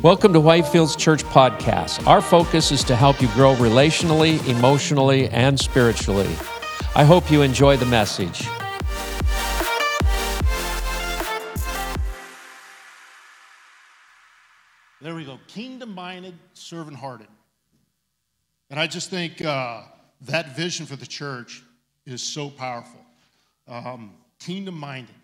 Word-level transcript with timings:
Welcome 0.00 0.32
to 0.34 0.38
Whitefields 0.38 0.96
Church 0.96 1.24
Podcast. 1.24 2.06
Our 2.06 2.22
focus 2.22 2.70
is 2.70 2.84
to 2.84 2.94
help 2.94 3.20
you 3.20 3.26
grow 3.30 3.56
relationally, 3.56 4.46
emotionally, 4.46 5.28
and 5.30 5.58
spiritually. 5.58 6.32
I 6.94 7.02
hope 7.02 7.32
you 7.32 7.42
enjoy 7.42 7.76
the 7.78 7.86
message. 7.86 8.46
There 15.00 15.16
we 15.16 15.24
go. 15.24 15.40
Kingdom 15.48 15.92
minded, 15.96 16.34
servant 16.54 16.96
hearted. 16.96 17.26
And 18.70 18.78
I 18.78 18.86
just 18.86 19.10
think 19.10 19.44
uh, 19.44 19.82
that 20.20 20.54
vision 20.54 20.86
for 20.86 20.94
the 20.94 21.06
church 21.06 21.64
is 22.06 22.22
so 22.22 22.50
powerful. 22.50 23.00
Um, 23.66 24.12
kingdom 24.38 24.78
minded. 24.78 25.16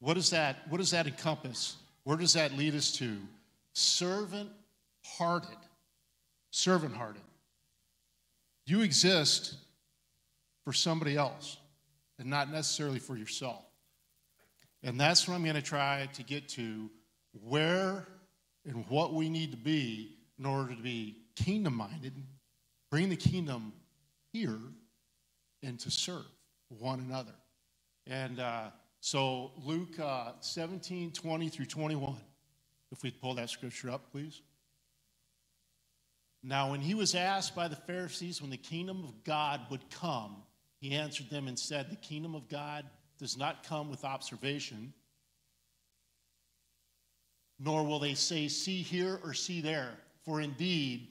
What 0.00 0.14
does 0.14 0.28
that, 0.28 0.68
what 0.68 0.76
does 0.76 0.90
that 0.90 1.06
encompass? 1.06 1.76
Where 2.04 2.18
does 2.18 2.34
that 2.34 2.52
lead 2.58 2.74
us 2.74 2.92
to? 2.98 3.16
Servant 3.72 4.50
hearted. 5.04 5.56
Servant 6.50 6.94
hearted. 6.94 7.22
You 8.66 8.82
exist 8.82 9.56
for 10.64 10.72
somebody 10.72 11.16
else 11.16 11.56
and 12.18 12.28
not 12.28 12.50
necessarily 12.50 12.98
for 12.98 13.16
yourself. 13.16 13.64
And 14.82 15.00
that's 15.00 15.26
what 15.26 15.34
I'm 15.34 15.42
going 15.42 15.56
to 15.56 15.62
try 15.62 16.08
to 16.12 16.22
get 16.22 16.48
to 16.50 16.90
where 17.32 18.06
and 18.64 18.84
what 18.88 19.14
we 19.14 19.28
need 19.28 19.50
to 19.52 19.56
be 19.56 20.16
in 20.38 20.46
order 20.46 20.74
to 20.74 20.82
be 20.82 21.16
kingdom 21.36 21.76
minded, 21.76 22.12
bring 22.90 23.08
the 23.08 23.16
kingdom 23.16 23.72
here, 24.32 24.58
and 25.62 25.78
to 25.80 25.90
serve 25.90 26.24
one 26.68 27.00
another. 27.00 27.34
And 28.06 28.40
uh, 28.40 28.70
so, 29.00 29.52
Luke 29.64 29.98
uh, 30.00 30.32
17 30.40 31.12
20 31.12 31.48
through 31.48 31.66
21. 31.66 32.16
If 32.92 33.02
we 33.02 33.10
pull 33.10 33.34
that 33.34 33.48
scripture 33.48 33.90
up, 33.90 34.12
please. 34.12 34.42
Now, 36.44 36.70
when 36.70 36.80
he 36.80 36.94
was 36.94 37.14
asked 37.14 37.56
by 37.56 37.68
the 37.68 37.76
Pharisees 37.76 38.42
when 38.42 38.50
the 38.50 38.56
kingdom 38.56 39.02
of 39.04 39.24
God 39.24 39.62
would 39.70 39.88
come, 39.90 40.36
he 40.78 40.94
answered 40.94 41.30
them 41.30 41.48
and 41.48 41.58
said, 41.58 41.88
The 41.88 41.96
kingdom 41.96 42.34
of 42.34 42.48
God 42.48 42.84
does 43.18 43.36
not 43.38 43.64
come 43.64 43.88
with 43.88 44.04
observation, 44.04 44.92
nor 47.58 47.84
will 47.84 47.98
they 47.98 48.14
say, 48.14 48.48
See 48.48 48.82
here 48.82 49.18
or 49.24 49.32
see 49.32 49.60
there. 49.60 49.92
For 50.24 50.40
indeed, 50.40 51.08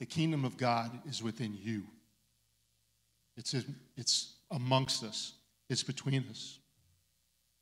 the 0.00 0.06
kingdom 0.06 0.44
of 0.44 0.56
God 0.56 0.90
is 1.06 1.22
within 1.22 1.56
you. 1.60 1.84
It's, 3.36 3.54
it's 3.96 4.34
amongst 4.50 5.04
us, 5.04 5.34
it's 5.68 5.82
between 5.84 6.24
us. 6.30 6.58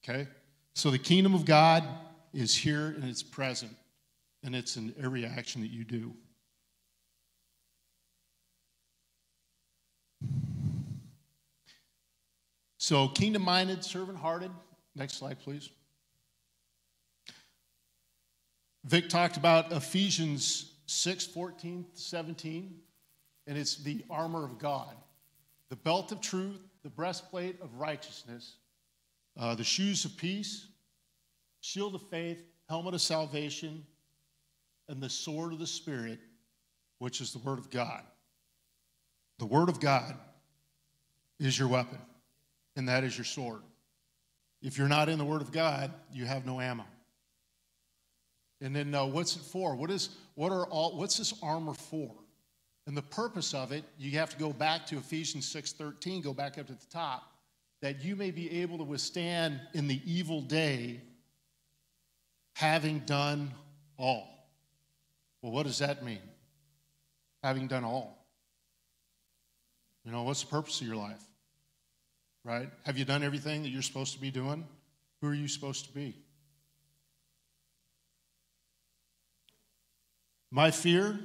Okay? 0.03 0.29
So 0.75 0.91
the 0.91 0.99
kingdom 0.99 1.35
of 1.35 1.45
God 1.45 1.85
is 2.37 2.55
here 2.55 2.89
and 2.89 3.05
it's 3.05 3.23
present, 3.23 3.73
and 4.45 4.55
it's 4.55 4.77
in 4.77 4.95
every 5.03 5.25
action 5.25 5.63
that 5.63 5.71
you 5.71 5.85
do. 5.85 6.13
So, 12.79 13.09
kingdom 13.09 13.43
minded, 13.43 13.83
servant 13.83 14.19
hearted. 14.19 14.51
Next 14.95 15.15
slide, 15.15 15.41
please. 15.41 15.71
Vic 18.85 19.09
talked 19.09 19.37
about 19.37 19.73
Ephesians 19.73 20.75
6 20.87 21.27
14, 21.27 21.87
17, 21.95 22.77
and 23.47 23.59
it's 23.59 23.77
the 23.77 24.05
armor 24.11 24.45
of 24.45 24.59
God 24.59 24.95
the 25.69 25.77
belt 25.77 26.13
of 26.13 26.21
truth, 26.21 26.61
the 26.85 26.91
breastplate 26.91 27.61
of 27.61 27.75
righteousness, 27.75 28.59
uh, 29.37 29.55
the 29.57 29.65
shoes 29.65 30.05
of 30.05 30.17
peace, 30.17 30.69
shield 31.67 31.97
of 31.97 32.03
faith, 32.03 32.45
helmet 32.69 32.95
of 32.95 33.01
salvation, 33.01 33.85
and 34.89 35.03
the 35.03 35.09
sword 35.09 35.53
of 35.53 35.59
the 35.59 35.67
Spirit, 35.67 36.21
which 37.01 37.21
is 37.21 37.33
the 37.33 37.41
Word 37.41 37.59
of 37.59 37.71
God. 37.71 38.05
The 39.41 39.47
Word 39.47 39.69
of 39.69 39.81
God 39.81 40.15
is 41.41 41.59
your 41.59 41.67
weapon, 41.67 41.99
and 42.77 42.89
that 42.89 43.03
is 43.03 43.19
your 43.19 43.25
sword. 43.25 43.63
If 44.63 44.79
you're 44.79 44.89
not 44.89 45.09
in 45.09 45.19
the 45.19 45.25
Word 45.25 45.43
of 45.43 45.51
God, 45.51 45.93
you 46.13 46.25
have 46.25 46.47
no 46.47 46.61
ammo. 46.61 46.85
And 48.61 48.75
then, 48.75 48.95
uh, 48.95 49.05
what's 49.05 49.35
it 49.35 49.43
for? 49.43 49.75
What 49.75 49.91
is 49.91 50.11
what 50.37 50.53
are 50.53 50.67
all? 50.67 50.97
What's 50.97 51.19
this 51.19 51.35
armor 51.43 51.75
for? 51.75 52.15
And 52.87 52.97
the 52.97 53.03
purpose 53.03 53.55
of 53.55 53.73
it, 53.73 53.85
you 53.99 54.13
have 54.13 54.31
to 54.31 54.37
go 54.39 54.53
back 54.53 54.87
to 54.87 54.99
Ephesians 54.99 55.47
6:13, 55.47 56.23
go 56.23 56.33
back 56.33 56.59
up 56.59 56.69
to 56.69 56.75
the 56.75 56.87
top, 56.87 57.35
that 57.83 58.05
you 58.05 58.15
may 58.15 58.31
be 58.31 58.63
able 58.63 58.79
to 58.79 58.85
withstand 58.85 59.61
in 59.75 59.89
the 59.89 60.01
evil 60.11 60.41
day, 60.41 61.03
having 62.57 63.01
done 63.01 63.53
all. 63.99 64.49
Well, 65.43 65.53
what 65.53 65.67
does 65.67 65.81
that 65.81 66.03
mean? 66.03 66.23
Having 67.43 67.69
done 67.69 67.85
all. 67.85 68.27
You 70.07 70.13
know, 70.13 70.23
what's 70.23 70.41
the 70.41 70.47
purpose 70.47 70.81
of 70.81 70.87
your 70.87 70.97
life? 70.97 71.23
Right? 72.45 72.71
Have 72.85 72.97
you 72.97 73.05
done 73.05 73.23
everything 73.23 73.63
that 73.63 73.69
you're 73.69 73.83
supposed 73.83 74.15
to 74.15 74.21
be 74.21 74.31
doing? 74.31 74.67
Who 75.21 75.29
are 75.29 75.35
you 75.35 75.49
supposed 75.49 75.85
to 75.85 75.93
be? 75.93 76.17
My 80.51 80.71
fear. 80.71 81.19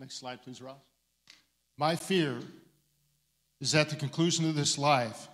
Next 0.00 0.18
slide, 0.18 0.42
please, 0.42 0.60
Ross. 0.60 0.74
My 1.78 1.94
fear 1.94 2.40
is 3.60 3.76
at 3.76 3.90
the 3.90 3.96
conclusion 3.96 4.48
of 4.48 4.56
this 4.56 4.76
life 4.76 5.28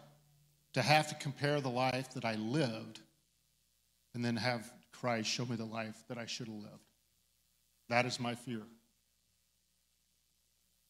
to 0.74 0.82
have 0.82 1.08
to 1.08 1.14
compare 1.14 1.62
the 1.62 1.70
life 1.70 2.12
that 2.12 2.26
I 2.26 2.34
lived 2.34 3.00
and 4.16 4.24
then 4.24 4.34
have 4.34 4.72
Christ 4.92 5.28
show 5.28 5.44
me 5.44 5.56
the 5.56 5.64
life 5.64 6.02
that 6.08 6.16
I 6.16 6.24
should 6.24 6.46
have 6.48 6.56
lived. 6.56 6.90
That 7.90 8.06
is 8.06 8.18
my 8.18 8.34
fear. 8.34 8.62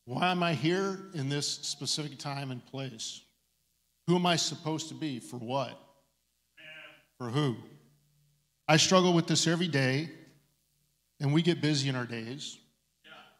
Why 0.04 0.30
am 0.30 0.44
I 0.44 0.54
here 0.54 1.10
in 1.12 1.28
this 1.28 1.48
specific 1.48 2.16
time 2.16 2.52
and 2.52 2.64
place? 2.64 3.20
Who 4.06 4.14
am 4.14 4.26
I 4.26 4.36
supposed 4.36 4.88
to 4.90 4.94
be? 4.94 5.18
For 5.18 5.38
what? 5.38 5.76
For 7.18 7.28
who? 7.28 7.56
I 8.68 8.76
struggle 8.76 9.12
with 9.12 9.26
this 9.26 9.48
every 9.48 9.68
day, 9.68 10.08
and 11.18 11.34
we 11.34 11.42
get 11.42 11.60
busy 11.60 11.88
in 11.88 11.96
our 11.96 12.06
days. 12.06 12.58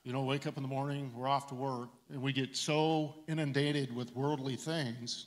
You 0.02 0.12
know, 0.12 0.22
wake 0.22 0.48
up 0.48 0.56
in 0.56 0.64
the 0.64 0.69
morning, 0.69 1.12
we're 1.14 1.28
off 1.28 1.46
to 1.48 1.54
work, 1.54 1.91
and 2.12 2.20
we 2.20 2.32
get 2.32 2.56
so 2.56 3.14
inundated 3.28 3.94
with 3.94 4.14
worldly 4.16 4.56
things. 4.56 5.26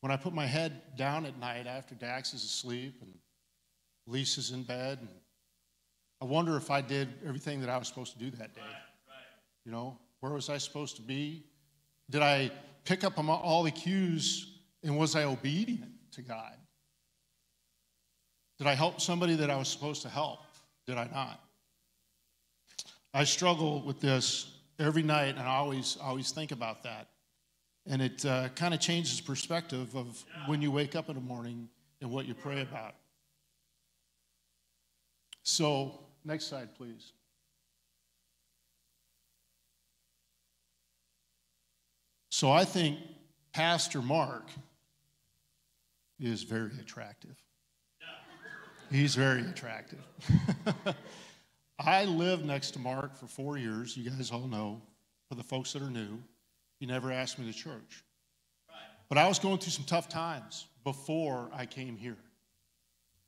When 0.00 0.10
I 0.10 0.16
put 0.16 0.32
my 0.32 0.46
head 0.46 0.96
down 0.96 1.24
at 1.24 1.38
night 1.38 1.68
after 1.68 1.94
Dax 1.94 2.34
is 2.34 2.42
asleep 2.42 2.96
and 3.00 3.14
Lisa's 4.06 4.50
in 4.50 4.62
bed, 4.62 4.98
and 5.00 5.08
I 6.20 6.24
wonder 6.24 6.56
if 6.56 6.70
I 6.70 6.80
did 6.80 7.08
everything 7.26 7.60
that 7.60 7.68
I 7.68 7.76
was 7.76 7.88
supposed 7.88 8.12
to 8.12 8.18
do 8.18 8.30
that 8.32 8.54
day. 8.54 8.60
Right, 8.60 9.08
right. 9.08 9.24
You 9.64 9.72
know, 9.72 9.98
where 10.20 10.32
was 10.32 10.48
I 10.48 10.58
supposed 10.58 10.96
to 10.96 11.02
be? 11.02 11.44
Did 12.08 12.22
I 12.22 12.50
pick 12.84 13.04
up 13.04 13.18
all 13.18 13.62
the 13.62 13.70
cues, 13.70 14.58
and 14.82 14.96
was 14.96 15.16
I 15.16 15.24
obedient 15.24 15.92
to 16.12 16.22
God? 16.22 16.54
Did 18.58 18.66
I 18.66 18.74
help 18.74 19.00
somebody 19.00 19.34
that 19.36 19.50
I 19.50 19.56
was 19.56 19.68
supposed 19.68 20.02
to 20.02 20.08
help? 20.08 20.40
Did 20.86 20.96
I 20.96 21.08
not? 21.12 21.40
I 23.12 23.24
struggle 23.24 23.82
with 23.82 24.00
this 24.00 24.52
every 24.78 25.02
night, 25.02 25.36
and 25.36 25.40
I 25.40 25.56
always, 25.56 25.98
always 26.00 26.30
think 26.30 26.52
about 26.52 26.82
that. 26.84 27.08
And 27.86 28.02
it 28.02 28.24
uh, 28.24 28.48
kind 28.50 28.74
of 28.74 28.80
changes 28.80 29.20
perspective 29.20 29.94
of 29.94 30.24
when 30.46 30.60
you 30.62 30.70
wake 30.70 30.96
up 30.96 31.08
in 31.08 31.14
the 31.14 31.20
morning 31.20 31.68
and 32.00 32.10
what 32.10 32.26
you 32.26 32.34
pray 32.34 32.62
about. 32.62 32.94
So, 35.48 36.00
next 36.24 36.46
slide, 36.46 36.74
please. 36.74 37.12
So, 42.30 42.50
I 42.50 42.64
think 42.64 42.98
Pastor 43.52 44.02
Mark 44.02 44.50
is 46.18 46.42
very 46.42 46.72
attractive. 46.80 47.36
He's 48.90 49.14
very 49.14 49.42
attractive. 49.42 50.00
I 51.78 52.06
lived 52.06 52.44
next 52.44 52.72
to 52.72 52.80
Mark 52.80 53.14
for 53.16 53.28
four 53.28 53.56
years. 53.56 53.96
You 53.96 54.10
guys 54.10 54.32
all 54.32 54.48
know. 54.48 54.82
For 55.28 55.36
the 55.36 55.44
folks 55.44 55.72
that 55.74 55.82
are 55.82 55.90
new, 55.90 56.20
he 56.80 56.86
never 56.86 57.12
asked 57.12 57.38
me 57.38 57.46
to 57.46 57.56
church. 57.56 58.02
But 59.08 59.16
I 59.16 59.28
was 59.28 59.38
going 59.38 59.58
through 59.58 59.72
some 59.72 59.84
tough 59.84 60.08
times 60.08 60.66
before 60.82 61.50
I 61.52 61.66
came 61.66 61.96
here. 61.96 62.18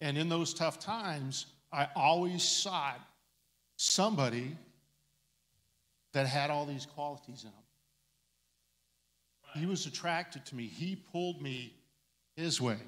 And 0.00 0.19
in 0.19 0.29
those 0.29 0.53
tough 0.53 0.81
times, 0.81 1.47
I 1.73 1.88
always 1.94 2.43
sought 2.43 3.00
somebody 3.76 4.56
that 6.12 6.26
had 6.26 6.50
all 6.50 6.67
these 6.67 6.87
qualities 6.87 7.44
in 7.44 7.50
him. 7.50 7.56
He 9.55 9.67
was 9.67 9.87
attracted 9.87 10.44
to 10.47 10.56
me. 10.56 10.67
He 10.67 10.97
pulled 10.97 11.43
me 11.43 11.75
his 12.37 12.61
way. 12.61 12.79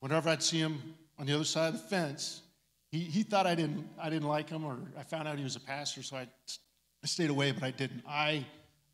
Whenever 0.00 0.28
I'd 0.30 0.42
see 0.42 0.58
him 0.58 0.94
on 1.18 1.26
the 1.26 1.34
other 1.34 1.44
side 1.44 1.68
of 1.68 1.74
the 1.74 1.86
fence. 1.88 2.42
He, 2.90 3.00
he 3.00 3.22
thought 3.22 3.46
I 3.46 3.54
didn't, 3.54 3.88
I 4.00 4.10
didn't 4.10 4.28
like 4.28 4.50
him, 4.50 4.64
or 4.64 4.76
I 4.98 5.02
found 5.02 5.28
out 5.28 5.38
he 5.38 5.44
was 5.44 5.56
a 5.56 5.60
pastor, 5.60 6.02
so 6.02 6.16
I, 6.16 6.22
I 6.22 7.06
stayed 7.06 7.30
away, 7.30 7.52
but 7.52 7.62
I 7.62 7.70
didn't. 7.70 8.02
I, 8.06 8.44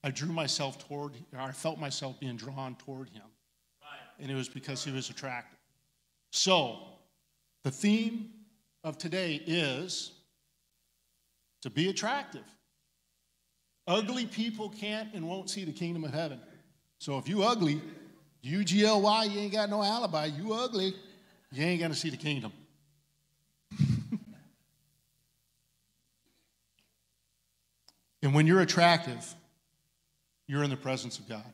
I 0.04 0.10
drew 0.10 0.30
myself 0.30 0.86
toward, 0.86 1.14
I 1.36 1.50
felt 1.52 1.78
myself 1.78 2.20
being 2.20 2.36
drawn 2.36 2.76
toward 2.76 3.08
him. 3.08 3.22
And 4.20 4.30
it 4.30 4.34
was 4.34 4.48
because 4.48 4.84
he 4.84 4.92
was 4.92 5.10
attractive. 5.10 5.58
So, 6.30 6.80
The 7.64 7.70
theme 7.70 8.30
of 8.84 8.98
today 8.98 9.42
is 9.46 10.12
to 11.62 11.70
be 11.70 11.88
attractive. 11.88 12.44
Ugly 13.86 14.26
people 14.26 14.68
can't 14.68 15.14
and 15.14 15.26
won't 15.28 15.48
see 15.50 15.64
the 15.64 15.72
kingdom 15.72 16.04
of 16.04 16.12
heaven. 16.12 16.40
So 16.98 17.18
if 17.18 17.28
you 17.28 17.42
ugly, 17.42 17.80
U 18.42 18.64
G 18.64 18.84
L 18.84 19.00
Y, 19.00 19.24
you 19.24 19.40
ain't 19.40 19.52
got 19.52 19.70
no 19.70 19.82
alibi. 19.82 20.26
You 20.26 20.52
ugly, 20.52 20.94
you 21.52 21.64
ain't 21.64 21.80
gonna 21.80 21.94
see 21.94 22.10
the 22.10 22.16
kingdom. 22.16 22.52
and 28.22 28.34
when 28.34 28.46
you're 28.46 28.60
attractive, 28.60 29.34
you're 30.46 30.62
in 30.62 30.70
the 30.70 30.76
presence 30.76 31.18
of 31.18 31.28
God. 31.28 31.52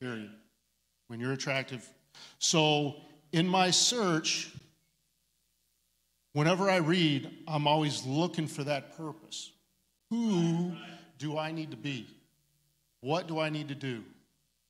Period. 0.00 0.30
When 1.08 1.20
you're 1.20 1.32
attractive. 1.32 1.88
So 2.38 2.96
in 3.32 3.46
my 3.46 3.70
search, 3.70 4.52
whenever 6.32 6.70
I 6.70 6.76
read, 6.76 7.30
I'm 7.46 7.66
always 7.66 8.04
looking 8.06 8.46
for 8.46 8.64
that 8.64 8.96
purpose. 8.96 9.52
Who 10.10 10.72
do 11.18 11.38
I 11.38 11.52
need 11.52 11.70
to 11.70 11.76
be? 11.76 12.06
What 13.00 13.26
do 13.26 13.38
I 13.38 13.48
need 13.48 13.68
to 13.68 13.74
do? 13.74 14.04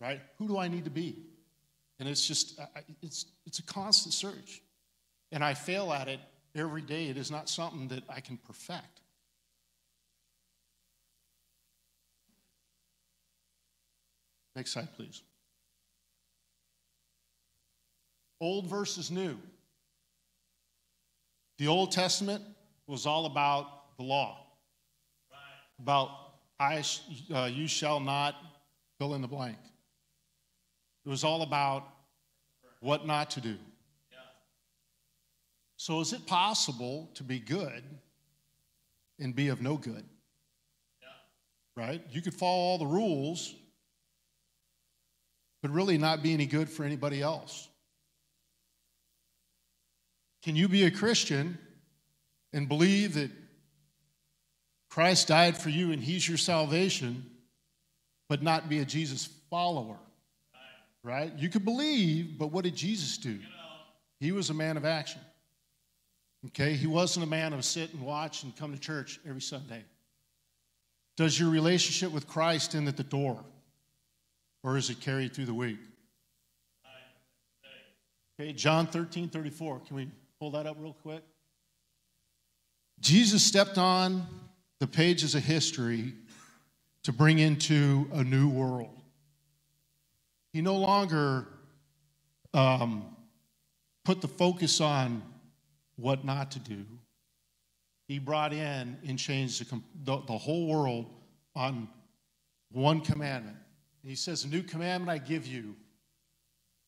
Right? 0.01 0.21
Who 0.39 0.49
do 0.49 0.59
I 0.59 0.69
need 0.69 0.85
to 0.85 0.91
be? 0.91 1.17
And 1.99 2.09
it's 2.09 2.27
just, 2.27 2.59
it's, 3.03 3.27
it's 3.47 3.59
a 3.59 3.63
constant 3.63 4.15
search. 4.15 4.63
And 5.31 5.45
I 5.45 5.55
fail 5.55 5.93
at 5.93 6.09
it 6.09 6.21
every 6.55 6.83
day. 6.83 7.07
It 7.07 7.17
is 7.17 7.31
not 7.31 7.49
something 7.49 7.89
that 7.89 8.03
I 8.09 8.21
can 8.21 8.37
perfect. 8.37 9.01
Next 14.55 14.73
slide, 14.73 14.89
please. 14.97 15.23
Old 18.41 18.67
versus 18.67 19.11
new. 19.11 19.39
The 21.63 21.69
Old 21.69 21.93
Testament 21.93 22.43
was 22.89 23.07
all 23.07 23.25
about 23.25 23.97
the 23.97 24.03
law, 24.03 24.49
about 25.79 26.11
I, 26.59 26.83
uh, 27.33 27.45
you 27.45 27.69
shall 27.69 28.01
not 28.01 28.35
fill 28.99 29.15
in 29.15 29.23
the 29.23 29.29
blank. 29.29 29.59
It 31.07 31.09
was 31.09 31.23
all 31.23 31.43
about 31.43 31.87
what 32.81 33.07
not 33.07 33.31
to 33.31 33.41
do. 33.41 33.59
So, 35.77 36.01
is 36.01 36.13
it 36.13 36.27
possible 36.27 37.09
to 37.15 37.23
be 37.23 37.39
good 37.39 37.85
and 39.21 39.33
be 39.33 39.47
of 39.47 39.63
no 39.63 39.77
good? 39.77 40.05
Right? 41.77 42.03
You 42.11 42.23
could 42.23 42.35
follow 42.35 42.59
all 42.59 42.79
the 42.79 42.87
rules, 42.87 43.55
but 45.63 45.71
really 45.71 45.97
not 45.97 46.25
be 46.25 46.35
any 46.35 46.47
good 46.47 46.69
for 46.69 46.83
anybody 46.83 47.23
else. 47.23 47.69
Can 50.43 50.57
you 50.57 50.69
be 50.69 50.85
a 50.85 50.91
Christian 50.91 51.59
and 52.53 52.69
believe 52.69 53.15
that 53.15 53.31
Christ 54.91 55.29
died 55.29 55.57
for 55.57 55.71
you 55.71 55.93
and 55.93 56.03
He's 56.03 56.29
your 56.29 56.39
salvation, 56.39 57.25
but 58.29 58.43
not 58.43 58.69
be 58.69 58.81
a 58.81 58.85
Jesus 58.85 59.29
follower? 59.49 59.99
Right? 61.05 61.33
You 61.37 61.49
could 61.49 61.65
believe, 61.65 62.39
but 62.39 62.53
what 62.53 62.65
did 62.65 62.77
Jesus 62.77 63.19
do? 63.19 63.39
He 64.21 64.31
was 64.31 64.51
a 64.51 64.55
man 64.55 64.77
of 64.77 64.85
action. 64.85 65.21
Okay? 66.47 66.75
He 66.75 66.87
wasn't 66.87 67.25
a 67.25 67.29
man 67.29 67.53
of 67.53 67.65
sit 67.65 67.93
and 67.93 68.03
watch 68.03 68.43
and 68.43 68.57
come 68.57 68.73
to 68.73 68.79
church 68.79 69.19
every 69.27 69.41
Sunday. 69.41 69.83
Does 71.17 71.39
your 71.39 71.51
relationship 71.51 72.13
with 72.13 72.27
Christ 72.27 72.75
end 72.75 72.89
at 72.89 72.97
the 72.97 73.05
door? 73.05 73.45
Or 74.63 74.77
is 74.77 74.91
it 74.91 75.01
carried 75.01 75.35
through 75.35 75.47
the 75.47 75.55
week? 75.55 75.79
Okay, 78.41 78.53
John 78.53 78.87
13, 78.87 79.29
34. 79.29 79.81
Can 79.81 79.97
we 79.97 80.09
pull 80.43 80.51
that 80.51 80.67
up 80.67 80.77
real 80.81 80.97
quick? 81.05 81.23
Jesus 82.99 83.45
stepped 83.45 83.79
on 83.79 84.27
the 84.81 84.89
pages 84.89 85.37
of 85.37 85.45
history 85.45 86.15
to 87.05 87.13
bring 87.13 87.39
into 87.39 88.11
a 88.13 88.25
new 88.25 88.49
world. 88.49 89.01
He 90.53 90.61
no 90.61 90.75
longer 90.75 91.47
um, 92.53 93.15
put 94.05 94.21
the 94.21 94.27
focus 94.27 94.81
on 94.81 95.23
what 95.95 96.25
not 96.25 96.51
to 96.51 96.59
do. 96.59 96.87
He 98.09 98.19
brought 98.19 98.53
in 98.53 98.99
and 99.07 99.17
changed 99.17 99.71
the, 99.71 99.81
the, 100.03 100.23
the 100.27 100.39
whole 100.39 100.67
world 100.67 101.07
on 101.55 101.87
one 102.73 103.01
commandment. 103.01 103.59
He 104.05 104.17
says, 104.17 104.43
A 104.43 104.49
new 104.49 104.65
commandment 104.65 105.09
I 105.09 105.25
give 105.25 105.47
you 105.47 105.77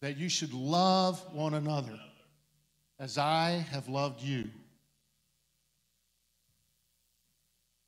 that 0.02 0.16
you 0.16 0.28
should 0.28 0.52
love 0.52 1.24
one 1.32 1.54
another 1.54 2.00
as 2.98 3.18
I 3.18 3.66
have 3.70 3.88
loved 3.88 4.22
you, 4.22 4.48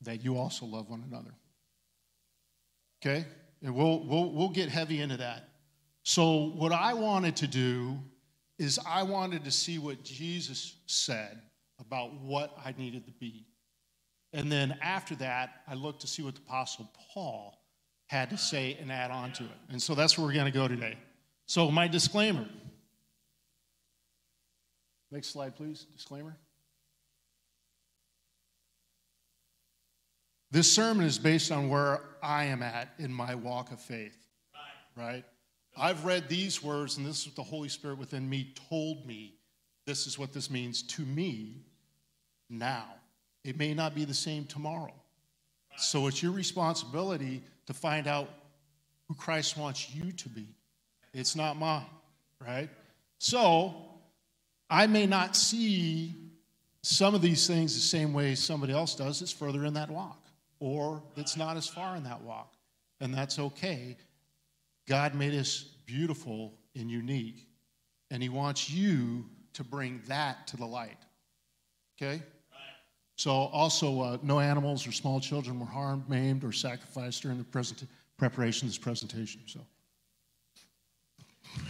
that 0.03 0.25
you 0.25 0.37
also 0.37 0.67
love 0.67 0.89
one 0.89 1.05
another. 1.09 1.33
Okay? 3.03 3.25
And 3.63 3.75
we'll, 3.75 4.05
we'll, 4.05 4.31
we'll 4.31 4.49
get 4.49 4.69
heavy 4.69 5.01
into 5.01 5.17
that. 5.19 5.49
So, 6.03 6.53
what 6.55 6.73
I 6.73 6.95
wanted 6.95 7.37
to 7.37 7.47
do 7.49 7.99
is 8.59 8.79
I 8.87 9.03
wanted 9.03 9.45
to 9.45 9.51
see 9.51 9.79
what 9.79 10.05
Jesus 10.05 10.77
said 10.87 11.41
about 11.81 12.15
what 12.21 12.57
I 12.65 12.75
needed 12.79 13.07
to 13.07 13.13
be. 13.13 13.45
And 14.33 14.51
then 14.51 14.79
after 14.81 15.15
that, 15.17 15.63
I 15.67 15.75
looked 15.75 16.01
to 16.03 16.07
see 16.07 16.23
what 16.23 16.37
the 16.37 16.43
Apostle 16.43 16.91
Paul 17.13 17.59
had 18.07 18.31
to 18.31 18.39
say 18.39 18.79
and 18.81 18.93
add 18.93 19.11
on 19.11 19.33
to 19.33 19.45
it. 19.45 19.59
And 19.71 19.83
so 19.83 19.95
that's 19.95 20.17
where 20.17 20.27
we're 20.27 20.33
going 20.33 20.51
to 20.51 20.57
go 20.57 20.69
today. 20.69 20.97
So, 21.47 21.71
my 21.71 21.89
disclaimer. 21.89 22.47
Next 25.11 25.29
slide, 25.29 25.57
please. 25.57 25.87
Disclaimer. 25.95 26.37
This 30.51 30.73
sermon 30.73 31.05
is 31.05 31.19
based 31.19 31.51
on 31.51 31.69
where 31.69 32.01
I 32.23 32.45
am 32.45 32.63
at 32.63 32.89
in 32.99 33.13
my 33.13 33.35
walk 33.35 33.73
of 33.73 33.81
faith, 33.81 34.17
right? 34.97 35.25
I've 35.77 36.05
read 36.05 36.29
these 36.29 36.63
words, 36.63 36.97
and 36.97 37.05
this 37.05 37.21
is 37.21 37.27
what 37.27 37.37
the 37.37 37.43
Holy 37.43 37.69
Spirit 37.69 37.99
within 37.99 38.29
me 38.29 38.55
told 38.69 39.07
me. 39.07 39.35
This 39.87 40.07
is 40.07 40.19
what 40.19 40.33
this 40.33 40.51
means 40.51 40.83
to 40.83 41.03
me 41.03 41.63
now. 42.49 42.87
It 43.45 43.59
may 43.59 43.75
not 43.75 43.95
be 43.95 44.05
the 44.05 44.15
same 44.15 44.47
tomorrow. 44.47 44.95
So 45.77 46.07
it's 46.07 46.23
your 46.23 46.33
responsibility 46.33 47.43
to 47.67 47.75
find 47.75 48.07
out 48.07 48.31
who 49.09 49.15
Christ 49.15 49.57
wants 49.59 49.95
you 49.95 50.13
to 50.13 50.29
be. 50.29 50.49
It's 51.13 51.37
not 51.37 51.59
mine, 51.59 51.85
right? 52.41 52.71
So 53.19 53.75
I 54.69 54.87
may 54.87 55.07
not 55.07 55.37
see 55.37 56.15
some 56.83 57.15
of 57.15 57.23
these 57.23 57.47
things 57.47 57.75
the 57.75 57.81
same 57.81 58.13
way 58.13 58.35
somebody 58.35 58.73
else 58.73 58.95
does 58.95 59.21
that's 59.21 59.33
further 59.33 59.65
in 59.65 59.75
that 59.75 59.91
walk, 59.91 60.25
or 60.61 61.03
that's 61.17 61.37
not 61.37 61.57
as 61.57 61.67
far 61.67 61.97
in 61.97 62.05
that 62.05 62.21
walk. 62.23 62.53
And 63.01 63.13
that's 63.13 63.39
okay 63.39 63.97
God 64.87 65.15
made 65.15 65.35
us 65.35 65.65
beautiful 65.85 66.55
and 66.75 66.91
unique, 66.91 67.47
and 68.11 68.23
He 68.23 68.29
wants 68.29 68.71
you 68.71 69.27
to 69.55 69.65
bring 69.65 70.01
that 70.07 70.47
to 70.49 70.57
the 70.57 70.65
light. 70.65 70.99
Okay? 72.01 72.23
So, 73.17 73.31
also, 73.31 74.01
uh, 74.03 74.19
no 74.23 74.39
animals 74.41 74.87
or 74.87 74.93
small 74.93 75.21
children 75.21 75.59
were 75.59 75.67
harmed, 75.67 76.09
maimed, 76.09 76.45
or 76.45 76.53
sacrificed 76.53 77.23
during 77.23 77.39
the 77.39 77.45
present- 77.45 77.89
preparation 78.19 78.67
of 78.67 78.71
this 78.71 78.79
presentation. 78.79 79.41
So, 79.47 79.61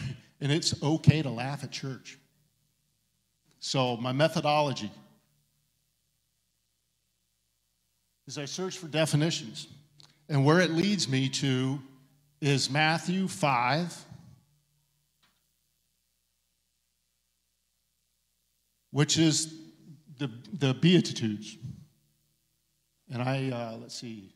and 0.40 0.50
it's 0.50 0.82
okay 0.82 1.22
to 1.22 1.30
laugh 1.30 1.62
at 1.62 1.70
church. 1.70 2.18
So, 3.68 3.96
my 3.96 4.12
methodology 4.12 4.92
is 8.28 8.38
I 8.38 8.44
search 8.44 8.78
for 8.78 8.86
definitions, 8.86 9.66
and 10.28 10.44
where 10.44 10.60
it 10.60 10.70
leads 10.70 11.08
me 11.08 11.28
to 11.30 11.80
is 12.40 12.70
Matthew 12.70 13.26
5, 13.26 14.04
which 18.92 19.18
is 19.18 19.52
the, 20.16 20.30
the 20.52 20.72
Beatitudes. 20.72 21.56
And 23.12 23.20
I, 23.20 23.50
uh, 23.50 23.78
let's 23.78 23.96
see. 23.96 24.32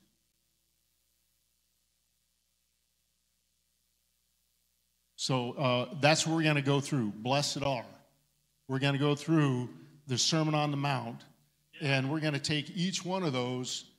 So 5.14 5.52
uh, 5.52 5.94
that's 6.00 6.26
what 6.26 6.34
we're 6.34 6.42
going 6.42 6.56
to 6.56 6.62
go 6.62 6.80
through. 6.80 7.12
Blessed 7.12 7.62
are. 7.62 7.84
We're 8.70 8.78
going 8.78 8.92
to 8.92 9.00
go 9.00 9.16
through 9.16 9.68
the 10.06 10.16
Sermon 10.16 10.54
on 10.54 10.70
the 10.70 10.76
Mount, 10.76 11.24
and 11.80 12.08
we're 12.08 12.20
going 12.20 12.34
to 12.34 12.38
take 12.38 12.70
each 12.76 13.04
one 13.04 13.24
of 13.24 13.32
those 13.32 13.90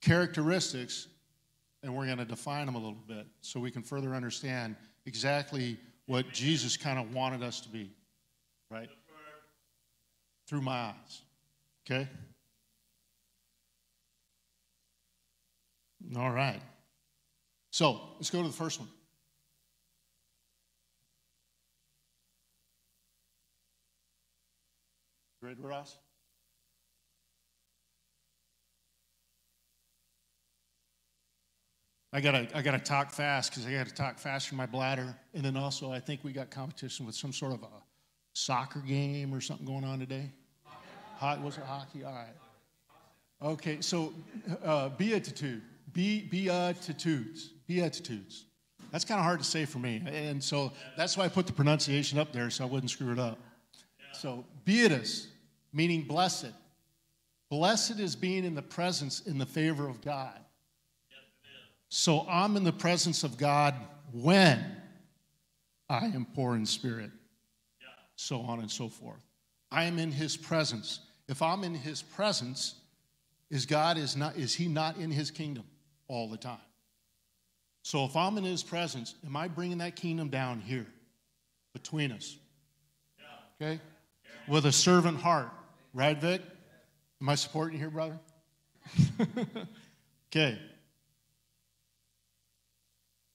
characteristics 0.00 1.08
and 1.82 1.92
we're 1.92 2.06
going 2.06 2.18
to 2.18 2.24
define 2.24 2.66
them 2.66 2.76
a 2.76 2.78
little 2.78 3.02
bit 3.08 3.26
so 3.40 3.58
we 3.58 3.72
can 3.72 3.82
further 3.82 4.14
understand 4.14 4.76
exactly 5.06 5.76
what 6.06 6.30
Jesus 6.30 6.76
kind 6.76 7.00
of 7.00 7.12
wanted 7.12 7.42
us 7.42 7.60
to 7.62 7.68
be, 7.68 7.90
right? 8.70 8.88
Through 10.46 10.60
my 10.60 10.76
eyes. 10.76 11.22
Okay? 11.84 12.08
All 16.16 16.30
right. 16.30 16.62
So 17.72 18.02
let's 18.18 18.30
go 18.30 18.40
to 18.42 18.46
the 18.46 18.54
first 18.54 18.78
one. 18.78 18.88
Ready, 25.42 25.60
Ross? 25.60 25.98
I 32.12 32.20
gotta, 32.20 32.46
I 32.54 32.62
gotta 32.62 32.78
talk 32.78 33.10
fast 33.10 33.50
because 33.50 33.66
I 33.66 33.72
gotta 33.72 33.92
talk 33.92 34.20
fast 34.20 34.48
for 34.48 34.54
my 34.54 34.66
bladder. 34.66 35.16
And 35.34 35.44
then 35.44 35.56
also, 35.56 35.90
I 35.90 35.98
think 35.98 36.22
we 36.22 36.32
got 36.32 36.50
competition 36.50 37.06
with 37.06 37.16
some 37.16 37.32
sort 37.32 37.54
of 37.54 37.64
a 37.64 37.82
soccer 38.34 38.78
game 38.80 39.34
or 39.34 39.40
something 39.40 39.66
going 39.66 39.82
on 39.82 39.98
today. 39.98 40.30
Hot, 41.16 41.42
was 41.42 41.58
it 41.58 41.64
hockey? 41.64 42.04
All 42.04 42.12
right. 42.12 42.34
Okay, 43.42 43.80
so 43.80 44.14
uh, 44.64 44.90
beatitude, 44.90 45.62
be, 45.92 46.22
beatitudes, 46.22 47.50
beatitudes. 47.66 48.44
That's 48.92 49.04
kind 49.04 49.18
of 49.18 49.24
hard 49.24 49.40
to 49.40 49.44
say 49.44 49.64
for 49.64 49.78
me, 49.78 50.04
and 50.06 50.42
so 50.42 50.70
that's 50.96 51.16
why 51.16 51.24
I 51.24 51.28
put 51.28 51.48
the 51.48 51.52
pronunciation 51.52 52.20
up 52.20 52.32
there 52.32 52.48
so 52.50 52.62
I 52.62 52.68
wouldn't 52.68 52.90
screw 52.90 53.10
it 53.10 53.18
up. 53.18 53.38
So 54.12 54.44
beatus, 54.64 55.31
meaning 55.72 56.02
blessed. 56.02 56.52
Blessed 57.50 58.00
is 58.00 58.16
being 58.16 58.44
in 58.44 58.54
the 58.54 58.62
presence, 58.62 59.20
in 59.20 59.38
the 59.38 59.46
favor 59.46 59.88
of 59.88 60.00
God. 60.00 60.38
So 61.88 62.26
I'm 62.28 62.56
in 62.56 62.64
the 62.64 62.72
presence 62.72 63.22
of 63.22 63.36
God 63.36 63.74
when 64.12 64.64
I 65.90 66.06
am 66.06 66.26
poor 66.34 66.56
in 66.56 66.64
spirit. 66.64 67.10
So 68.16 68.40
on 68.40 68.60
and 68.60 68.70
so 68.70 68.88
forth. 68.88 69.20
I 69.70 69.84
am 69.84 69.98
in 69.98 70.10
his 70.10 70.36
presence. 70.36 71.00
If 71.28 71.42
I'm 71.42 71.64
in 71.64 71.74
his 71.74 72.02
presence, 72.02 72.76
is 73.50 73.66
God 73.66 73.98
is 73.98 74.16
not 74.16 74.36
is 74.36 74.54
he 74.54 74.68
not 74.68 74.96
in 74.96 75.10
his 75.10 75.30
kingdom 75.30 75.64
all 76.08 76.28
the 76.28 76.38
time? 76.38 76.58
So 77.82 78.04
if 78.04 78.16
I'm 78.16 78.38
in 78.38 78.44
his 78.44 78.62
presence, 78.62 79.14
am 79.26 79.36
I 79.36 79.48
bringing 79.48 79.78
that 79.78 79.96
kingdom 79.96 80.28
down 80.28 80.60
here 80.60 80.86
between 81.74 82.12
us? 82.12 82.36
Okay? 83.60 83.80
With 84.48 84.66
a 84.66 84.72
servant 84.72 85.18
heart. 85.18 85.50
Vic? 85.94 86.42
Am 87.20 87.28
I 87.28 87.34
supporting 87.34 87.74
you 87.74 87.80
here, 87.80 87.90
brother? 87.90 88.18
okay. 90.30 90.58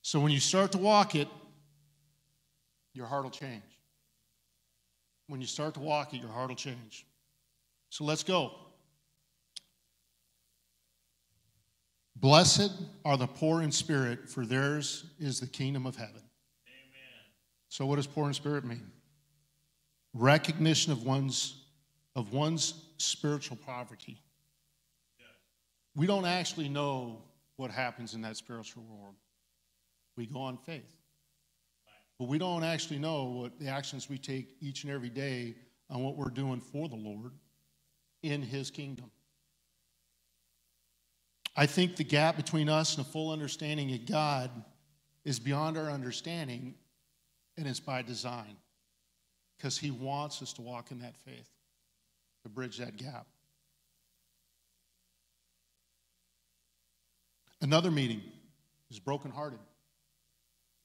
So 0.01 0.19
when 0.19 0.31
you 0.31 0.39
start 0.39 0.71
to 0.71 0.77
walk 0.77 1.15
it, 1.15 1.27
your 2.93 3.05
heart 3.05 3.23
will 3.23 3.31
change. 3.31 3.63
When 5.27 5.41
you 5.41 5.47
start 5.47 5.73
to 5.75 5.79
walk 5.79 6.13
it, 6.13 6.17
your 6.17 6.31
heart 6.31 6.49
will 6.49 6.55
change. 6.55 7.05
So 7.89 8.03
let's 8.03 8.23
go. 8.23 8.53
Blessed 12.15 12.71
are 13.05 13.17
the 13.17 13.27
poor 13.27 13.61
in 13.61 13.71
spirit, 13.71 14.27
for 14.27 14.45
theirs 14.45 15.05
is 15.19 15.39
the 15.39 15.47
kingdom 15.47 15.85
of 15.85 15.95
heaven. 15.95 16.15
Amen. 16.15 17.25
So 17.69 17.85
what 17.85 17.97
does 17.97 18.07
poor 18.07 18.27
in 18.27 18.33
spirit 18.33 18.65
mean? 18.65 18.91
Recognition 20.13 20.91
of 20.91 21.03
one's 21.03 21.66
of 22.17 22.33
one's 22.33 22.73
spiritual 22.97 23.55
poverty. 23.55 24.17
We 25.95 26.07
don't 26.07 26.25
actually 26.25 26.67
know 26.67 27.21
what 27.57 27.69
happens 27.69 28.15
in 28.15 28.21
that 28.23 28.35
spiritual 28.35 28.83
world. 28.83 29.13
We 30.17 30.25
go 30.25 30.39
on 30.39 30.57
faith. 30.57 30.97
But 32.17 32.27
we 32.27 32.39
don't 32.39 32.63
actually 32.63 32.97
know 32.97 33.25
what 33.25 33.59
the 33.59 33.67
actions 33.67 34.09
we 34.09 34.17
take 34.17 34.55
each 34.59 34.83
and 34.83 34.91
every 34.91 35.09
day 35.09 35.55
on 35.91 36.03
what 36.03 36.17
we're 36.17 36.31
doing 36.31 36.59
for 36.59 36.89
the 36.89 36.95
Lord 36.95 37.33
in 38.23 38.41
His 38.41 38.71
kingdom. 38.71 39.11
I 41.55 41.67
think 41.67 41.97
the 41.97 42.03
gap 42.03 42.35
between 42.35 42.67
us 42.67 42.97
and 42.97 43.05
a 43.05 43.09
full 43.09 43.31
understanding 43.31 43.93
of 43.93 44.07
God 44.07 44.49
is 45.23 45.39
beyond 45.39 45.77
our 45.77 45.91
understanding, 45.91 46.73
and 47.57 47.67
it's 47.67 47.79
by 47.79 48.01
design 48.01 48.57
because 49.55 49.77
He 49.77 49.91
wants 49.91 50.41
us 50.41 50.51
to 50.53 50.63
walk 50.63 50.89
in 50.89 50.99
that 50.99 51.15
faith, 51.23 51.49
to 52.47 52.53
bridge 52.53 52.77
that 52.77 52.95
gap. 52.97 53.27
Another 57.61 57.91
meeting 57.91 58.21
is 58.89 58.99
brokenhearted. 58.99 59.59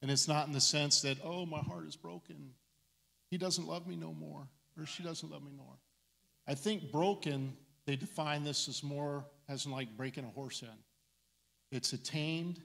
And 0.01 0.11
it's 0.11 0.27
not 0.27 0.47
in 0.47 0.53
the 0.53 0.59
sense 0.59 1.01
that, 1.03 1.17
oh, 1.23 1.45
my 1.45 1.59
heart 1.59 1.87
is 1.87 1.95
broken. 1.95 2.51
He 3.29 3.37
doesn't 3.37 3.65
love 3.65 3.87
me 3.87 3.95
no 3.95 4.13
more, 4.13 4.47
or 4.77 4.85
she 4.85 5.01
doesn't 5.01 5.31
love 5.31 5.41
me 5.41 5.51
no 5.55 5.63
more. 5.63 5.77
I 6.45 6.55
think 6.55 6.91
broken, 6.91 7.55
they 7.85 7.95
define 7.95 8.43
this 8.43 8.67
as 8.67 8.83
more 8.83 9.25
as 9.47 9.65
like 9.65 9.95
breaking 9.95 10.25
a 10.25 10.29
horse 10.29 10.61
in. 10.61 10.67
It's 11.71 11.93
a 11.93 11.97
tamed, 11.97 12.61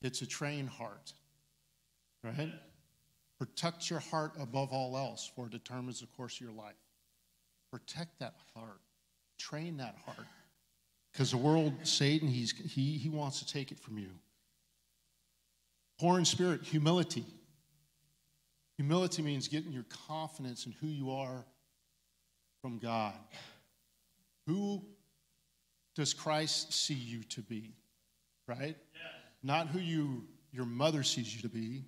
it's 0.00 0.22
a 0.22 0.26
trained 0.26 0.68
heart, 0.68 1.12
right? 2.22 2.52
Protect 3.38 3.90
your 3.90 3.98
heart 3.98 4.34
above 4.38 4.72
all 4.72 4.96
else, 4.96 5.28
for 5.34 5.46
it 5.46 5.52
determines 5.52 6.00
the 6.00 6.06
course 6.06 6.36
of 6.36 6.42
your 6.42 6.52
life. 6.52 6.76
Protect 7.70 8.18
that 8.18 8.34
heart, 8.54 8.80
train 9.38 9.76
that 9.78 9.96
heart. 10.04 10.26
Because 11.12 11.30
the 11.30 11.36
world, 11.36 11.72
Satan, 11.82 12.28
he's, 12.28 12.52
he, 12.52 12.98
he 12.98 13.08
wants 13.08 13.40
to 13.40 13.46
take 13.46 13.72
it 13.72 13.78
from 13.78 13.98
you. 13.98 14.10
Poor 15.98 16.18
in 16.18 16.24
spirit, 16.24 16.62
humility. 16.62 17.24
Humility 18.76 19.22
means 19.22 19.48
getting 19.48 19.72
your 19.72 19.84
confidence 20.08 20.66
in 20.66 20.72
who 20.80 20.86
you 20.86 21.10
are 21.10 21.44
from 22.62 22.78
God. 22.78 23.14
Who 24.46 24.82
does 25.94 26.14
Christ 26.14 26.72
see 26.72 26.94
you 26.94 27.22
to 27.24 27.42
be? 27.42 27.74
Right? 28.46 28.76
Yes. 28.94 29.12
Not 29.42 29.68
who 29.68 29.78
you 29.78 30.24
your 30.52 30.66
mother 30.66 31.02
sees 31.02 31.34
you 31.34 31.42
to 31.42 31.48
be, 31.48 31.84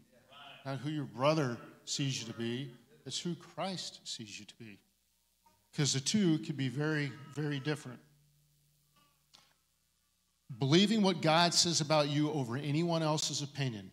right. 0.65 0.73
not 0.73 0.81
who 0.81 0.91
your 0.91 1.05
brother 1.05 1.57
sees 1.85 2.21
you 2.21 2.27
to 2.33 2.39
be. 2.39 2.71
It's 3.05 3.19
who 3.19 3.35
Christ 3.35 4.01
sees 4.05 4.39
you 4.39 4.47
to 4.47 4.55
be. 4.55 4.79
Because 5.73 5.95
the 5.95 6.01
two 6.01 6.39
can 6.39 6.55
be 6.55 6.69
very, 6.69 7.11
very 7.35 7.59
different. 7.59 7.99
Believing 10.59 11.03
what 11.03 11.23
God 11.23 11.55
says 11.55 11.81
about 11.81 12.09
you 12.09 12.31
over 12.33 12.57
anyone 12.57 13.03
else's 13.03 13.43
opinion 13.43 13.91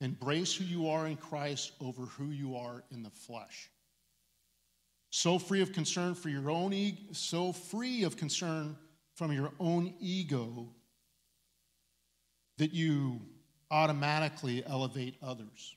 Embrace 0.00 0.54
who 0.54 0.64
you 0.64 0.88
are 0.88 1.06
in 1.06 1.16
Christ 1.16 1.72
over 1.80 2.02
who 2.02 2.26
you 2.26 2.56
are 2.56 2.84
in 2.90 3.02
the 3.02 3.10
flesh. 3.10 3.70
So 5.10 5.38
free 5.38 5.62
of 5.62 5.72
concern 5.72 6.14
for 6.14 6.28
your 6.28 6.50
own 6.50 6.72
ego, 6.72 7.12
so 7.12 7.52
free 7.52 8.02
of 8.02 8.16
concern 8.16 8.76
from 9.14 9.32
your 9.32 9.52
own 9.60 9.94
ego 10.00 10.68
that 12.58 12.74
you 12.74 13.20
automatically 13.70 14.62
elevate 14.66 15.16
others. 15.22 15.74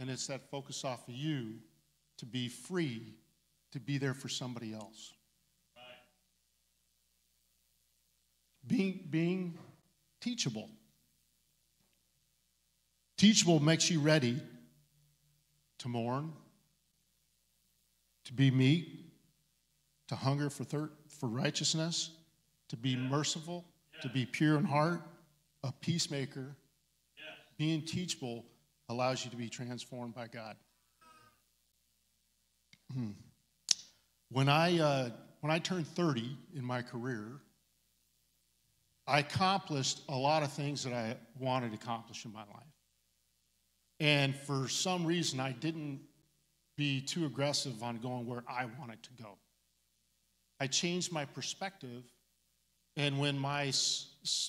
And 0.00 0.10
it's 0.10 0.26
that 0.26 0.50
focus 0.50 0.84
off 0.84 1.08
of 1.08 1.14
you 1.14 1.54
to 2.18 2.26
be 2.26 2.48
free 2.48 3.14
to 3.72 3.80
be 3.80 3.98
there 3.98 4.14
for 4.14 4.28
somebody 4.28 4.72
else. 4.72 5.12
Being, 8.66 9.06
being 9.10 9.58
teachable. 10.20 10.68
Teachable 13.16 13.60
makes 13.60 13.90
you 13.90 14.00
ready 14.00 14.40
to 15.78 15.88
mourn, 15.88 16.32
to 18.24 18.32
be 18.32 18.50
meek, 18.50 19.06
to 20.08 20.16
hunger 20.16 20.50
for, 20.50 20.64
thir- 20.64 20.90
for 21.08 21.28
righteousness, 21.28 22.10
to 22.68 22.76
be 22.76 22.94
merciful, 22.96 23.64
to 24.02 24.08
be 24.08 24.26
pure 24.26 24.56
in 24.58 24.64
heart, 24.64 25.00
a 25.64 25.72
peacemaker. 25.72 26.54
Being 27.56 27.82
teachable 27.82 28.44
allows 28.88 29.24
you 29.24 29.30
to 29.30 29.36
be 29.36 29.48
transformed 29.48 30.14
by 30.14 30.26
God. 30.28 30.56
Hmm. 32.92 33.10
When 34.30 34.48
I, 34.48 34.78
uh, 34.78 35.10
when 35.40 35.50
I 35.50 35.58
turned 35.58 35.86
30 35.86 36.36
in 36.54 36.64
my 36.64 36.82
career, 36.82 37.40
I 39.06 39.20
accomplished 39.20 40.02
a 40.08 40.16
lot 40.16 40.42
of 40.42 40.52
things 40.52 40.84
that 40.84 40.92
I 40.92 41.16
wanted 41.38 41.70
to 41.70 41.76
accomplish 41.76 42.26
in 42.26 42.32
my 42.32 42.40
life. 42.40 42.74
And 44.00 44.36
for 44.36 44.68
some 44.68 45.06
reason, 45.06 45.40
I 45.40 45.52
didn't 45.52 46.00
be 46.76 47.00
too 47.00 47.24
aggressive 47.24 47.82
on 47.82 47.96
going 47.98 48.26
where 48.26 48.44
I 48.48 48.66
wanted 48.78 49.02
to 49.04 49.10
go. 49.20 49.38
I 50.60 50.66
changed 50.66 51.10
my 51.10 51.24
perspective. 51.24 52.04
And 52.96 53.18
when 53.18 53.38
my, 53.38 53.72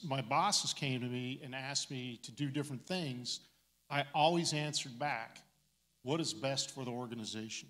my 0.05 0.21
bosses 0.21 0.73
came 0.73 0.99
to 1.01 1.07
me 1.07 1.39
and 1.43 1.55
asked 1.55 1.89
me 1.89 2.19
to 2.23 2.31
do 2.31 2.49
different 2.49 2.85
things, 2.85 3.39
I 3.89 4.03
always 4.13 4.53
answered 4.53 4.99
back, 4.99 5.39
What 6.03 6.19
is 6.19 6.33
best 6.33 6.71
for 6.71 6.83
the 6.83 6.91
organization? 6.91 7.69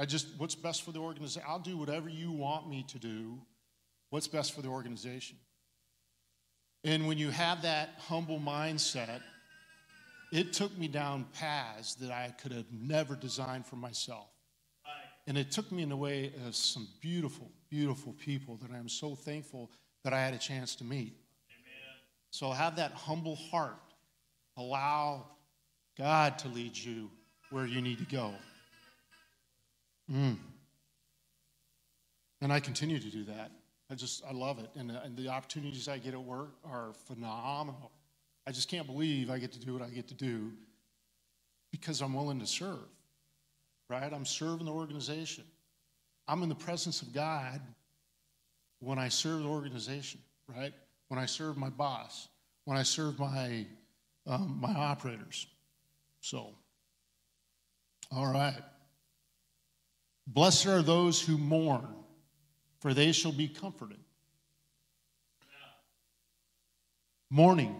I 0.00 0.06
just, 0.06 0.28
what's 0.38 0.54
best 0.54 0.82
for 0.82 0.92
the 0.92 0.98
organization? 0.98 1.42
I'll 1.46 1.58
do 1.58 1.76
whatever 1.76 2.08
you 2.08 2.32
want 2.32 2.66
me 2.66 2.86
to 2.88 2.98
do. 2.98 3.38
What's 4.08 4.26
best 4.26 4.54
for 4.54 4.62
the 4.62 4.68
organization? 4.68 5.36
And 6.84 7.06
when 7.06 7.18
you 7.18 7.28
have 7.28 7.60
that 7.62 7.90
humble 7.98 8.40
mindset, 8.40 9.20
it 10.32 10.54
took 10.54 10.76
me 10.78 10.88
down 10.88 11.26
paths 11.34 11.96
that 11.96 12.10
I 12.10 12.34
could 12.40 12.50
have 12.52 12.64
never 12.72 13.14
designed 13.14 13.66
for 13.66 13.76
myself. 13.76 14.28
And 15.26 15.36
it 15.36 15.50
took 15.50 15.70
me 15.70 15.82
in 15.82 15.90
the 15.90 15.96
way 15.98 16.32
of 16.46 16.56
some 16.56 16.88
beautiful, 17.02 17.50
beautiful 17.68 18.14
people 18.14 18.56
that 18.62 18.70
I'm 18.70 18.88
so 18.88 19.14
thankful 19.14 19.70
that 20.02 20.14
I 20.14 20.20
had 20.22 20.32
a 20.32 20.38
chance 20.38 20.74
to 20.76 20.84
meet. 20.84 21.12
Amen. 21.50 21.98
So 22.30 22.50
have 22.52 22.76
that 22.76 22.92
humble 22.92 23.36
heart. 23.36 23.76
Allow 24.56 25.26
God 25.98 26.38
to 26.38 26.48
lead 26.48 26.74
you 26.74 27.10
where 27.50 27.66
you 27.66 27.82
need 27.82 27.98
to 27.98 28.06
go. 28.06 28.32
Mm. 30.12 30.36
And 32.40 32.52
I 32.52 32.60
continue 32.60 32.98
to 32.98 33.10
do 33.10 33.24
that. 33.24 33.52
I 33.90 33.94
just, 33.94 34.24
I 34.24 34.32
love 34.32 34.58
it. 34.58 34.70
And, 34.76 34.90
uh, 34.90 35.00
and 35.04 35.16
the 35.16 35.28
opportunities 35.28 35.88
I 35.88 35.98
get 35.98 36.14
at 36.14 36.22
work 36.22 36.52
are 36.64 36.92
phenomenal. 37.06 37.90
I 38.46 38.52
just 38.52 38.68
can't 38.68 38.86
believe 38.86 39.30
I 39.30 39.38
get 39.38 39.52
to 39.52 39.60
do 39.60 39.72
what 39.72 39.82
I 39.82 39.90
get 39.90 40.08
to 40.08 40.14
do 40.14 40.52
because 41.70 42.00
I'm 42.00 42.14
willing 42.14 42.40
to 42.40 42.46
serve, 42.46 42.88
right? 43.88 44.12
I'm 44.12 44.24
serving 44.24 44.66
the 44.66 44.72
organization. 44.72 45.44
I'm 46.26 46.42
in 46.42 46.48
the 46.48 46.54
presence 46.54 47.02
of 47.02 47.12
God 47.12 47.60
when 48.78 48.98
I 48.98 49.08
serve 49.08 49.42
the 49.42 49.48
organization, 49.48 50.20
right? 50.48 50.72
When 51.08 51.18
I 51.18 51.26
serve 51.26 51.56
my 51.56 51.68
boss, 51.68 52.28
when 52.64 52.76
I 52.76 52.82
serve 52.82 53.18
my, 53.18 53.66
um, 54.26 54.58
my 54.60 54.72
operators. 54.72 55.46
So, 56.20 56.54
all 58.12 58.32
right. 58.32 58.62
Blessed 60.32 60.66
are 60.66 60.82
those 60.82 61.20
who 61.20 61.36
mourn, 61.36 61.88
for 62.78 62.94
they 62.94 63.10
shall 63.10 63.32
be 63.32 63.48
comforted. 63.48 63.98
Mourning, 67.30 67.74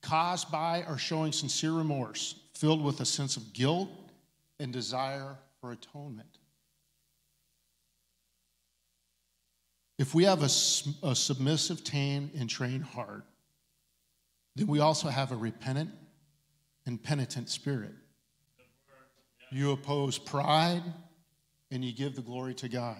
caused 0.00 0.50
by 0.50 0.84
or 0.88 0.96
showing 0.96 1.32
sincere 1.32 1.72
remorse, 1.72 2.34
filled 2.54 2.82
with 2.82 3.00
a 3.00 3.04
sense 3.04 3.36
of 3.36 3.52
guilt 3.52 3.90
and 4.58 4.72
desire 4.72 5.36
for 5.60 5.72
atonement. 5.72 6.38
If 9.98 10.14
we 10.14 10.24
have 10.24 10.42
a, 10.42 11.06
a 11.06 11.14
submissive, 11.14 11.84
tame, 11.84 12.30
and 12.38 12.48
trained 12.48 12.84
heart, 12.84 13.26
then 14.56 14.66
we 14.66 14.80
also 14.80 15.08
have 15.08 15.30
a 15.30 15.36
repentant 15.36 15.90
and 16.86 17.02
penitent 17.02 17.50
spirit. 17.50 17.92
You 19.52 19.72
oppose 19.72 20.16
pride 20.16 20.82
and 21.70 21.84
you 21.84 21.92
give 21.92 22.16
the 22.16 22.22
glory 22.22 22.54
to 22.54 22.68
God. 22.68 22.98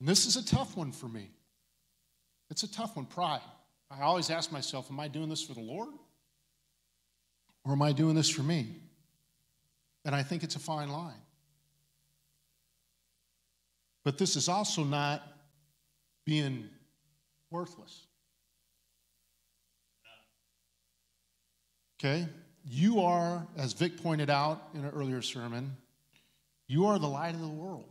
And 0.00 0.08
this 0.08 0.26
is 0.26 0.36
a 0.36 0.44
tough 0.44 0.76
one 0.76 0.92
for 0.92 1.08
me. 1.08 1.30
It's 2.50 2.62
a 2.62 2.72
tough 2.72 2.96
one, 2.96 3.06
pride. 3.06 3.40
I 3.90 4.02
always 4.02 4.30
ask 4.30 4.52
myself, 4.52 4.90
am 4.90 5.00
I 5.00 5.08
doing 5.08 5.28
this 5.28 5.42
for 5.42 5.54
the 5.54 5.60
Lord? 5.60 5.88
Or 7.64 7.72
am 7.72 7.82
I 7.82 7.92
doing 7.92 8.14
this 8.14 8.28
for 8.28 8.42
me? 8.42 8.76
And 10.04 10.14
I 10.14 10.22
think 10.22 10.42
it's 10.44 10.56
a 10.56 10.60
fine 10.60 10.88
line. 10.88 11.20
But 14.04 14.18
this 14.18 14.36
is 14.36 14.48
also 14.48 14.84
not 14.84 15.22
being 16.24 16.68
worthless. 17.50 18.06
Okay? 21.98 22.28
You 22.64 23.00
are, 23.00 23.46
as 23.56 23.72
Vic 23.72 24.00
pointed 24.02 24.30
out 24.30 24.68
in 24.74 24.84
an 24.84 24.92
earlier 24.94 25.22
sermon, 25.22 25.76
you 26.66 26.86
are 26.86 26.98
the 26.98 27.06
light 27.08 27.34
of 27.34 27.40
the 27.40 27.48
world. 27.48 27.88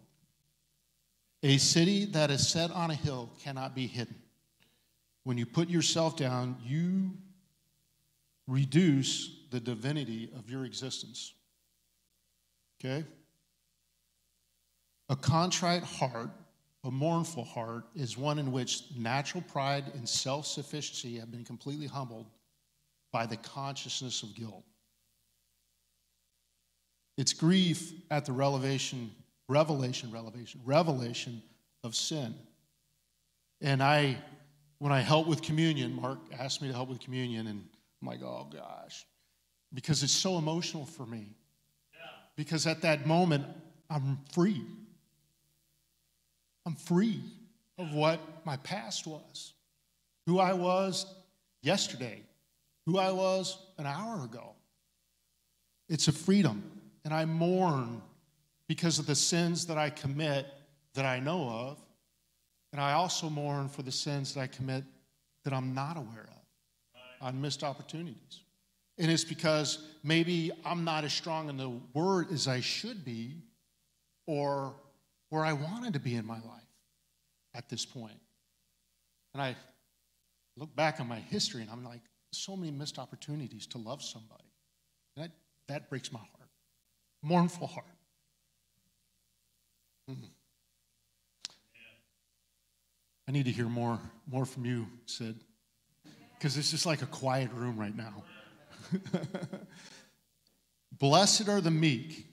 A 1.44 1.58
city 1.58 2.06
that 2.06 2.32
is 2.32 2.48
set 2.48 2.72
on 2.72 2.92
a 2.92 2.96
hill 2.96 3.32
cannot 3.44 3.76
be 3.76 3.88
hidden. 3.88 4.16
When 5.24 5.38
you 5.38 5.46
put 5.46 5.70
yourself 5.70 6.18
down, 6.18 6.58
you 6.64 7.12
reduce 8.48 9.32
the 9.52 9.60
divinity 9.60 10.30
of 10.38 10.50
your 10.50 10.66
existence. 10.66 11.34
Okay? 12.80 13.06
A 15.10 15.16
contrite 15.16 15.84
heart, 15.84 16.30
a 16.84 16.92
mournful 16.92 17.44
heart, 17.44 17.86
is 17.96 18.18
one 18.18 18.40
in 18.40 18.52
which 18.52 18.84
natural 18.98 19.44
pride 19.44 19.86
and 19.94 20.08
self 20.08 20.46
sufficiency 20.46 21.20
have 21.20 21.32
been 21.32 21.46
completely 21.46 21.88
humbled 21.88 22.28
by 23.12 23.26
the 23.26 23.38
consciousness 23.38 24.24
of 24.24 24.36
guilt. 24.36 24.64
It's 27.18 27.34
grief 27.34 27.94
at 28.12 28.26
the 28.26 28.34
revelation, 28.34 29.12
revelation, 29.48 30.12
revelation, 30.12 30.62
revelation 30.66 31.42
of 31.84 31.96
sin. 31.96 32.36
And 33.62 33.82
I, 33.82 34.18
when 34.80 34.92
I 34.92 35.00
help 35.00 35.28
with 35.28 35.42
communion, 35.42 35.94
Mark 35.94 36.20
asked 36.38 36.62
me 36.62 36.68
to 36.68 36.74
help 36.74 36.90
with 36.90 37.00
communion, 37.00 37.48
and 37.48 37.64
I'm 38.02 38.08
like, 38.08 38.22
oh 38.22 38.48
gosh, 38.52 39.06
because 39.74 40.04
it's 40.04 40.14
so 40.14 40.38
emotional 40.38 40.86
for 40.86 41.06
me. 41.06 41.36
Yeah. 41.94 42.00
Because 42.36 42.68
at 42.68 42.82
that 42.82 43.08
moment, 43.08 43.46
I'm 43.90 44.20
free. 44.34 44.62
I'm 46.66 46.76
free 46.76 47.22
of 47.78 47.94
what 47.94 48.20
my 48.46 48.58
past 48.58 49.08
was, 49.08 49.54
who 50.26 50.40
I 50.40 50.54
was 50.54 51.06
yesterday, 51.62 52.24
who 52.86 52.98
I 52.98 53.12
was 53.12 53.58
an 53.78 53.86
hour 53.86 54.24
ago. 54.24 54.54
It's 55.88 56.08
a 56.08 56.12
freedom. 56.12 56.75
And 57.06 57.14
I 57.14 57.24
mourn 57.24 58.02
because 58.68 59.00
of 59.00 59.06
the 59.06 59.16
sins 59.16 59.68
that 59.68 59.78
I 59.78 59.90
commit 59.92 60.48
that 60.96 61.06
I 61.06 61.20
know 61.20 61.48
of. 61.48 61.80
And 62.74 62.82
I 62.82 62.94
also 62.94 63.30
mourn 63.30 63.70
for 63.70 63.84
the 63.84 63.92
sins 63.92 64.34
that 64.34 64.42
I 64.42 64.48
commit 64.48 64.84
that 65.44 65.54
I'm 65.54 65.74
not 65.74 65.96
aware 65.96 66.28
of 66.28 67.22
on 67.22 67.40
missed 67.40 67.64
opportunities. 67.64 68.42
And 68.98 69.12
it's 69.12 69.24
because 69.24 69.80
maybe 70.04 70.52
I'm 70.66 70.84
not 70.84 71.04
as 71.04 71.14
strong 71.14 71.50
in 71.50 71.58
the 71.58 71.72
word 71.94 72.32
as 72.32 72.48
I 72.48 72.60
should 72.60 73.06
be 73.06 73.36
or 74.26 74.74
where 75.30 75.46
I 75.46 75.54
wanted 75.54 75.94
to 75.94 76.00
be 76.00 76.16
in 76.16 76.26
my 76.26 76.40
life 76.40 76.64
at 77.54 77.70
this 77.70 77.86
point. 77.86 78.20
And 79.34 79.42
I 79.42 79.56
look 80.58 80.76
back 80.76 81.00
on 81.00 81.08
my 81.08 81.20
history 81.20 81.62
and 81.62 81.70
I'm 81.70 81.84
like, 81.84 82.02
so 82.32 82.56
many 82.56 82.72
missed 82.72 83.00
opportunities 83.00 83.68
to 83.68 83.78
love 83.78 84.02
somebody. 84.02 84.44
And 85.16 85.26
that, 85.26 85.32
that 85.68 85.90
breaks 85.90 86.12
my 86.12 86.20
heart. 86.20 86.35
Mournful 87.26 87.66
heart. 87.66 87.88
Mm-hmm. 90.08 90.26
I 93.28 93.32
need 93.32 93.46
to 93.46 93.52
hear 93.52 93.66
more, 93.66 94.00
more 94.28 94.46
from 94.46 94.64
you, 94.64 94.86
Sid, 95.08 95.36
because 96.38 96.56
it's 96.56 96.70
just 96.70 96.86
like 96.86 97.02
a 97.02 97.08
quiet 97.08 97.52
room 97.52 97.78
right 97.80 97.96
now. 97.98 98.24
Blessed 101.00 101.50
are 101.50 101.62
the 101.62 101.72
meek, 101.72 102.28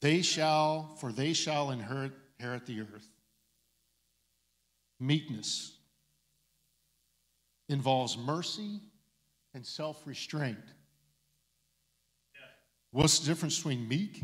they 0.00 0.22
shall, 0.22 0.96
for 0.98 1.12
they 1.12 1.32
shall 1.32 1.70
inherit, 1.70 2.10
inherit 2.40 2.66
the 2.66 2.80
earth. 2.80 3.08
Meekness 4.98 5.76
involves 7.68 8.18
mercy 8.18 8.80
and 9.54 9.64
self 9.64 10.04
restraint. 10.08 10.58
What's 12.92 13.20
the 13.20 13.26
difference 13.26 13.56
between 13.56 13.86
meek 13.88 14.22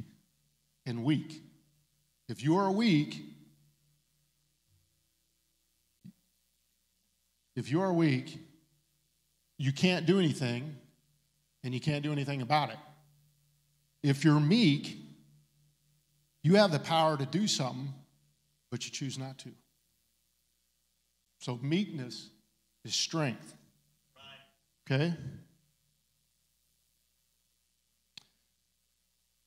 and 0.84 1.04
weak? 1.04 1.42
If 2.28 2.42
you 2.42 2.56
are 2.56 2.70
weak, 2.70 3.22
if 7.54 7.70
you 7.70 7.80
are 7.80 7.92
weak, 7.92 8.38
you 9.58 9.72
can't 9.72 10.04
do 10.04 10.18
anything 10.18 10.76
and 11.62 11.72
you 11.72 11.80
can't 11.80 12.02
do 12.02 12.12
anything 12.12 12.42
about 12.42 12.70
it. 12.70 12.78
If 14.02 14.24
you're 14.24 14.40
meek, 14.40 14.98
you 16.42 16.56
have 16.56 16.70
the 16.70 16.78
power 16.78 17.16
to 17.16 17.26
do 17.26 17.46
something, 17.46 17.92
but 18.70 18.84
you 18.84 18.90
choose 18.90 19.18
not 19.18 19.38
to. 19.38 19.50
So 21.38 21.58
meekness 21.62 22.30
is 22.84 22.94
strength. 22.94 23.54
Okay? 24.88 25.14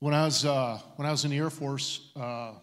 When 0.02 0.14
I 0.14 0.24
was, 0.24 0.46
uh, 0.46 0.80
when 0.96 1.06
I 1.06 1.12
was 1.12 1.26
in 1.26 1.32
the 1.32 1.38
Air 1.38 1.50
Force, 1.50 2.12
uh, 2.16 2.54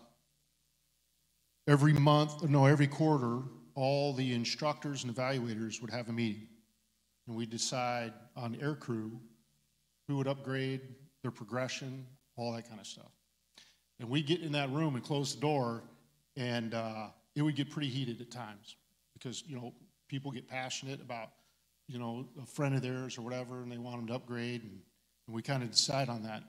every 1.68 1.92
month, 1.92 2.42
no, 2.48 2.64
every 2.64 2.86
quarter, 2.86 3.42
all 3.74 4.14
the 4.14 4.32
instructors 4.32 5.04
and 5.04 5.14
evaluators 5.14 5.82
would 5.82 5.90
have 5.90 6.08
a 6.08 6.12
meeting. 6.12 6.48
And 7.26 7.36
we'd 7.36 7.50
decide 7.50 8.14
on 8.36 8.56
air 8.62 8.74
crew 8.74 9.20
who 10.08 10.16
would 10.16 10.28
upgrade 10.28 10.80
their 11.20 11.30
progression, 11.30 12.06
all 12.36 12.52
that 12.54 12.68
kind 12.68 12.80
of 12.80 12.86
stuff. 12.86 13.12
And 14.00 14.08
we'd 14.08 14.26
get 14.26 14.40
in 14.40 14.52
that 14.52 14.70
room 14.70 14.94
and 14.94 15.04
close 15.04 15.34
the 15.34 15.40
door, 15.42 15.82
and 16.38 16.72
uh, 16.72 17.08
it 17.34 17.42
would 17.42 17.56
get 17.56 17.70
pretty 17.70 17.88
heated 17.88 18.18
at 18.22 18.30
times 18.30 18.76
because, 19.12 19.42
you 19.46 19.56
know, 19.56 19.74
people 20.08 20.30
get 20.30 20.48
passionate 20.48 21.02
about, 21.02 21.32
you 21.86 21.98
know, 21.98 22.28
a 22.42 22.46
friend 22.46 22.74
of 22.74 22.80
theirs 22.80 23.18
or 23.18 23.22
whatever, 23.22 23.62
and 23.62 23.70
they 23.70 23.78
want 23.78 23.98
them 23.98 24.06
to 24.06 24.14
upgrade, 24.14 24.62
and, 24.62 24.80
and 25.26 25.36
we 25.36 25.42
kind 25.42 25.62
of 25.62 25.70
decide 25.70 26.08
on 26.08 26.22
that. 26.22 26.42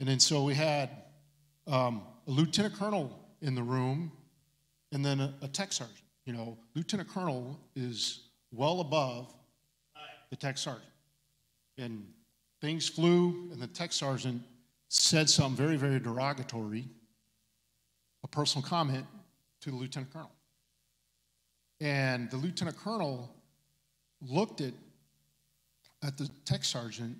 And 0.00 0.08
then 0.08 0.20
so 0.20 0.44
we 0.44 0.54
had 0.54 0.90
um, 1.66 2.02
a 2.26 2.30
lieutenant 2.30 2.74
colonel 2.74 3.18
in 3.40 3.54
the 3.54 3.62
room 3.62 4.12
and 4.92 5.04
then 5.04 5.20
a, 5.20 5.34
a 5.42 5.48
tech 5.48 5.72
sergeant. 5.72 5.98
You 6.24 6.32
know, 6.32 6.58
lieutenant 6.74 7.08
colonel 7.08 7.58
is 7.74 8.28
well 8.52 8.80
above 8.80 9.32
the 10.30 10.36
tech 10.36 10.58
sergeant. 10.58 10.84
And 11.78 12.06
things 12.60 12.88
flew, 12.88 13.50
and 13.52 13.60
the 13.60 13.66
tech 13.66 13.92
sergeant 13.92 14.42
said 14.88 15.28
something 15.28 15.56
very, 15.56 15.76
very 15.76 16.00
derogatory, 16.00 16.84
a 18.24 18.28
personal 18.28 18.66
comment 18.66 19.06
to 19.60 19.70
the 19.70 19.76
lieutenant 19.76 20.12
colonel. 20.12 20.30
And 21.80 22.30
the 22.30 22.36
lieutenant 22.36 22.76
colonel 22.78 23.30
looked 24.22 24.60
at, 24.60 24.72
at 26.02 26.16
the 26.16 26.28
tech 26.44 26.64
sergeant, 26.64 27.16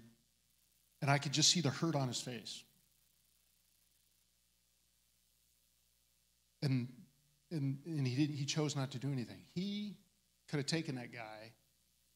and 1.03 1.11
I 1.11 1.19
could 1.19 1.33
just 1.33 1.51
see 1.51 1.61
the 1.61 1.71
hurt 1.71 1.95
on 1.95 2.09
his 2.09 2.21
face. 2.21 2.65
And, 6.63 6.89
and, 7.51 7.79
and 7.85 8.07
he, 8.07 8.17
didn't, 8.17 8.37
he 8.37 8.45
chose 8.45 8.75
not 8.75 8.91
to 8.93 8.99
do 8.99 9.13
anything. 9.13 9.39
He 9.55 9.97
could 10.49 10.57
have 10.59 10.67
taken 10.67 10.95
that 10.97 11.13
guy 11.13 11.53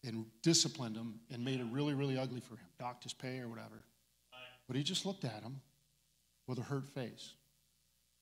and 0.04 0.24
disciplined 0.42 0.96
him 0.96 1.20
and 1.30 1.44
made 1.44 1.60
it 1.60 1.66
really, 1.70 1.94
really 1.94 2.18
ugly 2.18 2.40
for 2.40 2.54
him, 2.54 2.66
docked 2.78 3.04
his 3.04 3.12
pay 3.12 3.40
or 3.40 3.48
whatever. 3.48 3.82
But 4.66 4.76
he 4.76 4.82
just 4.82 5.04
looked 5.04 5.24
at 5.24 5.42
him 5.42 5.60
with 6.46 6.58
a 6.58 6.62
hurt 6.62 6.86
face. 6.88 7.32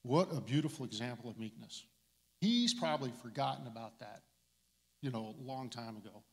What 0.03 0.29
a 0.35 0.41
beautiful 0.41 0.85
example 0.85 1.29
of 1.29 1.37
meekness. 1.37 1.85
He's 2.41 2.73
probably 2.73 3.11
forgotten 3.21 3.67
about 3.67 3.99
that, 3.99 4.23
you 5.01 5.11
know, 5.11 5.35
a 5.39 5.43
long 5.43 5.69
time 5.69 5.97
ago. 5.97 6.23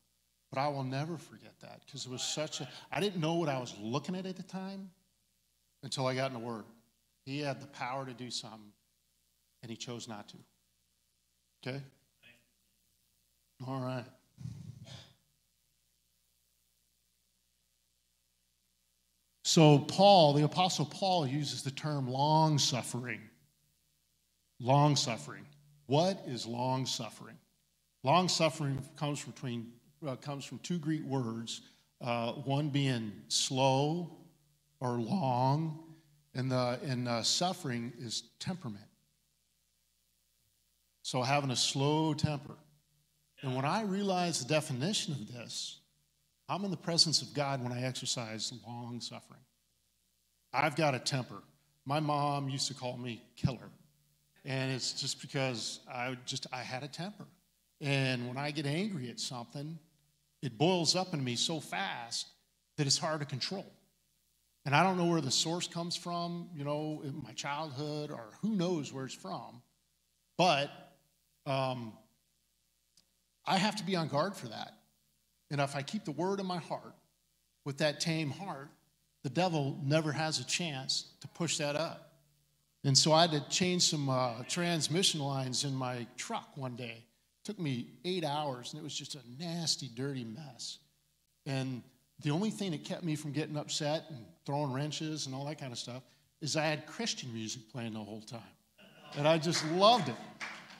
But 0.51 0.59
I 0.59 0.69
will 0.69 0.83
never 0.83 1.17
forget 1.17 1.53
that 1.61 1.81
because 1.85 2.05
it 2.05 2.11
was 2.11 2.21
such 2.21 2.61
a, 2.61 2.69
I 2.91 2.99
didn't 2.99 3.19
know 3.19 3.35
what 3.35 3.49
I 3.49 3.59
was 3.59 3.75
looking 3.79 4.15
at 4.15 4.25
at 4.25 4.37
the 4.37 4.43
time 4.43 4.89
until 5.83 6.07
I 6.07 6.15
got 6.15 6.27
in 6.27 6.33
the 6.33 6.45
Word. 6.45 6.63
He 7.25 7.41
had 7.41 7.61
the 7.61 7.67
power 7.67 8.05
to 8.05 8.13
do 8.13 8.31
something, 8.31 8.71
and 9.61 9.71
he 9.71 9.77
chose 9.77 10.07
not 10.07 10.29
to. 10.29 10.37
Okay? 11.65 11.81
All 13.65 13.81
right. 13.81 14.05
So, 19.43 19.79
Paul, 19.79 20.33
the 20.33 20.43
Apostle 20.43 20.85
Paul, 20.85 21.25
uses 21.25 21.63
the 21.63 21.71
term 21.71 22.07
long 22.07 22.59
suffering. 22.59 23.21
Long 24.59 24.95
suffering. 24.95 25.45
What 25.85 26.21
is 26.27 26.45
long 26.45 26.85
suffering? 26.85 27.37
Long 28.03 28.27
suffering 28.27 28.77
comes 28.97 29.23
between, 29.23 29.71
uh, 30.05 30.17
comes 30.17 30.43
from 30.43 30.59
two 30.59 30.77
Greek 30.77 31.03
words, 31.03 31.61
uh, 32.01 32.33
one 32.33 32.69
being 32.69 33.11
slow 33.29 34.17
or 34.79 34.99
long, 34.99 35.79
and, 36.35 36.51
the, 36.51 36.79
and 36.83 37.07
uh, 37.07 37.23
suffering 37.23 37.93
is 37.99 38.23
temperament. 38.39 38.86
So 41.07 41.21
having 41.21 41.51
a 41.51 41.55
slow 41.55 42.13
temper. 42.13 42.57
And 43.41 43.55
when 43.55 43.63
I 43.63 43.83
realize 43.83 44.43
the 44.43 44.53
definition 44.53 45.13
of 45.13 45.31
this, 45.31 45.79
I'm 46.49 46.65
in 46.65 46.69
the 46.69 46.75
presence 46.75 47.21
of 47.21 47.33
God 47.33 47.63
when 47.63 47.71
I 47.71 47.83
exercise 47.83 48.51
long 48.67 48.99
suffering. 48.99 49.39
I've 50.51 50.75
got 50.75 50.95
a 50.95 50.99
temper. 50.99 51.41
My 51.85 52.01
mom 52.01 52.49
used 52.49 52.67
to 52.67 52.73
call 52.73 52.97
me 52.97 53.23
killer. 53.37 53.69
And 54.43 54.73
it's 54.73 54.99
just 54.99 55.21
because 55.21 55.79
I 55.89 56.17
just 56.25 56.45
I 56.51 56.57
had 56.57 56.83
a 56.83 56.89
temper. 56.89 57.23
And 57.79 58.27
when 58.27 58.35
I 58.35 58.51
get 58.51 58.65
angry 58.65 59.09
at 59.09 59.21
something, 59.21 59.79
it 60.41 60.57
boils 60.57 60.93
up 60.93 61.13
in 61.13 61.23
me 61.23 61.37
so 61.37 61.61
fast 61.61 62.27
that 62.75 62.85
it's 62.85 62.97
hard 62.97 63.21
to 63.21 63.25
control. 63.25 63.71
And 64.65 64.75
I 64.75 64.83
don't 64.83 64.97
know 64.97 65.05
where 65.05 65.21
the 65.21 65.31
source 65.31 65.69
comes 65.69 65.95
from, 65.95 66.49
you 66.53 66.65
know, 66.65 67.01
in 67.05 67.23
my 67.23 67.31
childhood 67.31 68.11
or 68.11 68.25
who 68.41 68.57
knows 68.57 68.91
where 68.91 69.05
it's 69.05 69.13
from. 69.13 69.61
But 70.37 70.69
um, 71.47 71.93
I 73.45 73.57
have 73.57 73.77
to 73.77 73.83
be 73.83 73.95
on 73.95 74.09
guard 74.09 74.35
for 74.35 74.47
that. 74.49 74.73
And 75.49 75.61
if 75.61 75.75
I 75.75 75.81
keep 75.81 76.03
the 76.03 76.11
word 76.11 76.39
in 76.39 76.45
my 76.45 76.57
heart 76.57 76.93
with 77.65 77.77
that 77.77 78.01
tame 78.01 78.29
heart, 78.29 78.69
the 79.23 79.29
devil 79.29 79.79
never 79.83 80.11
has 80.11 80.39
a 80.39 80.45
chance 80.45 81.05
to 81.21 81.27
push 81.29 81.57
that 81.57 81.75
up. 81.75 82.11
And 82.83 82.97
so 82.97 83.13
I 83.13 83.21
had 83.21 83.31
to 83.31 83.49
change 83.49 83.83
some 83.83 84.09
uh, 84.09 84.43
transmission 84.47 85.21
lines 85.21 85.63
in 85.63 85.73
my 85.73 86.05
truck 86.17 86.49
one 86.55 86.75
day. 86.75 87.03
It 87.03 87.45
took 87.45 87.59
me 87.59 87.87
eight 88.05 88.23
hours, 88.23 88.73
and 88.73 88.79
it 88.79 88.83
was 88.83 88.95
just 88.95 89.15
a 89.15 89.19
nasty, 89.39 89.89
dirty 89.95 90.25
mess. 90.25 90.79
And 91.45 91.81
the 92.21 92.31
only 92.31 92.49
thing 92.49 92.71
that 92.71 92.83
kept 92.83 93.03
me 93.03 93.15
from 93.15 93.31
getting 93.31 93.57
upset 93.57 94.05
and 94.09 94.19
throwing 94.45 94.73
wrenches 94.73 95.25
and 95.25 95.35
all 95.35 95.45
that 95.45 95.59
kind 95.59 95.71
of 95.71 95.79
stuff 95.79 96.03
is 96.41 96.55
I 96.55 96.65
had 96.65 96.85
Christian 96.85 97.33
music 97.33 97.63
playing 97.71 97.93
the 97.93 97.99
whole 97.99 98.21
time. 98.21 98.41
And 99.15 99.27
I 99.27 99.37
just 99.37 99.65
loved 99.71 100.09
it 100.09 100.15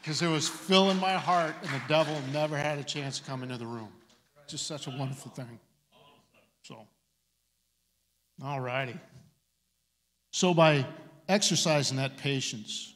because 0.07 0.21
it 0.21 0.29
was 0.29 0.47
filling 0.47 0.97
my 1.01 1.11
heart, 1.11 1.53
and 1.61 1.69
the 1.69 1.81
devil 1.89 2.15
never 2.31 2.55
had 2.55 2.77
a 2.77 2.83
chance 2.83 3.19
to 3.19 3.25
come 3.25 3.43
into 3.43 3.57
the 3.57 3.65
room. 3.65 3.89
Just 4.47 4.65
such 4.65 4.87
a 4.87 4.89
wonderful 4.89 5.31
thing. 5.31 5.59
So, 6.61 6.87
all 8.41 8.61
righty. 8.61 8.97
So, 10.31 10.53
by 10.53 10.85
exercising 11.27 11.97
that 11.97 12.15
patience. 12.15 12.93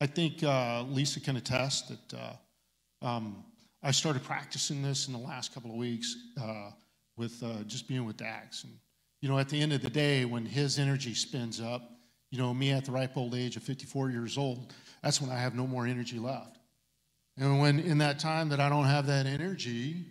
I 0.00 0.06
think 0.06 0.44
uh, 0.44 0.84
Lisa 0.84 1.18
can 1.18 1.36
attest 1.36 1.88
that 1.88 2.16
uh, 2.16 3.04
um, 3.04 3.42
I 3.82 3.90
started 3.90 4.22
practicing 4.22 4.82
this 4.82 5.08
in 5.08 5.14
the 5.14 5.18
last 5.18 5.52
couple 5.52 5.72
of 5.72 5.76
weeks 5.76 6.14
uh, 6.40 6.70
with 7.16 7.42
uh, 7.42 7.64
just 7.66 7.88
being 7.88 8.04
with 8.04 8.18
Dax. 8.18 8.62
And, 8.62 8.72
you 9.20 9.28
know, 9.28 9.36
at 9.36 9.48
the 9.48 9.60
end 9.60 9.72
of 9.72 9.82
the 9.82 9.90
day, 9.90 10.24
when 10.26 10.46
his 10.46 10.78
energy 10.78 11.14
spins 11.14 11.60
up, 11.60 11.90
you 12.32 12.38
know, 12.38 12.52
me 12.54 12.72
at 12.72 12.86
the 12.86 12.90
ripe 12.90 13.14
old 13.18 13.34
age 13.34 13.56
of 13.56 13.62
54 13.62 14.10
years 14.10 14.38
old, 14.38 14.72
that's 15.02 15.20
when 15.20 15.30
I 15.30 15.38
have 15.38 15.54
no 15.54 15.66
more 15.66 15.86
energy 15.86 16.18
left. 16.18 16.56
And 17.36 17.60
when 17.60 17.78
in 17.78 17.98
that 17.98 18.18
time 18.18 18.48
that 18.48 18.58
I 18.58 18.70
don't 18.70 18.86
have 18.86 19.06
that 19.06 19.26
energy, 19.26 20.06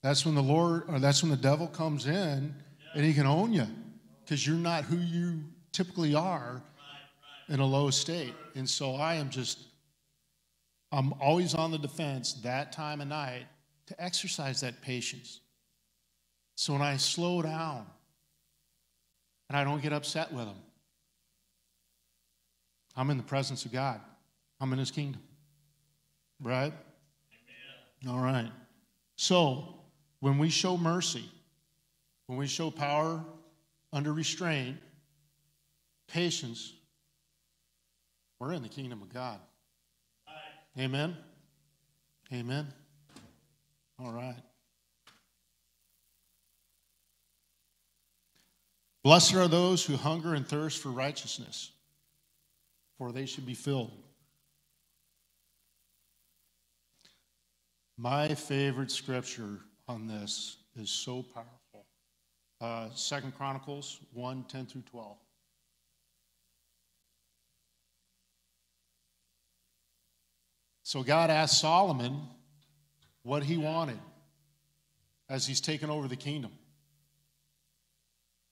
that's 0.00 0.24
when 0.24 0.36
the 0.36 0.42
Lord, 0.42 0.84
or 0.86 1.00
that's 1.00 1.22
when 1.22 1.30
the 1.30 1.36
devil 1.36 1.66
comes 1.66 2.06
in 2.06 2.54
and 2.94 3.04
he 3.04 3.12
can 3.12 3.26
own 3.26 3.52
you 3.52 3.66
because 4.24 4.46
you're 4.46 4.56
not 4.56 4.84
who 4.84 4.96
you 4.96 5.40
typically 5.72 6.14
are 6.14 6.62
in 7.48 7.58
a 7.58 7.66
low 7.66 7.90
state. 7.90 8.34
And 8.54 8.70
so 8.70 8.94
I 8.94 9.14
am 9.16 9.28
just, 9.28 9.58
I'm 10.92 11.14
always 11.14 11.56
on 11.56 11.72
the 11.72 11.78
defense 11.78 12.34
that 12.44 12.70
time 12.70 13.00
of 13.00 13.08
night 13.08 13.46
to 13.86 14.02
exercise 14.02 14.60
that 14.60 14.80
patience. 14.82 15.40
So 16.54 16.74
when 16.74 16.82
I 16.82 16.96
slow 16.96 17.42
down 17.42 17.86
and 19.48 19.58
I 19.58 19.64
don't 19.64 19.82
get 19.82 19.92
upset 19.92 20.32
with 20.32 20.44
them, 20.44 20.58
I'm 22.96 23.10
in 23.10 23.16
the 23.16 23.22
presence 23.22 23.64
of 23.64 23.72
God. 23.72 24.00
I'm 24.60 24.72
in 24.72 24.78
his 24.78 24.90
kingdom. 24.90 25.22
Right? 26.42 26.72
Amen. 28.04 28.14
All 28.14 28.22
right. 28.22 28.50
So 29.16 29.74
when 30.20 30.38
we 30.38 30.50
show 30.50 30.76
mercy, 30.76 31.24
when 32.26 32.38
we 32.38 32.46
show 32.46 32.70
power 32.70 33.22
under 33.92 34.12
restraint, 34.12 34.78
patience, 36.08 36.72
we're 38.38 38.52
in 38.52 38.62
the 38.62 38.68
kingdom 38.68 39.02
of 39.02 39.12
God. 39.12 39.38
Amen. 40.78 41.16
Amen. 42.32 42.66
All 43.98 44.12
right. 44.12 44.42
Blessed 49.04 49.34
are 49.34 49.48
those 49.48 49.84
who 49.84 49.96
hunger 49.96 50.34
and 50.34 50.48
thirst 50.48 50.82
for 50.82 50.88
righteousness, 50.88 51.70
for 52.98 53.12
they 53.12 53.26
should 53.26 53.46
be 53.46 53.54
filled. 53.54 53.92
My 57.96 58.34
favorite 58.34 58.90
scripture 58.90 59.60
on 59.86 60.06
this 60.06 60.56
is 60.76 60.90
so 60.90 61.22
powerful. 61.22 61.86
Uh, 62.60 62.88
Second 62.94 63.36
Chronicles 63.36 64.00
1 64.12 64.44
10 64.48 64.66
through 64.66 64.82
12. 64.90 65.16
So 70.82 71.02
God 71.02 71.30
asked 71.30 71.60
Solomon 71.60 72.20
what 73.22 73.42
he 73.42 73.56
wanted 73.56 73.98
as 75.28 75.46
he's 75.46 75.60
taken 75.60 75.88
over 75.88 76.08
the 76.08 76.16
kingdom. 76.16 76.52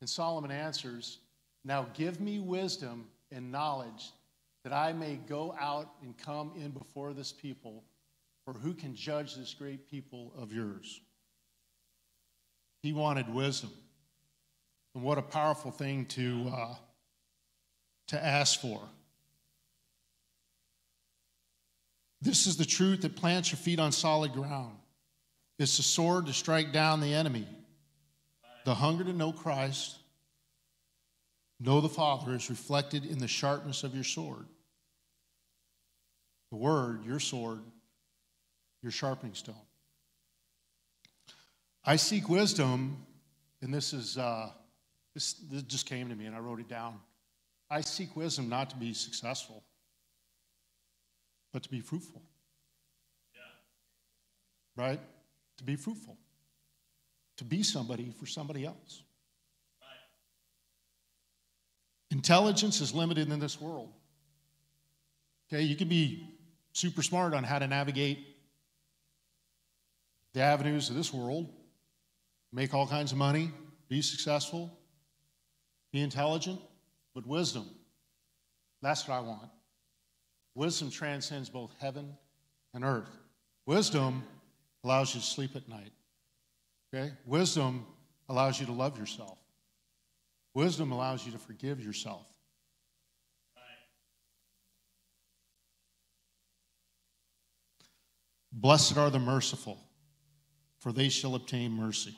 And 0.01 0.09
Solomon 0.09 0.51
answers, 0.51 1.19
Now 1.65 1.87
give 1.95 2.21
me 2.21 2.41
wisdom 2.41 3.07
and 3.31 3.53
knowledge 3.53 4.11
that 4.65 4.73
I 4.73 4.93
may 4.93 5.17
go 5.17 5.55
out 5.59 5.91
and 6.03 6.17
come 6.17 6.53
in 6.57 6.71
before 6.71 7.13
this 7.13 7.33
people, 7.33 7.85
for 8.45 8.53
who 8.53 8.75
can 8.75 8.95
judge 8.95 9.35
this 9.35 9.55
great 9.55 9.91
people 9.91 10.33
of 10.37 10.53
yours? 10.53 11.01
He 12.83 12.93
wanted 12.93 13.33
wisdom. 13.33 13.71
And 14.95 15.03
what 15.03 15.19
a 15.19 15.23
powerful 15.23 15.71
thing 15.71 16.07
to, 16.07 16.53
uh, 16.55 16.75
to 18.09 18.25
ask 18.25 18.61
for. 18.61 18.81
This 22.21 22.47
is 22.47 22.57
the 22.57 22.65
truth 22.65 23.03
that 23.03 23.17
plants 23.17 23.51
your 23.51 23.59
feet 23.59 23.81
on 23.81 23.91
solid 23.91 24.33
ground. 24.33 24.77
It's 25.59 25.77
the 25.77 25.83
sword 25.83 26.27
to 26.27 26.33
strike 26.33 26.73
down 26.73 27.01
the 27.01 27.15
enemy. 27.15 27.47
The 28.65 28.75
hunger 28.75 29.05
to 29.05 29.13
know 29.13 29.33
Christ, 29.33 29.97
know 31.65 31.81
the 31.81 31.89
Father, 31.89 32.35
is 32.35 32.51
reflected 32.51 33.05
in 33.05 33.19
the 33.19 33.29
sharpness 33.29 33.85
of 33.85 33.95
your 33.95 34.05
sword. 34.05 34.47
The 36.51 36.57
word, 36.57 37.05
your 37.05 37.21
sword, 37.21 37.61
your 38.83 38.93
sharpening 38.93 39.35
stone. 39.35 39.55
I 41.85 41.97
seek 41.97 42.29
wisdom, 42.29 43.05
and 43.63 43.73
this 43.73 43.93
is 43.93 44.19
uh, 44.19 44.51
this, 45.15 45.35
this 45.51 45.63
just 45.63 45.87
came 45.87 46.09
to 46.09 46.15
me, 46.15 46.27
and 46.27 46.37
I 46.37 46.41
wrote 46.41 46.61
it 46.61 46.69
down. 46.69 46.99
I 47.71 47.81
seek 47.81 48.15
wisdom 48.17 48.49
not 48.49 48.71
to 48.71 48.77
be 48.77 48.93
successful 48.93 49.65
but 51.53 51.63
to 51.63 51.71
be 51.71 51.81
fruitful. 51.81 52.23
Yeah. 53.35 54.85
Right? 54.85 55.01
To 55.59 55.65
be 55.65 55.77
fruitful. 55.77 56.17
To 57.39 57.45
be 57.45 57.63
somebody 57.63 58.13
for 58.19 58.27
somebody 58.27 58.65
else. 58.65 59.03
Right. 59.81 59.89
Intelligence 62.13 62.83
is 62.83 62.95
limited 62.95 63.33
in 63.33 63.41
this 63.41 63.59
world. 63.59 63.91
Okay, 65.49 65.63
you 65.63 65.75
can 65.75 65.89
be 65.89 66.29
super 66.75 67.03
smart 67.03 67.33
on 67.33 67.43
how 67.43 67.59
to 67.59 67.67
navigate 67.67 68.19
the 70.35 70.43
avenues 70.43 70.91
of 70.91 70.97
this 70.97 71.13
world, 71.13 71.49
make 72.53 72.75
all 72.75 72.87
kinds 72.87 73.13
of 73.13 73.19
money, 73.19 73.51
be 73.89 74.03
successful, 74.03 74.71
be 75.91 76.03
intelligent, 76.03 76.61
but 77.15 77.27
wisdom, 77.27 77.67
that's 78.83 79.09
what 79.09 79.15
I 79.15 79.21
want. 79.21 79.49
Wisdom 80.55 80.91
transcends 80.91 81.49
both 81.49 81.75
heaven 81.81 82.15
and 82.75 82.85
earth. 82.85 83.11
Wisdom 83.65 84.23
allows 84.85 85.15
you 85.15 85.21
to 85.23 85.27
sleep 85.27 85.57
at 85.57 85.67
night. 85.67 85.93
Okay? 86.93 87.11
Wisdom 87.25 87.87
allows 88.29 88.61
you 88.61 88.67
to 88.67 88.73
love 88.73 88.99
yourself. 88.99 89.39
Wisdom 90.55 90.93
allows 90.93 91.25
you 91.25 91.33
to 91.33 91.39
forgive 91.39 91.81
yourself. 91.81 92.27
Blessed 98.53 98.99
are 98.99 99.09
the 99.09 99.19
merciful, 99.19 99.79
for 100.79 100.93
they 100.93 101.09
shall 101.09 101.35
obtain 101.35 101.73
mercy. 101.73 102.15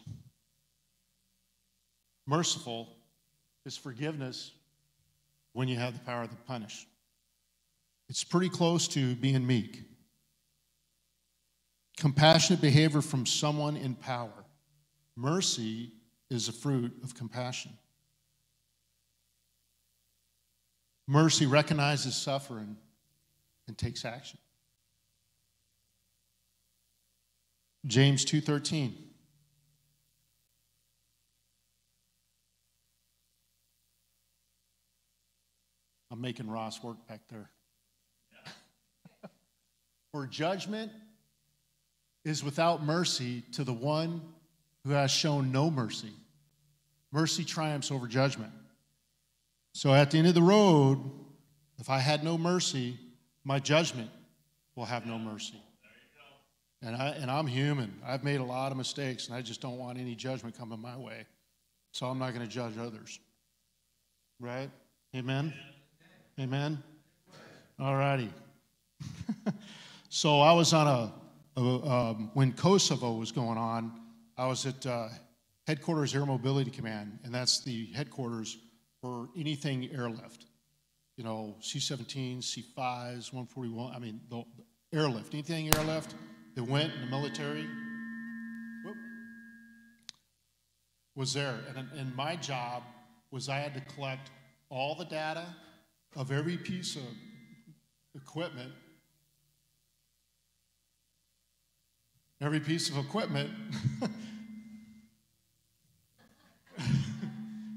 Merciful 2.26 2.88
is 3.64 3.76
forgiveness 3.76 4.50
when 5.52 5.68
you 5.68 5.76
have 5.76 5.92
the 5.92 6.00
power 6.00 6.26
to 6.26 6.34
punish. 6.46 6.86
It's 8.08 8.24
pretty 8.24 8.48
close 8.48 8.88
to 8.88 9.14
being 9.14 9.46
meek. 9.46 9.82
Compassionate 11.96 12.60
behavior 12.60 13.00
from 13.00 13.24
someone 13.24 13.76
in 13.76 13.94
power. 13.94 14.44
Mercy 15.16 15.92
is 16.28 16.48
a 16.48 16.52
fruit 16.52 16.92
of 17.04 17.14
compassion. 17.14 17.70
Mercy 21.06 21.46
recognizes 21.46 22.14
suffering 22.14 22.76
and 23.66 23.76
takes 23.76 24.04
action. 24.04 24.38
James 27.86 28.24
2:13 28.24 28.94
I'm 36.14 36.20
making 36.20 36.48
Ross 36.48 36.80
work 36.80 37.08
back 37.08 37.22
there. 37.28 37.50
For 40.12 40.28
judgment 40.28 40.92
is 42.24 42.44
without 42.44 42.84
mercy 42.84 43.42
to 43.52 43.64
the 43.64 43.72
one 43.72 44.22
who 44.84 44.90
has 44.90 45.10
shown 45.10 45.50
no 45.50 45.72
mercy. 45.72 46.12
Mercy 47.10 47.44
triumphs 47.44 47.90
over 47.90 48.06
judgment. 48.06 48.52
So 49.74 49.92
at 49.92 50.12
the 50.12 50.18
end 50.18 50.28
of 50.28 50.34
the 50.34 50.42
road, 50.42 50.98
if 51.78 51.90
I 51.90 51.98
had 51.98 52.22
no 52.22 52.38
mercy, 52.38 52.96
my 53.42 53.58
judgment 53.58 54.08
will 54.76 54.84
have 54.84 55.04
no 55.04 55.18
mercy. 55.18 55.60
And, 56.80 56.94
I, 56.94 57.08
and 57.08 57.28
I'm 57.30 57.46
human. 57.48 57.92
I've 58.06 58.22
made 58.22 58.40
a 58.40 58.44
lot 58.44 58.70
of 58.70 58.78
mistakes, 58.78 59.26
and 59.26 59.36
I 59.36 59.42
just 59.42 59.60
don't 59.60 59.76
want 59.76 59.98
any 59.98 60.14
judgment 60.14 60.56
coming 60.56 60.80
my 60.80 60.96
way. 60.96 61.26
So 61.90 62.06
I'm 62.06 62.18
not 62.20 62.34
going 62.34 62.46
to 62.46 62.52
judge 62.52 62.78
others. 62.78 63.18
Right? 64.38 64.70
Amen? 65.16 65.52
Amen? 66.38 66.80
All 67.80 67.96
righty. 67.96 68.30
so 70.08 70.40
I 70.40 70.52
was 70.52 70.72
on 70.72 70.86
a, 70.86 71.60
a 71.60 71.60
um, 71.60 72.30
when 72.34 72.52
Kosovo 72.52 73.14
was 73.14 73.32
going 73.32 73.58
on, 73.58 73.92
I 74.36 74.46
was 74.46 74.66
at 74.66 74.86
uh, 74.86 75.08
Headquarters 75.66 76.14
Air 76.14 76.26
Mobility 76.26 76.70
Command, 76.70 77.18
and 77.24 77.34
that's 77.34 77.60
the 77.60 77.86
headquarters 77.86 78.58
for 79.04 79.28
anything 79.36 79.90
airlift. 79.92 80.46
You 81.18 81.24
know, 81.24 81.56
C 81.60 81.78
17s, 81.78 82.42
C 82.42 82.64
5s, 82.74 83.34
141, 83.34 83.94
I 83.94 83.98
mean, 83.98 84.18
the, 84.30 84.42
the 84.56 84.98
airlift, 84.98 85.34
anything 85.34 85.68
airlift 85.68 86.14
that 86.54 86.64
went 86.64 86.94
in 86.94 87.02
the 87.02 87.06
military 87.08 87.68
whoop, 88.82 88.96
was 91.14 91.34
there. 91.34 91.58
And, 91.76 91.86
and 91.98 92.16
my 92.16 92.34
job 92.34 92.82
was 93.30 93.50
I 93.50 93.58
had 93.58 93.74
to 93.74 93.80
collect 93.94 94.30
all 94.70 94.94
the 94.94 95.04
data 95.04 95.44
of 96.16 96.32
every 96.32 96.56
piece 96.56 96.96
of 96.96 97.02
equipment, 98.14 98.72
every 102.40 102.60
piece 102.60 102.88
of 102.88 102.96
equipment 102.96 103.50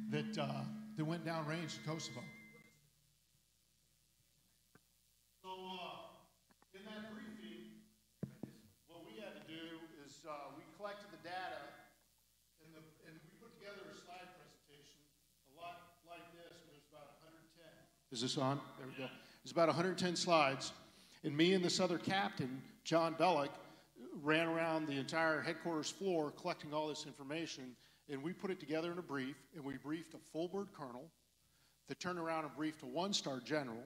that, 0.09 0.37
uh, 0.39 0.63
that 0.97 1.05
went 1.05 1.23
downrange 1.23 1.77
to 1.77 1.81
Kosovo. 1.85 2.25
So, 5.43 5.49
uh, 5.53 6.73
in 6.73 6.81
that 6.89 7.13
briefing, 7.13 7.85
what 8.89 9.05
we 9.05 9.21
had 9.21 9.37
to 9.37 9.45
do 9.45 9.77
is 10.03 10.25
uh, 10.25 10.57
we 10.57 10.65
collected 10.75 11.13
the 11.13 11.21
data 11.21 11.61
and, 12.65 12.73
the, 12.73 12.81
and 13.05 13.13
we 13.21 13.29
put 13.37 13.53
together 13.61 13.85
a 13.85 13.93
slide 13.93 14.25
presentation, 14.41 14.97
a 15.53 15.61
lot 15.61 16.01
like 16.09 16.25
this, 16.33 16.65
and 16.65 16.73
there's 16.73 16.89
about 16.89 17.21
110. 17.21 17.69
Is 18.09 18.25
this 18.25 18.41
on? 18.41 18.59
There 18.81 18.89
we 18.89 18.97
go. 18.97 19.09
It's 19.45 19.53
about 19.53 19.69
110 19.69 20.17
slides. 20.17 20.73
And 21.23 21.37
me 21.37 21.53
and 21.53 21.63
this 21.63 21.79
other 21.79 21.99
captain, 21.99 22.61
John 22.83 23.13
Bellick, 23.13 23.53
ran 24.23 24.47
around 24.47 24.87
the 24.87 24.97
entire 24.97 25.41
headquarters 25.41 25.91
floor 25.91 26.31
collecting 26.31 26.73
all 26.73 26.87
this 26.87 27.05
information. 27.05 27.75
And 28.09 28.23
we 28.23 28.33
put 28.33 28.51
it 28.51 28.59
together 28.59 28.91
in 28.91 28.97
a 28.97 29.03
brief, 29.03 29.35
and 29.55 29.63
we 29.63 29.77
briefed 29.77 30.13
a 30.13 30.19
full 30.31 30.47
bird 30.47 30.69
colonel 30.73 31.09
that 31.87 31.99
turned 31.99 32.19
around 32.19 32.45
and 32.45 32.55
briefed 32.55 32.83
a 32.83 32.85
one 32.85 33.13
star 33.13 33.39
general. 33.39 33.83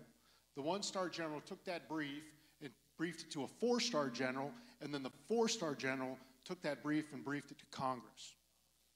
The 0.55 0.61
one 0.61 0.83
star 0.83 1.09
general 1.09 1.41
took 1.41 1.63
that 1.65 1.87
brief 1.87 2.23
and 2.61 2.71
briefed 2.97 3.21
it 3.23 3.31
to 3.31 3.43
a 3.43 3.47
four 3.47 3.79
star 3.79 4.09
general, 4.09 4.51
and 4.81 4.93
then 4.93 5.03
the 5.03 5.11
four 5.27 5.47
star 5.47 5.75
general 5.75 6.17
took 6.43 6.61
that 6.61 6.83
brief 6.83 7.13
and 7.13 7.23
briefed 7.23 7.51
it 7.51 7.59
to 7.59 7.65
Congress. 7.71 8.35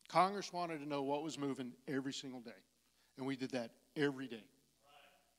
Congress 0.07 0.53
wanted 0.53 0.79
to 0.79 0.87
know 0.87 1.01
what 1.01 1.23
was 1.23 1.37
moving 1.37 1.71
every 1.87 2.13
single 2.13 2.39
day, 2.41 2.51
and 3.17 3.25
we 3.25 3.35
did 3.35 3.51
that 3.51 3.71
every 3.95 4.27
day. 4.27 4.43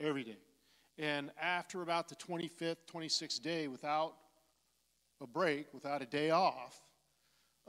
Every 0.01 0.25
day. 0.25 0.39
And 0.99 1.31
after 1.41 1.83
about 1.83 2.09
the 2.09 2.17
25th, 2.17 2.77
26th 2.93 3.43
day, 3.43 3.69
without 3.69 4.15
a 5.21 5.27
break, 5.27 5.73
without 5.73 6.03
a 6.03 6.07
day 6.07 6.31
off, 6.31 6.81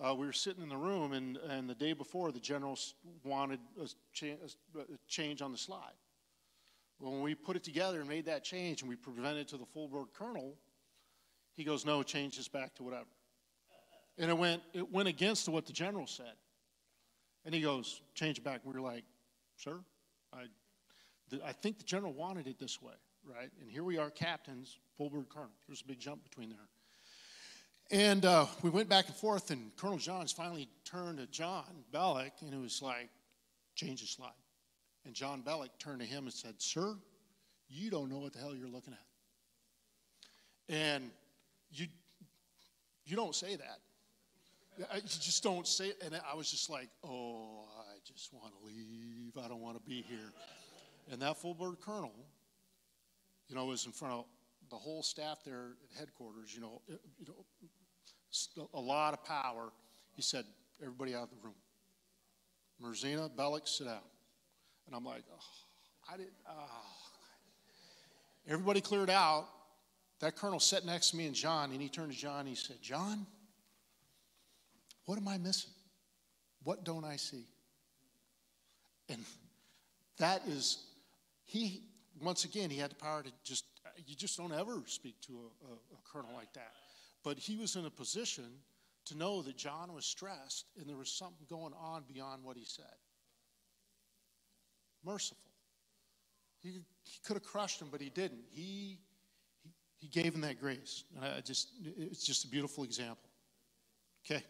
uh, 0.04 0.14
we 0.14 0.26
were 0.26 0.34
sitting 0.34 0.62
in 0.62 0.70
the 0.70 0.78
room, 0.78 1.14
and, 1.14 1.38
and 1.50 1.70
the 1.70 1.76
day 1.76 1.94
before, 1.94 2.32
the 2.32 2.40
general 2.40 2.78
wanted 3.24 3.60
a, 3.82 3.88
cha- 4.14 4.38
a 4.78 4.98
change 5.08 5.42
on 5.42 5.52
the 5.52 5.58
slide. 5.58 5.96
When 7.00 7.22
we 7.22 7.36
put 7.36 7.56
it 7.56 7.64
together 7.64 8.00
and 8.00 8.10
made 8.10 8.26
that 8.26 8.44
change, 8.44 8.82
and 8.82 8.90
we 8.90 8.96
presented 8.96 9.38
it 9.38 9.48
to 9.50 9.58
the 9.58 9.66
full 9.66 9.88
bird 9.88 10.08
colonel, 10.14 10.56
he 11.56 11.64
goes, 11.64 11.86
"No, 11.86 12.04
change 12.04 12.38
this 12.38 12.48
back 12.48 12.76
to 12.76 12.84
whatever." 12.84 13.06
And 14.18 14.30
it 14.30 14.38
went 14.38 14.62
it 14.74 14.92
went 14.92 15.08
against 15.08 15.48
what 15.50 15.66
the 15.66 15.74
general 15.74 16.08
said. 16.08 16.34
And 17.46 17.54
he 17.54 17.62
goes, 17.62 18.02
"Change 18.14 18.40
it 18.40 18.44
back." 18.44 18.62
We 18.64 18.74
were 18.74 18.82
like, 18.82 19.04
"Sir, 19.58 19.80
I, 20.34 20.46
I 21.44 21.52
think 21.54 21.78
the 21.78 21.84
general 21.84 22.14
wanted 22.14 22.48
it 22.48 22.60
this 22.60 22.82
way, 22.82 22.94
right?" 23.24 23.50
And 23.62 23.70
here 23.70 23.84
we 23.84 23.98
are, 23.98 24.10
captains, 24.10 24.78
full 24.98 25.10
bird 25.10 25.30
colonel. 25.30 25.52
There's 25.68 25.82
a 25.82 25.88
big 25.88 26.00
jump 26.00 26.24
between 26.24 26.50
there. 26.50 26.68
And 27.89 28.26
uh, 28.26 28.47
we 28.62 28.69
went 28.69 28.89
back 28.89 29.08
and 29.08 29.15
forth, 29.15 29.50
and 29.50 29.71
Colonel 29.78 29.97
Johns 29.97 30.34
finally 30.34 30.67
turned 30.84 31.19
to 31.19 31.28
John 31.28 31.63
Bellick, 31.93 32.32
and 32.41 32.54
it 32.54 32.60
was 32.60 32.82
like, 32.82 33.10
change 33.76 34.02
the 34.02 34.08
slide. 34.08 34.32
And 35.06 35.13
John 35.13 35.41
Bellick 35.41 35.69
turned 35.80 36.02
to 36.02 36.06
him 36.06 36.26
and 36.26 36.34
said, 36.34 36.56
Sir, 36.58 36.97
you 37.69 37.89
don't 37.89 38.10
know 38.10 38.17
what 38.17 38.34
the 38.34 38.39
hell 38.39 38.54
you're 38.54 38.67
looking 38.67 38.93
at. 38.93 40.76
And 40.76 41.12
you, 41.71 41.88
you 43.06 43.15
don't 43.15 43.34
say 43.34 43.56
that. 43.56 43.80
You 44.78 45.02
just 45.02 45.41
don't 45.41 45.65
say 45.65 45.88
it. 45.88 46.02
And 46.06 46.19
I 46.30 46.36
was 46.36 46.52
just 46.52 46.69
like, 46.69 46.89
oh, 47.06 47.65
I 47.80 47.97
just 48.06 48.34
want 48.34 48.54
to 48.60 48.65
leave. 48.65 49.38
I 49.43 49.47
don't 49.47 49.62
want 49.62 49.78
to 49.78 49.89
be 49.89 50.04
here. 50.08 50.34
And 51.10 51.21
that 51.21 51.38
full 51.38 51.54
bird 51.54 51.80
colonel, 51.80 52.13
you 53.47 53.56
know, 53.56 53.65
was 53.65 53.86
in 53.86 53.93
front 53.93 54.13
of 54.13 54.26
the 54.69 54.76
whole 54.76 55.02
staff 55.02 55.39
there 55.45 55.78
at 55.91 56.00
headquarters, 56.00 56.54
you 56.54 56.62
know, 56.62 56.82
you 56.88 57.26
know, 57.28 57.45
a 58.73 58.80
lot 58.80 59.13
of 59.13 59.23
power. 59.23 59.71
He 60.15 60.21
said, 60.21 60.45
everybody 60.82 61.15
out 61.15 61.23
of 61.23 61.30
the 61.30 61.36
room. 61.43 61.56
Merzina, 62.82 63.30
Bellick, 63.36 63.67
sit 63.67 63.86
down. 63.86 64.00
And 64.86 64.95
I'm 64.95 65.04
like, 65.04 65.23
oh, 65.34 66.13
I 66.13 66.17
didn't, 66.17 66.34
oh. 66.50 66.82
Everybody 68.47 68.82
cleared 68.82 69.10
out. 69.10 69.47
That 70.19 70.36
colonel 70.36 70.60
sat 70.60 70.86
next 70.86 71.12
to 71.12 71.17
me 71.17 71.28
and 71.28 71.36
John, 71.36 71.71
and 71.71 71.82
he 71.82 71.89
turned 71.89 72.12
to 72.12 72.17
John 72.17 72.41
and 72.41 72.50
he 72.50 72.56
said, 72.56 72.78
John, 72.82 73.28
what 75.06 75.17
am 75.17 75.28
I 75.28 75.38
missing? 75.38 75.71
What 76.63 76.84
don't 76.84 77.06
I 77.06 77.17
see? 77.17 77.45
And 79.10 79.23
that 80.17 80.41
is, 80.47 80.86
he, 81.45 81.84
once 82.21 82.45
again, 82.45 82.69
he 82.69 82.78
had 82.78 82.91
the 82.91 82.95
power 82.95 83.21
to 83.21 83.32
just, 83.43 83.65
you 84.06 84.15
just 84.15 84.38
don't 84.38 84.52
ever 84.52 84.82
speak 84.88 85.21
to 85.28 85.34
a, 85.34 85.71
a, 85.71 85.73
a 85.73 85.97
colonel 86.12 86.32
like 86.36 86.52
that. 86.54 86.71
But 87.28 87.40
he 87.40 87.58
was 87.58 87.76
in 87.76 87.86
a 87.86 87.90
position 87.90 88.46
to 89.08 89.18
know 89.18 89.42
that 89.42 89.58
John 89.58 89.94
was 89.94 90.06
stressed 90.06 90.68
and 90.80 90.88
there 90.88 90.96
was 90.96 91.12
something 91.12 91.46
going 91.50 91.74
on 91.74 92.06
beyond 92.08 92.42
what 92.42 92.56
he 92.56 92.63
said. 92.63 92.86
Merciful. 95.04 95.52
He, 96.63 96.70
he 97.04 97.20
could 97.26 97.34
have 97.34 97.44
crushed 97.44 97.82
him, 97.82 97.90
but 97.92 98.00
he 98.00 98.10
didn't. 98.10 98.46
He, 98.50 99.00
He 100.00 100.08
gave 100.08 100.34
him 100.34 100.42
that 100.42 100.58
grace. 100.62 101.04
And 101.16 101.26
I 101.26 101.42
just, 101.42 101.70
it's 101.98 102.26
just 102.26 102.46
a 102.46 102.48
beautiful 102.48 102.86
example. 102.86 103.30
Okay. 104.26 104.44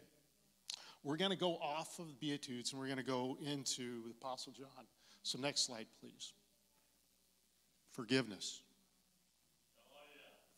We're 1.02 1.16
going 1.16 1.32
to 1.32 1.36
go 1.36 1.54
off 1.56 1.98
of 1.98 2.06
the 2.06 2.14
Beatitudes 2.14 2.70
and 2.72 2.80
we're 2.80 2.86
going 2.86 2.98
to 2.98 3.02
go 3.02 3.38
into 3.44 4.04
the 4.04 4.10
Apostle 4.10 4.52
John. 4.52 4.86
So, 5.24 5.36
next 5.40 5.66
slide, 5.66 5.86
please. 6.00 6.32
Forgiveness. 7.90 8.62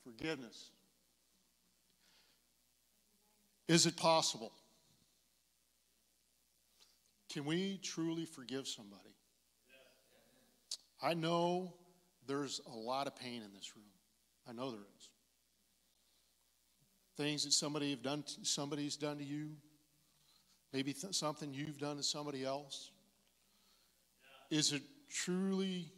Forgiveness. 0.04 0.70
Is 3.70 3.87
it 3.87 3.96
possible? 3.96 4.50
Can 7.33 7.44
we 7.44 7.78
truly 7.85 8.24
forgive 8.24 8.66
somebody? 8.66 9.14
I 11.00 11.14
know 11.14 11.74
there's 12.26 12.61
a 12.66 12.76
lot 12.76 13.06
of 13.06 13.14
pain 13.14 13.42
in 13.42 13.52
this 13.54 13.76
room. 13.76 13.87
I 14.48 14.52
know 14.54 14.72
there 14.72 14.80
is. 14.80 15.11
Things 17.16 17.44
that 17.44 17.52
somebody 17.52 17.90
have 17.90 18.02
done, 18.02 18.24
somebody's 18.42 18.96
done 18.96 19.18
to 19.18 19.24
you, 19.24 19.50
maybe 20.72 20.92
th- 20.92 21.14
something 21.14 21.54
you've 21.54 21.78
done 21.78 21.96
to 21.96 22.02
somebody 22.02 22.44
else. 22.44 22.90
Is 24.50 24.72
it 24.72 24.83
truly 25.09 25.92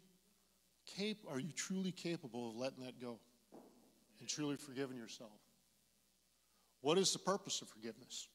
cap- 0.94 1.24
Are 1.26 1.40
you 1.40 1.52
truly 1.56 1.92
capable 1.92 2.50
of 2.50 2.56
letting 2.56 2.84
that 2.84 3.00
go 3.00 3.18
and 4.20 4.28
truly 4.28 4.56
forgiving 4.56 4.98
yourself? 4.98 5.41
What 6.82 6.98
is 6.98 7.12
the 7.12 7.18
purpose 7.20 7.62
of 7.62 7.68
forgiveness? 7.68 8.28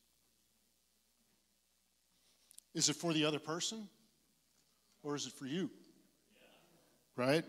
Is 2.73 2.89
it 2.89 2.95
for 2.95 3.13
the 3.13 3.25
other 3.25 3.39
person 3.39 3.87
or 5.03 5.15
is 5.15 5.27
it 5.27 5.33
for 5.33 5.45
you? 5.45 5.69
Right? 7.15 7.43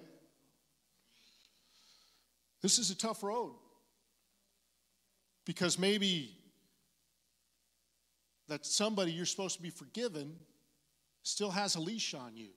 This 2.61 2.79
is 2.79 2.91
a 2.91 2.97
tough 2.97 3.23
road. 3.23 3.55
Because 5.45 5.79
maybe 5.79 6.37
that 8.49 8.67
somebody 8.67 9.13
you're 9.13 9.27
supposed 9.27 9.57
to 9.57 9.63
be 9.63 9.71
forgiven 9.71 10.35
still 11.23 11.51
has 11.51 11.77
a 11.77 11.81
leash 11.81 12.13
on 12.15 12.37
you 12.37 12.51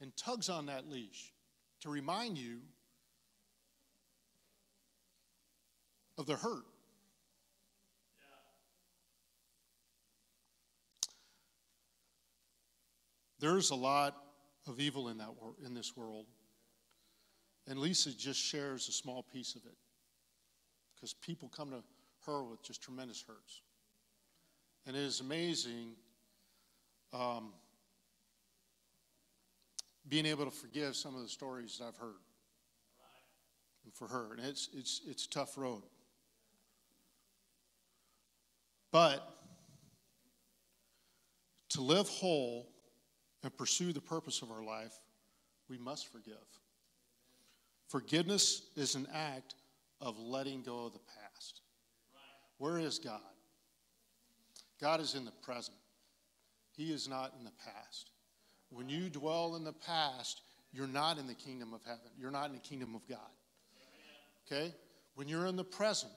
and 0.00 0.14
tugs 0.16 0.48
on 0.48 0.66
that 0.66 0.88
leash 0.88 1.32
to 1.80 1.88
remind 1.88 2.36
you 2.36 2.58
of 6.18 6.26
the 6.26 6.36
hurt. 6.36 6.69
There's 13.40 13.70
a 13.70 13.74
lot 13.74 14.16
of 14.66 14.78
evil 14.78 15.08
in 15.08 15.18
that 15.18 15.34
wor- 15.40 15.56
in 15.64 15.74
this 15.74 15.96
world. 15.96 16.26
And 17.66 17.78
Lisa 17.78 18.16
just 18.16 18.38
shares 18.38 18.88
a 18.88 18.92
small 18.92 19.22
piece 19.22 19.54
of 19.54 19.64
it. 19.64 19.76
Because 20.94 21.14
people 21.14 21.48
come 21.48 21.70
to 21.70 21.82
her 22.26 22.44
with 22.44 22.62
just 22.62 22.82
tremendous 22.82 23.24
hurts. 23.26 23.62
And 24.86 24.94
it 24.94 25.00
is 25.00 25.20
amazing 25.20 25.92
um, 27.12 27.52
being 30.08 30.26
able 30.26 30.44
to 30.44 30.50
forgive 30.50 30.94
some 30.94 31.14
of 31.14 31.22
the 31.22 31.28
stories 31.28 31.78
that 31.78 31.86
I've 31.86 31.96
heard. 31.96 32.20
And 33.84 33.94
for 33.94 34.08
her. 34.08 34.34
And 34.34 34.44
it's, 34.44 34.68
it's, 34.74 35.00
it's 35.06 35.24
a 35.24 35.30
tough 35.30 35.56
road. 35.56 35.82
But 38.92 39.26
to 41.70 41.80
live 41.80 42.08
whole 42.08 42.68
and 43.42 43.56
pursue 43.56 43.92
the 43.92 44.00
purpose 44.00 44.42
of 44.42 44.50
our 44.50 44.62
life, 44.62 44.94
we 45.68 45.78
must 45.78 46.12
forgive. 46.12 46.34
Forgiveness 47.88 48.62
is 48.76 48.94
an 48.94 49.06
act 49.12 49.54
of 50.00 50.18
letting 50.18 50.62
go 50.62 50.86
of 50.86 50.92
the 50.92 51.00
past. 51.00 51.60
Where 52.58 52.78
is 52.78 52.98
God? 52.98 53.20
God 54.80 55.00
is 55.00 55.14
in 55.14 55.24
the 55.24 55.32
present, 55.42 55.76
He 56.72 56.92
is 56.92 57.08
not 57.08 57.34
in 57.38 57.44
the 57.44 57.52
past. 57.64 58.10
When 58.70 58.88
you 58.88 59.10
dwell 59.10 59.56
in 59.56 59.64
the 59.64 59.72
past, 59.72 60.42
you're 60.72 60.86
not 60.86 61.18
in 61.18 61.26
the 61.26 61.34
kingdom 61.34 61.74
of 61.74 61.82
heaven, 61.84 62.10
you're 62.18 62.30
not 62.30 62.46
in 62.46 62.54
the 62.54 62.60
kingdom 62.60 62.94
of 62.94 63.06
God. 63.08 63.18
Okay? 64.46 64.74
When 65.14 65.28
you're 65.28 65.46
in 65.46 65.56
the 65.56 65.64
present 65.64 66.12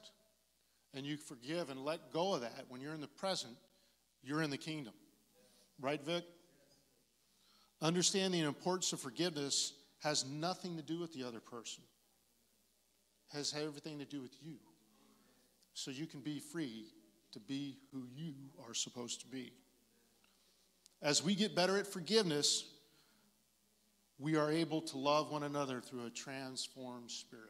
and 0.94 1.06
you 1.06 1.18
forgive 1.18 1.70
and 1.70 1.84
let 1.84 2.14
go 2.14 2.36
of 2.36 2.42
that, 2.42 2.66
when 2.70 2.82
you're 2.82 2.94
in 2.94 3.02
the 3.02 3.08
present, 3.08 3.56
you're 4.24 4.42
in 4.42 4.50
the 4.50 4.58
kingdom. 4.58 4.94
Right, 5.82 6.02
Vic? 6.04 6.24
Understanding 7.84 8.42
the 8.42 8.48
importance 8.48 8.94
of 8.94 9.02
forgiveness 9.02 9.74
has 10.02 10.26
nothing 10.26 10.78
to 10.78 10.82
do 10.82 11.00
with 11.00 11.14
the 11.14 11.24
other 11.24 11.42
person. 11.42 11.84
Has 13.34 13.54
everything 13.54 14.00
to 14.00 14.06
do 14.06 14.22
with 14.22 14.32
you. 14.42 14.56
So 15.74 15.92
you 15.92 16.08
can 16.08 16.22
be 16.22 16.40
free 16.40 16.86
to 17.34 17.42
be 17.42 17.78
who 17.92 18.04
you 18.16 18.36
are 18.66 18.74
supposed 18.74 19.20
to 19.22 19.28
be. 19.28 19.52
As 21.02 21.22
we 21.22 21.36
get 21.36 21.56
better 21.56 21.78
at 21.78 21.86
forgiveness, 21.86 22.64
we 24.18 24.38
are 24.38 24.50
able 24.50 24.82
to 24.84 24.98
love 24.98 25.30
one 25.30 25.44
another 25.44 25.82
through 25.82 26.06
a 26.06 26.10
transformed 26.10 27.12
spirit. 27.12 27.50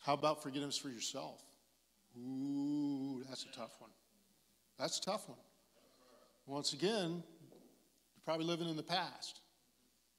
How 0.00 0.14
about 0.14 0.42
forgiveness 0.42 0.78
for 0.78 0.88
yourself? 0.88 1.42
Ooh, 2.18 3.22
that's 3.28 3.44
a 3.44 3.54
tough 3.54 3.76
one. 3.80 3.90
That's 4.78 4.98
a 4.98 5.02
tough 5.02 5.28
one. 5.28 5.36
Once 6.46 6.72
again, 6.72 7.22
you're 7.22 8.24
probably 8.24 8.46
living 8.46 8.68
in 8.68 8.76
the 8.76 8.82
past 8.82 9.40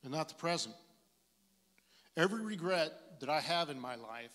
and 0.04 0.12
not 0.12 0.30
the 0.30 0.36
present. 0.36 0.76
Every 2.18 2.42
regret 2.42 2.92
that 3.20 3.30
I 3.30 3.40
have 3.40 3.70
in 3.70 3.80
my 3.80 3.96
life 3.96 4.32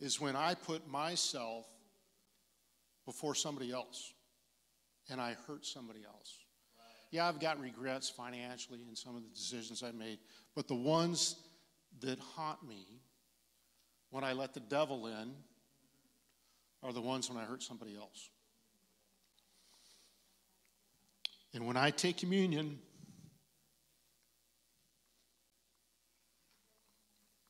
is 0.00 0.20
when 0.20 0.36
I 0.36 0.54
put 0.54 0.88
myself 0.88 1.66
before 3.06 3.34
somebody 3.34 3.72
else 3.72 4.12
and 5.10 5.20
I 5.20 5.36
hurt 5.46 5.66
somebody 5.66 6.00
else. 6.04 6.38
Yeah, 7.10 7.26
I've 7.26 7.40
got 7.40 7.60
regrets 7.60 8.08
financially 8.08 8.80
in 8.88 8.94
some 8.94 9.16
of 9.16 9.22
the 9.22 9.28
decisions 9.30 9.82
I 9.82 9.90
made, 9.90 10.18
but 10.54 10.68
the 10.68 10.76
ones 10.76 11.36
that 12.00 12.20
haunt 12.20 12.66
me 12.66 13.00
when 14.10 14.22
I 14.22 14.32
let 14.32 14.54
the 14.54 14.60
devil 14.60 15.06
in 15.08 15.34
are 16.82 16.92
the 16.92 17.00
ones 17.00 17.28
when 17.28 17.38
I 17.38 17.44
hurt 17.44 17.62
somebody 17.62 17.96
else. 17.96 18.30
And 21.52 21.66
when 21.66 21.76
I 21.76 21.90
take 21.90 22.16
communion, 22.16 22.78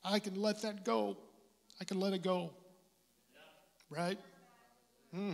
I 0.02 0.18
can 0.18 0.40
let 0.40 0.62
that 0.62 0.84
go. 0.84 1.16
I 1.80 1.84
can 1.84 2.00
let 2.00 2.12
it 2.12 2.22
go. 2.22 2.50
Right? 3.90 4.18
Hmm. 5.14 5.32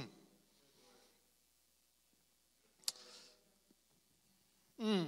Hmm. 4.81 5.02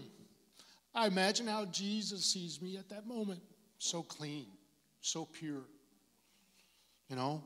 I 0.95 1.07
imagine 1.07 1.47
how 1.47 1.65
Jesus 1.67 2.25
sees 2.25 2.61
me 2.63 2.77
at 2.77 2.89
that 2.89 3.07
moment. 3.07 3.41
So 3.79 4.03
clean, 4.03 4.47
so 5.01 5.25
pure. 5.25 5.63
You 7.09 7.17
know? 7.17 7.43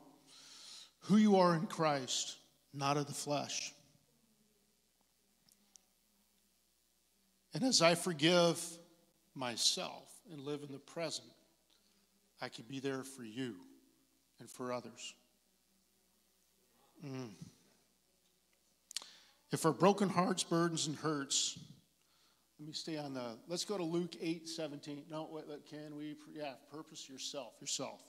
Who 1.01 1.16
you 1.16 1.37
are 1.37 1.55
in 1.55 1.66
Christ, 1.66 2.37
not 2.72 2.96
of 2.96 3.07
the 3.07 3.12
flesh. 3.12 3.72
And 7.55 7.62
as 7.65 7.83
I 7.83 7.95
forgive 7.95 8.61
myself 9.35 10.09
and 10.31 10.41
live 10.41 10.62
in 10.62 10.73
the 10.73 10.79
present, 10.79 11.29
I 12.41 12.49
can 12.49 12.65
be 12.65 12.81
there 12.81 13.05
for 13.05 13.25
you 13.25 13.57
and 14.40 14.48
for 14.48 14.73
others. 14.73 15.15
Mm. 17.05 17.31
If 19.50 19.67
our 19.67 19.73
broken 19.73 20.09
hearts, 20.09 20.42
burdens, 20.42 20.87
and 20.87 20.96
hurts, 20.96 21.59
let 22.59 22.67
me 22.67 22.73
stay 22.73 22.96
on 22.96 23.13
the, 23.13 23.37
let's 23.48 23.65
go 23.65 23.77
to 23.77 23.83
Luke 23.83 24.15
8 24.21 24.48
17. 24.48 25.05
No, 25.11 25.29
wait, 25.31 25.44
can 25.69 25.96
we? 25.96 26.17
Yeah, 26.33 26.53
purpose 26.73 27.09
yourself, 27.09 27.55
yourself. 27.61 28.00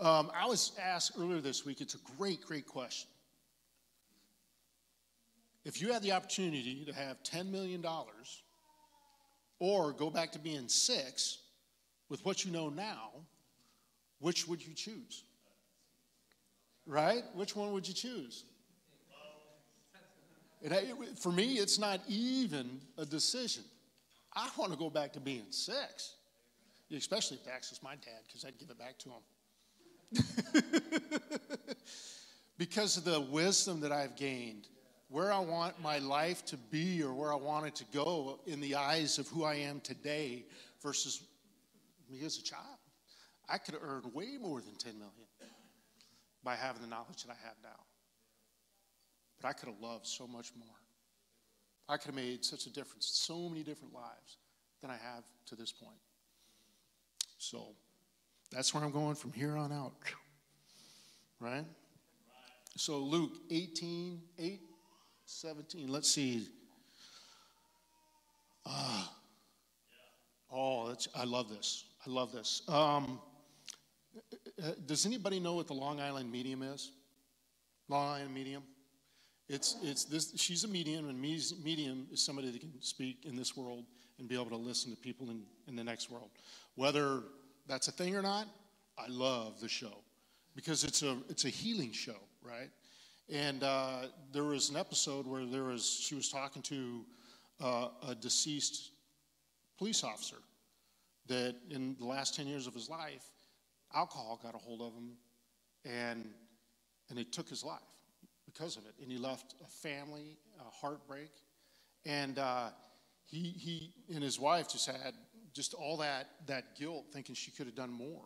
Um, 0.00 0.30
I 0.34 0.46
was 0.46 0.72
asked 0.82 1.12
earlier 1.18 1.40
this 1.40 1.64
week, 1.64 1.80
it's 1.80 1.94
a 1.94 2.16
great, 2.18 2.42
great 2.42 2.66
question. 2.66 3.08
If 5.64 5.80
you 5.80 5.92
had 5.92 6.02
the 6.02 6.12
opportunity 6.12 6.84
to 6.84 6.92
have 6.92 7.22
$10 7.22 7.50
million 7.50 7.84
or 9.58 9.92
go 9.92 10.10
back 10.10 10.32
to 10.32 10.38
being 10.38 10.68
six 10.68 11.38
with 12.10 12.24
what 12.24 12.44
you 12.44 12.52
know 12.52 12.68
now, 12.68 13.10
which 14.18 14.46
would 14.46 14.64
you 14.64 14.74
choose? 14.74 15.24
Right? 16.86 17.22
Which 17.34 17.56
one 17.56 17.72
would 17.72 17.88
you 17.88 17.94
choose? 17.94 18.44
It, 20.60 21.18
for 21.18 21.32
me, 21.32 21.54
it's 21.54 21.78
not 21.78 22.00
even 22.08 22.80
a 22.98 23.04
decision. 23.04 23.64
I 24.34 24.48
want 24.56 24.72
to 24.72 24.78
go 24.78 24.90
back 24.90 25.12
to 25.14 25.20
being 25.20 25.46
six, 25.50 26.14
especially 26.94 27.38
if 27.38 27.44
Dax 27.44 27.70
is 27.72 27.82
my 27.82 27.94
dad, 27.96 28.20
because 28.26 28.44
I'd 28.44 28.58
give 28.58 28.70
it 28.70 28.78
back 28.78 28.98
to 28.98 29.10
him. 29.10 29.22
because 32.58 32.96
of 32.96 33.04
the 33.04 33.20
wisdom 33.20 33.80
that 33.80 33.92
I've 33.92 34.16
gained 34.16 34.68
where 35.08 35.32
I 35.32 35.38
want 35.38 35.80
my 35.82 35.98
life 35.98 36.44
to 36.46 36.56
be 36.56 37.02
or 37.02 37.12
where 37.12 37.32
I 37.32 37.36
want 37.36 37.66
it 37.66 37.74
to 37.76 37.84
go 37.92 38.40
in 38.46 38.60
the 38.60 38.74
eyes 38.74 39.18
of 39.18 39.28
who 39.28 39.44
I 39.44 39.54
am 39.54 39.80
today 39.80 40.44
versus 40.82 41.22
me 42.10 42.24
as 42.24 42.38
a 42.38 42.42
child. 42.42 42.78
I 43.48 43.58
could 43.58 43.74
have 43.74 43.82
earned 43.82 44.12
way 44.14 44.38
more 44.40 44.60
than 44.60 44.74
10 44.76 44.94
million 44.94 45.10
by 46.42 46.54
having 46.54 46.82
the 46.82 46.88
knowledge 46.88 47.24
that 47.24 47.30
I 47.30 47.46
have 47.46 47.56
now. 47.62 47.80
But 49.40 49.48
I 49.48 49.52
could 49.52 49.68
have 49.68 49.80
loved 49.80 50.06
so 50.06 50.26
much 50.26 50.52
more. 50.56 50.76
I 51.88 51.96
could 51.96 52.06
have 52.06 52.14
made 52.14 52.44
such 52.44 52.66
a 52.66 52.70
difference, 52.70 53.08
in 53.08 53.34
so 53.34 53.48
many 53.48 53.62
different 53.62 53.94
lives 53.94 54.38
than 54.80 54.90
I 54.90 54.96
have 54.96 55.24
to 55.46 55.56
this 55.56 55.72
point. 55.72 55.98
So 57.38 57.74
that's 58.50 58.72
where 58.72 58.82
I'm 58.82 58.90
going 58.90 59.14
from 59.14 59.32
here 59.32 59.56
on 59.56 59.72
out. 59.72 59.92
Right? 61.40 61.64
So 62.76 62.98
Luke 62.98 63.38
18, 63.50 64.20
8, 64.38 64.60
17. 65.26 65.88
Let's 65.88 66.10
see. 66.10 66.46
Uh, 68.66 69.04
oh, 70.52 70.94
I 71.14 71.24
love 71.24 71.48
this. 71.48 71.84
I 72.06 72.10
love 72.10 72.32
this. 72.32 72.62
Um, 72.68 73.20
uh, 74.62 74.70
does 74.86 75.06
anybody 75.06 75.40
know 75.40 75.54
what 75.54 75.66
the 75.66 75.74
Long 75.74 76.00
Island 76.00 76.30
medium 76.30 76.62
is? 76.62 76.92
Long 77.88 78.16
Island 78.16 78.34
medium? 78.34 78.62
It's, 79.48 79.76
it's 79.82 80.04
this, 80.04 80.32
she's 80.36 80.64
a 80.64 80.68
medium, 80.68 81.08
and 81.08 81.20
medium 81.20 82.06
is 82.10 82.24
somebody 82.24 82.50
that 82.50 82.60
can 82.60 82.72
speak 82.80 83.24
in 83.24 83.36
this 83.36 83.56
world 83.56 83.84
and 84.18 84.28
be 84.28 84.34
able 84.34 84.50
to 84.50 84.56
listen 84.56 84.90
to 84.90 84.96
people 84.96 85.28
in, 85.30 85.42
in 85.68 85.76
the 85.76 85.84
next 85.84 86.10
world. 86.10 86.30
Whether 86.76 87.20
that's 87.66 87.88
a 87.88 87.92
thing 87.92 88.16
or 88.16 88.22
not, 88.22 88.46
I 88.98 89.06
love 89.08 89.60
the 89.60 89.68
show 89.68 89.98
because 90.54 90.84
it's 90.84 91.02
a, 91.02 91.18
it's 91.28 91.44
a 91.44 91.50
healing 91.50 91.92
show, 91.92 92.16
right? 92.42 92.70
And 93.30 93.62
uh, 93.62 94.06
there 94.32 94.44
was 94.44 94.70
an 94.70 94.76
episode 94.76 95.26
where 95.26 95.46
there 95.46 95.64
was, 95.64 95.84
she 95.84 96.14
was 96.14 96.28
talking 96.28 96.62
to 96.62 97.04
uh, 97.62 97.88
a 98.08 98.14
deceased 98.14 98.90
police 99.78 100.04
officer 100.04 100.36
that 101.26 101.56
in 101.70 101.96
the 101.98 102.04
last 102.04 102.36
10 102.36 102.46
years 102.46 102.66
of 102.66 102.74
his 102.74 102.90
life, 102.90 103.24
alcohol 103.94 104.38
got 104.42 104.54
a 104.54 104.58
hold 104.58 104.82
of 104.82 104.92
him 104.92 105.12
and, 105.84 106.26
and 107.08 107.18
it 107.18 107.32
took 107.32 107.48
his 107.48 107.64
life 107.64 107.80
because 108.44 108.76
of 108.76 108.84
it. 108.84 108.94
And 109.00 109.10
he 109.10 109.18
left 109.18 109.54
a 109.64 109.68
family, 109.68 110.36
a 110.60 110.70
heartbreak. 110.70 111.30
And 112.04 112.38
uh, 112.38 112.70
he, 113.24 113.54
he 113.56 113.94
and 114.14 114.22
his 114.22 114.38
wife 114.38 114.68
just 114.68 114.86
had 114.86 115.14
just 115.54 115.72
all 115.72 115.96
that, 115.98 116.28
that 116.46 116.76
guilt, 116.76 117.06
thinking 117.12 117.34
she 117.34 117.50
could 117.50 117.66
have 117.66 117.74
done 117.74 117.90
more. 117.90 118.24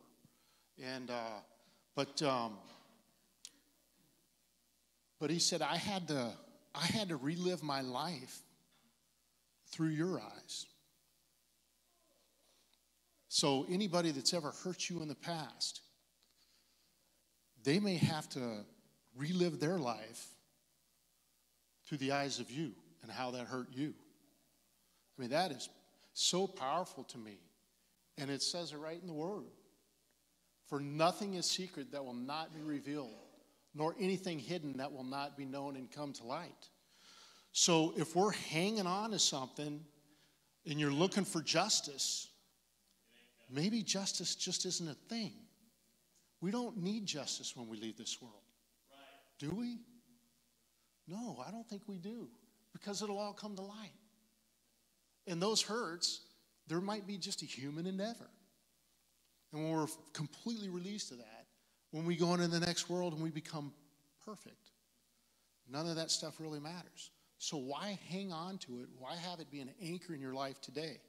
And, 0.82 1.10
uh, 1.10 1.40
but, 1.94 2.20
um, 2.22 2.58
but 5.20 5.30
he 5.30 5.38
said, 5.38 5.62
I 5.62 5.76
had 5.76 6.08
to, 6.08 6.32
I 6.74 6.86
had 6.86 7.08
to 7.08 7.16
relive 7.16 7.62
my 7.62 7.80
life 7.80 8.40
through 9.70 9.88
your 9.88 10.20
eyes. 10.20 10.66
So, 13.28 13.66
anybody 13.68 14.10
that's 14.10 14.32
ever 14.32 14.52
hurt 14.64 14.88
you 14.88 15.02
in 15.02 15.08
the 15.08 15.14
past, 15.14 15.82
they 17.62 17.78
may 17.78 17.96
have 17.96 18.28
to 18.30 18.64
relive 19.16 19.60
their 19.60 19.78
life 19.78 20.26
through 21.86 21.98
the 21.98 22.12
eyes 22.12 22.40
of 22.40 22.50
you 22.50 22.72
and 23.02 23.10
how 23.10 23.30
that 23.32 23.46
hurt 23.46 23.68
you. 23.72 23.92
I 25.16 25.20
mean, 25.20 25.30
that 25.30 25.50
is 25.50 25.68
so 26.14 26.46
powerful 26.46 27.04
to 27.04 27.18
me. 27.18 27.38
And 28.16 28.30
it 28.30 28.42
says 28.42 28.72
it 28.72 28.78
right 28.78 29.00
in 29.00 29.06
the 29.06 29.12
Word. 29.12 29.44
For 30.66 30.80
nothing 30.80 31.34
is 31.34 31.46
secret 31.46 31.92
that 31.92 32.04
will 32.04 32.14
not 32.14 32.54
be 32.54 32.60
revealed, 32.60 33.27
nor 33.74 33.94
anything 34.00 34.38
hidden 34.38 34.78
that 34.78 34.92
will 34.92 35.04
not 35.04 35.36
be 35.36 35.44
known 35.44 35.76
and 35.76 35.90
come 35.90 36.12
to 36.14 36.24
light. 36.24 36.68
So 37.52 37.94
if 37.96 38.14
we're 38.14 38.32
hanging 38.32 38.86
on 38.86 39.10
to 39.10 39.18
something 39.18 39.80
and 40.66 40.80
you're 40.80 40.92
looking 40.92 41.24
for 41.24 41.40
justice, 41.40 42.28
maybe 43.50 43.82
justice 43.82 44.34
just 44.34 44.66
isn't 44.66 44.88
a 44.88 44.94
thing. 45.08 45.32
We 46.40 46.50
don't 46.50 46.76
need 46.78 47.06
justice 47.06 47.56
when 47.56 47.68
we 47.68 47.78
leave 47.78 47.96
this 47.96 48.20
world. 48.20 48.34
Do 49.38 49.50
we? 49.50 49.78
No, 51.06 51.42
I 51.46 51.50
don't 51.50 51.68
think 51.68 51.82
we 51.86 51.98
do 51.98 52.28
because 52.72 53.02
it'll 53.02 53.18
all 53.18 53.32
come 53.32 53.56
to 53.56 53.62
light. 53.62 53.92
And 55.26 55.42
those 55.42 55.62
hurts, 55.62 56.22
there 56.66 56.80
might 56.80 57.06
be 57.06 57.18
just 57.18 57.42
a 57.42 57.46
human 57.46 57.86
endeavor. 57.86 58.28
And 59.52 59.62
when 59.62 59.72
we're 59.72 59.86
completely 60.12 60.68
released 60.68 61.08
to 61.08 61.14
that, 61.16 61.37
when 61.90 62.04
we 62.04 62.16
go 62.16 62.34
into 62.34 62.48
the 62.48 62.60
next 62.60 62.90
world 62.90 63.14
and 63.14 63.22
we 63.22 63.30
become 63.30 63.72
perfect, 64.24 64.70
none 65.70 65.88
of 65.88 65.96
that 65.96 66.10
stuff 66.10 66.34
really 66.38 66.60
matters. 66.60 67.10
So 67.38 67.56
why 67.56 67.98
hang 68.08 68.32
on 68.32 68.58
to 68.58 68.80
it? 68.80 68.88
Why 68.98 69.14
have 69.16 69.40
it 69.40 69.50
be 69.50 69.60
an 69.60 69.70
anchor 69.80 70.14
in 70.14 70.20
your 70.20 70.34
life 70.34 70.60
today? 70.60 71.00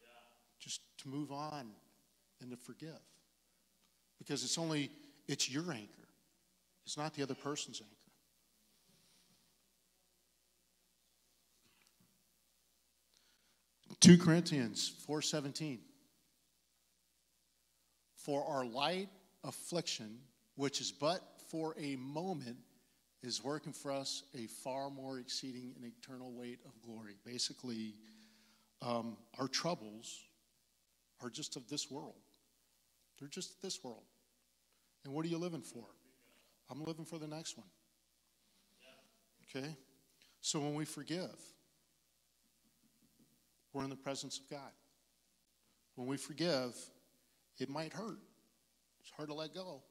Yeah. 0.00 0.06
Just 0.58 0.80
to 0.98 1.08
move 1.08 1.32
on 1.32 1.70
and 2.40 2.50
to 2.50 2.56
forgive. 2.56 3.00
Because 4.18 4.44
it's 4.44 4.58
only, 4.58 4.90
it's 5.26 5.50
your 5.50 5.70
anchor. 5.72 6.08
It's 6.86 6.96
not 6.96 7.14
the 7.14 7.22
other 7.22 7.34
person's 7.34 7.80
anchor. 7.80 7.94
2 14.00 14.16
Corinthians 14.16 14.92
4:17 15.06 15.78
For 18.16 18.44
our 18.46 18.64
light 18.64 19.08
affliction 19.44 20.18
which 20.60 20.82
is 20.82 20.92
but 20.92 21.22
for 21.48 21.74
a 21.78 21.96
moment 21.96 22.58
is 23.22 23.42
working 23.42 23.72
for 23.72 23.90
us 23.90 24.24
a 24.34 24.46
far 24.46 24.90
more 24.90 25.18
exceeding 25.18 25.72
and 25.74 25.84
eternal 25.84 26.32
weight 26.32 26.60
of 26.66 26.72
glory. 26.82 27.14
Basically, 27.24 27.94
um, 28.82 29.16
our 29.38 29.48
troubles 29.48 30.20
are 31.22 31.30
just 31.30 31.56
of 31.56 31.66
this 31.68 31.90
world. 31.90 32.20
They're 33.18 33.28
just 33.28 33.62
this 33.62 33.82
world. 33.82 34.04
And 35.04 35.14
what 35.14 35.24
are 35.24 35.28
you 35.28 35.38
living 35.38 35.62
for? 35.62 35.84
I'm 36.70 36.84
living 36.84 37.06
for 37.06 37.18
the 37.18 37.26
next 37.26 37.56
one. 37.56 37.66
Okay? 39.56 39.76
So 40.42 40.60
when 40.60 40.74
we 40.74 40.84
forgive, 40.84 41.36
we're 43.72 43.84
in 43.84 43.90
the 43.90 43.96
presence 43.96 44.38
of 44.38 44.48
God. 44.50 44.72
When 45.94 46.06
we 46.06 46.18
forgive, 46.18 46.74
it 47.58 47.70
might 47.70 47.94
hurt. 47.94 48.18
It's 49.02 49.10
hard 49.16 49.28
to 49.28 49.34
let 49.34 49.54
go. 49.54 49.82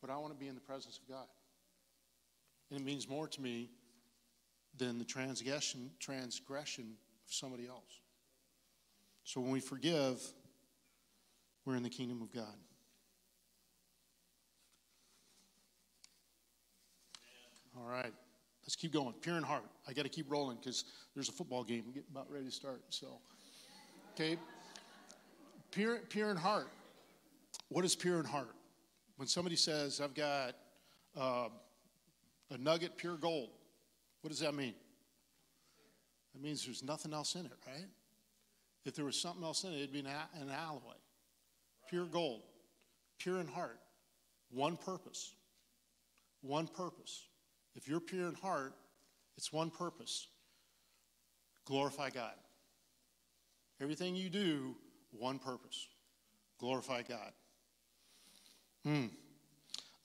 But 0.00 0.10
I 0.10 0.16
want 0.16 0.32
to 0.32 0.38
be 0.38 0.48
in 0.48 0.54
the 0.54 0.60
presence 0.60 0.98
of 0.98 1.08
God. 1.08 1.26
And 2.70 2.80
it 2.80 2.84
means 2.84 3.08
more 3.08 3.28
to 3.28 3.40
me 3.40 3.70
than 4.76 4.98
the 4.98 5.04
transgression, 5.04 5.90
transgression 6.00 6.96
of 7.26 7.32
somebody 7.32 7.66
else. 7.68 8.00
So 9.24 9.40
when 9.40 9.50
we 9.50 9.60
forgive, 9.60 10.20
we're 11.64 11.76
in 11.76 11.82
the 11.82 11.90
kingdom 11.90 12.22
of 12.22 12.32
God. 12.32 12.56
All 17.76 17.88
right. 17.88 18.12
Let's 18.64 18.76
keep 18.76 18.92
going. 18.92 19.14
Pure 19.20 19.38
in 19.38 19.42
heart. 19.42 19.64
I 19.88 19.92
got 19.92 20.02
to 20.02 20.08
keep 20.08 20.30
rolling 20.30 20.56
because 20.56 20.84
there's 21.14 21.28
a 21.28 21.32
football 21.32 21.64
game 21.64 21.84
getting 21.86 22.04
about 22.10 22.30
ready 22.30 22.46
to 22.46 22.50
start. 22.50 22.82
So, 22.90 23.18
okay. 24.14 24.36
Pure, 25.70 25.98
pure 26.08 26.30
in 26.30 26.36
heart. 26.36 26.68
What 27.72 27.86
is 27.86 27.96
pure 27.96 28.20
in 28.20 28.26
heart? 28.26 28.54
When 29.16 29.26
somebody 29.26 29.56
says, 29.56 30.00
I've 30.00 30.12
got 30.12 30.54
uh, 31.18 31.48
a 32.50 32.58
nugget 32.58 32.98
pure 32.98 33.16
gold, 33.16 33.48
what 34.20 34.28
does 34.28 34.40
that 34.40 34.54
mean? 34.54 34.74
That 36.34 36.42
means 36.42 36.66
there's 36.66 36.82
nothing 36.82 37.14
else 37.14 37.34
in 37.34 37.46
it, 37.46 37.52
right? 37.66 37.88
If 38.84 38.94
there 38.94 39.06
was 39.06 39.16
something 39.16 39.42
else 39.42 39.64
in 39.64 39.72
it, 39.72 39.76
it'd 39.76 39.92
be 39.92 40.00
an, 40.00 40.06
an 40.06 40.50
alloy. 40.50 40.80
Pure 41.88 42.06
gold. 42.06 42.42
Pure 43.18 43.40
in 43.40 43.46
heart. 43.46 43.78
One 44.50 44.76
purpose. 44.76 45.32
One 46.42 46.66
purpose. 46.66 47.26
If 47.74 47.88
you're 47.88 48.00
pure 48.00 48.28
in 48.28 48.34
heart, 48.34 48.74
it's 49.38 49.50
one 49.50 49.70
purpose 49.70 50.28
glorify 51.64 52.10
God. 52.10 52.34
Everything 53.80 54.14
you 54.14 54.28
do, 54.28 54.76
one 55.10 55.38
purpose 55.38 55.88
glorify 56.58 57.02
God. 57.02 57.32
Hmm. 58.84 59.06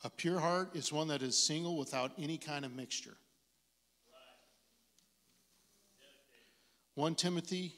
A 0.03 0.09
pure 0.09 0.39
heart 0.39 0.75
is 0.75 0.93
one 0.93 1.07
that 1.07 1.21
is 1.21 1.37
single 1.37 1.77
without 1.77 2.11
any 2.17 2.37
kind 2.37 2.63
of 2.63 2.75
mixture. 2.75 3.17
1 6.95 7.15
Timothy, 7.15 7.73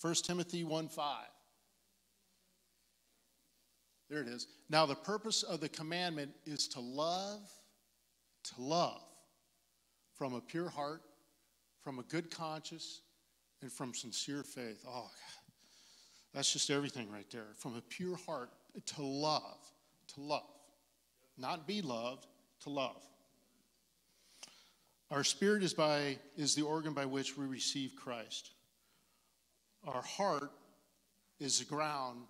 1 0.00 0.14
Timothy 0.14 0.64
1 0.64 0.88
5. 0.88 1.24
There 4.10 4.20
it 4.20 4.28
is. 4.28 4.46
Now, 4.68 4.84
the 4.86 4.94
purpose 4.94 5.42
of 5.42 5.60
the 5.60 5.68
commandment 5.68 6.32
is 6.44 6.68
to 6.68 6.80
love 6.80 7.40
to 8.44 8.54
love 8.60 9.02
from 10.14 10.34
a 10.34 10.40
pure 10.40 10.68
heart, 10.68 11.02
from 11.80 11.98
a 11.98 12.02
good 12.04 12.30
conscience, 12.30 13.00
and 13.60 13.72
from 13.72 13.94
sincere 13.94 14.42
faith. 14.42 14.84
Oh, 14.86 15.02
God. 15.02 15.10
That's 16.34 16.52
just 16.52 16.70
everything 16.70 17.10
right 17.10 17.30
there. 17.30 17.48
From 17.56 17.76
a 17.76 17.80
pure 17.80 18.16
heart, 18.16 18.50
to 18.86 19.02
love, 19.02 19.58
to 20.14 20.20
love. 20.20 20.42
Not 21.38 21.66
be 21.66 21.82
loved, 21.82 22.26
to 22.62 22.70
love. 22.70 23.02
Our 25.10 25.24
spirit 25.24 25.62
is 25.62 25.74
by 25.74 26.18
is 26.36 26.54
the 26.54 26.62
organ 26.62 26.94
by 26.94 27.04
which 27.04 27.36
we 27.36 27.44
receive 27.44 27.94
Christ. 27.96 28.50
Our 29.86 30.02
heart 30.02 30.50
is 31.38 31.58
the 31.58 31.64
ground 31.64 32.22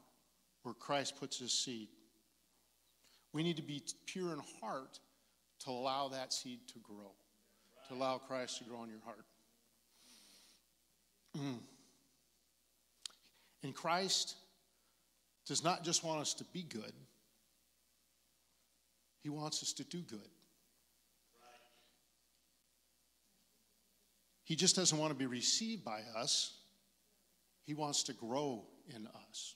where 0.62 0.74
Christ 0.74 1.18
puts 1.18 1.38
his 1.38 1.52
seed. 1.52 1.88
We 3.32 3.42
need 3.42 3.56
to 3.56 3.62
be 3.62 3.82
pure 4.06 4.32
in 4.32 4.40
heart 4.60 4.98
to 5.64 5.70
allow 5.70 6.08
that 6.08 6.32
seed 6.32 6.60
to 6.72 6.78
grow, 6.80 7.12
to 7.88 7.94
allow 7.94 8.18
Christ 8.18 8.58
to 8.58 8.64
grow 8.64 8.82
in 8.82 8.90
your 8.90 9.00
heart. 9.04 9.24
Mm. 11.38 11.58
And 13.62 13.74
Christ 13.74 14.36
does 15.46 15.62
not 15.62 15.84
just 15.84 16.04
want 16.04 16.20
us 16.20 16.34
to 16.34 16.44
be 16.52 16.62
good, 16.62 16.92
He 19.22 19.28
wants 19.28 19.62
us 19.62 19.72
to 19.74 19.84
do 19.84 20.00
good. 20.00 20.28
He 24.44 24.56
just 24.56 24.74
doesn't 24.76 24.98
want 24.98 25.12
to 25.12 25.18
be 25.18 25.26
received 25.26 25.84
by 25.84 26.02
us, 26.16 26.58
He 27.64 27.74
wants 27.74 28.02
to 28.04 28.12
grow 28.12 28.64
in 28.94 29.06
us. 29.06 29.54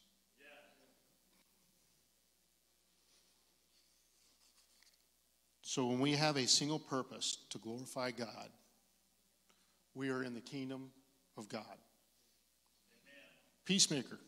So 5.63 5.85
when 5.87 6.01
we 6.01 6.13
have 6.13 6.37
a 6.37 6.47
single 6.47 6.79
purpose 6.79 7.37
to 7.51 7.59
glorify 7.59 8.13
God, 8.13 8.49
we 9.95 10.09
are 10.09 10.23
in 10.23 10.33
the 10.33 10.41
kingdom 10.41 10.91
of 11.37 11.49
God. 11.51 11.61
Amen. 11.67 11.77
Peacemaker. 13.67 14.19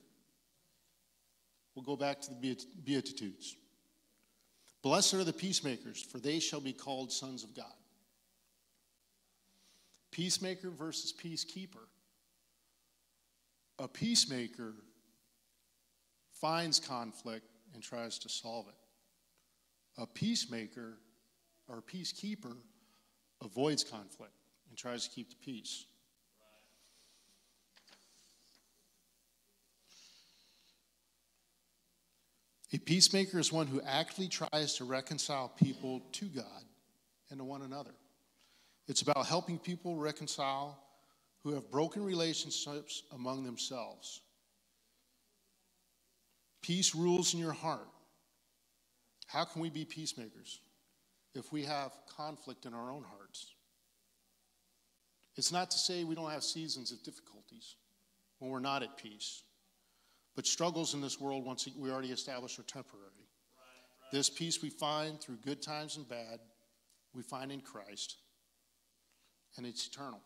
We'll 1.74 1.84
go 1.84 1.96
back 1.96 2.20
to 2.22 2.30
the 2.30 2.58
Beatitudes. 2.84 3.56
Blessed 4.88 5.12
are 5.12 5.24
the 5.24 5.34
peacemakers, 5.34 6.00
for 6.00 6.18
they 6.18 6.38
shall 6.38 6.60
be 6.62 6.72
called 6.72 7.12
sons 7.12 7.44
of 7.44 7.54
God. 7.54 7.66
Peacemaker 10.12 10.70
versus 10.70 11.12
peacekeeper. 11.12 11.84
A 13.78 13.86
peacemaker 13.86 14.72
finds 16.32 16.80
conflict 16.80 17.44
and 17.74 17.82
tries 17.82 18.18
to 18.20 18.30
solve 18.30 18.66
it. 18.66 20.00
A 20.00 20.06
peacemaker 20.06 20.96
or 21.68 21.82
peacekeeper 21.82 22.56
avoids 23.44 23.84
conflict 23.84 24.32
and 24.70 24.78
tries 24.78 25.06
to 25.06 25.10
keep 25.10 25.28
the 25.28 25.36
peace. 25.36 25.84
A 32.72 32.78
peacemaker 32.78 33.38
is 33.38 33.52
one 33.52 33.66
who 33.66 33.80
actively 33.80 34.28
tries 34.28 34.74
to 34.74 34.84
reconcile 34.84 35.48
people 35.48 36.02
to 36.12 36.26
God 36.26 36.64
and 37.30 37.38
to 37.38 37.44
one 37.44 37.62
another. 37.62 37.94
It's 38.86 39.02
about 39.02 39.26
helping 39.26 39.58
people 39.58 39.96
reconcile 39.96 40.78
who 41.42 41.54
have 41.54 41.70
broken 41.70 42.04
relationships 42.04 43.04
among 43.12 43.44
themselves. 43.44 44.20
Peace 46.60 46.94
rules 46.94 47.32
in 47.32 47.40
your 47.40 47.52
heart. 47.52 47.88
How 49.26 49.44
can 49.44 49.62
we 49.62 49.70
be 49.70 49.84
peacemakers 49.84 50.60
if 51.34 51.52
we 51.52 51.64
have 51.64 51.92
conflict 52.16 52.66
in 52.66 52.74
our 52.74 52.90
own 52.90 53.04
hearts? 53.04 53.54
It's 55.36 55.52
not 55.52 55.70
to 55.70 55.78
say 55.78 56.04
we 56.04 56.14
don't 56.14 56.30
have 56.30 56.42
seasons 56.42 56.92
of 56.92 57.02
difficulties 57.02 57.76
when 58.38 58.50
we're 58.50 58.58
not 58.60 58.82
at 58.82 58.96
peace. 58.96 59.42
But 60.38 60.46
struggles 60.46 60.94
in 60.94 61.00
this 61.00 61.20
world, 61.20 61.44
once 61.44 61.68
we 61.76 61.90
already 61.90 62.12
established, 62.12 62.60
are 62.60 62.62
temporary. 62.62 63.06
Right, 63.08 64.04
right. 64.04 64.12
This 64.12 64.30
peace 64.30 64.62
we 64.62 64.70
find 64.70 65.20
through 65.20 65.38
good 65.44 65.60
times 65.60 65.96
and 65.96 66.08
bad, 66.08 66.38
we 67.12 67.24
find 67.24 67.50
in 67.50 67.60
Christ, 67.60 68.18
and 69.56 69.66
it's 69.66 69.88
eternal. 69.88 70.20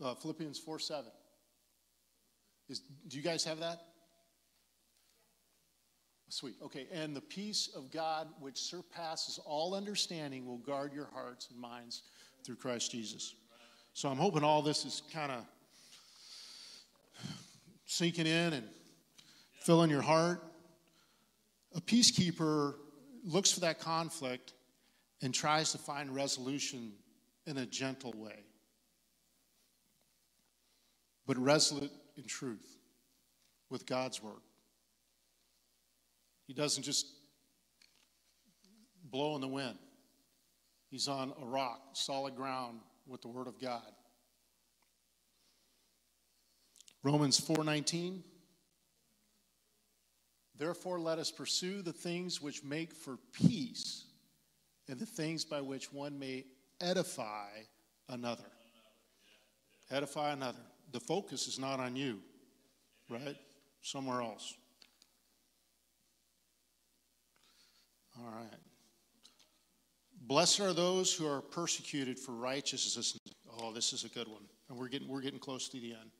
Uh, 0.00 0.14
Philippians 0.14 0.60
4 0.60 0.78
7. 0.78 1.10
Is, 2.68 2.82
do 3.08 3.16
you 3.16 3.24
guys 3.24 3.42
have 3.42 3.58
that? 3.58 3.80
Sweet. 6.28 6.54
Okay. 6.62 6.86
And 6.92 7.16
the 7.16 7.22
peace 7.22 7.70
of 7.74 7.90
God, 7.90 8.28
which 8.38 8.56
surpasses 8.56 9.40
all 9.44 9.74
understanding, 9.74 10.46
will 10.46 10.58
guard 10.58 10.92
your 10.92 11.08
hearts 11.12 11.48
and 11.50 11.58
minds 11.58 12.04
through 12.44 12.54
Christ 12.54 12.92
Jesus. 12.92 13.34
So 13.94 14.08
I'm 14.08 14.16
hoping 14.16 14.44
all 14.44 14.62
this 14.62 14.84
is 14.84 15.02
kind 15.12 15.32
of 15.32 15.44
sinking 17.96 18.26
in 18.26 18.52
and 18.52 18.68
filling 19.60 19.90
your 19.90 20.02
heart. 20.02 20.42
A 21.74 21.80
peacekeeper 21.80 22.74
looks 23.24 23.50
for 23.50 23.60
that 23.60 23.80
conflict 23.80 24.52
and 25.22 25.32
tries 25.32 25.72
to 25.72 25.78
find 25.78 26.14
resolution 26.14 26.92
in 27.46 27.56
a 27.56 27.64
gentle 27.64 28.12
way, 28.16 28.44
but 31.26 31.38
resolute 31.38 31.90
in 32.16 32.24
truth 32.24 32.76
with 33.70 33.86
God's 33.86 34.22
word. 34.22 34.42
He 36.46 36.52
doesn't 36.52 36.82
just 36.82 37.06
blow 39.10 39.34
in 39.36 39.40
the 39.40 39.48
wind. 39.48 39.78
He's 40.90 41.08
on 41.08 41.32
a 41.40 41.46
rock, 41.46 41.80
solid 41.94 42.36
ground 42.36 42.80
with 43.06 43.22
the 43.22 43.28
word 43.28 43.46
of 43.46 43.58
God. 43.60 43.95
Romans 47.06 47.40
4:19 47.40 48.24
Therefore 50.58 50.98
let 50.98 51.20
us 51.20 51.30
pursue 51.30 51.80
the 51.80 51.92
things 51.92 52.42
which 52.42 52.64
make 52.64 52.92
for 52.92 53.16
peace 53.32 54.06
and 54.88 54.98
the 54.98 55.06
things 55.06 55.44
by 55.44 55.60
which 55.60 55.92
one 55.92 56.18
may 56.18 56.46
edify 56.80 57.50
another. 58.08 58.50
Edify 59.88 60.32
another. 60.32 60.58
The 60.90 60.98
focus 60.98 61.46
is 61.46 61.60
not 61.60 61.78
on 61.78 61.94
you, 61.94 62.20
right? 63.08 63.36
Somewhere 63.82 64.20
else. 64.20 64.54
All 68.18 68.32
right. 68.32 68.58
Blessed 70.22 70.58
are 70.58 70.72
those 70.72 71.14
who 71.14 71.24
are 71.28 71.40
persecuted 71.40 72.18
for 72.18 72.32
righteousness. 72.32 73.16
Oh, 73.60 73.72
this 73.72 73.92
is 73.92 74.02
a 74.02 74.08
good 74.08 74.26
one. 74.26 74.42
And 74.68 74.76
we're 74.76 74.88
getting 74.88 75.06
we're 75.06 75.20
getting 75.20 75.38
close 75.38 75.68
to 75.68 75.78
the 75.78 75.92
end. 75.92 76.10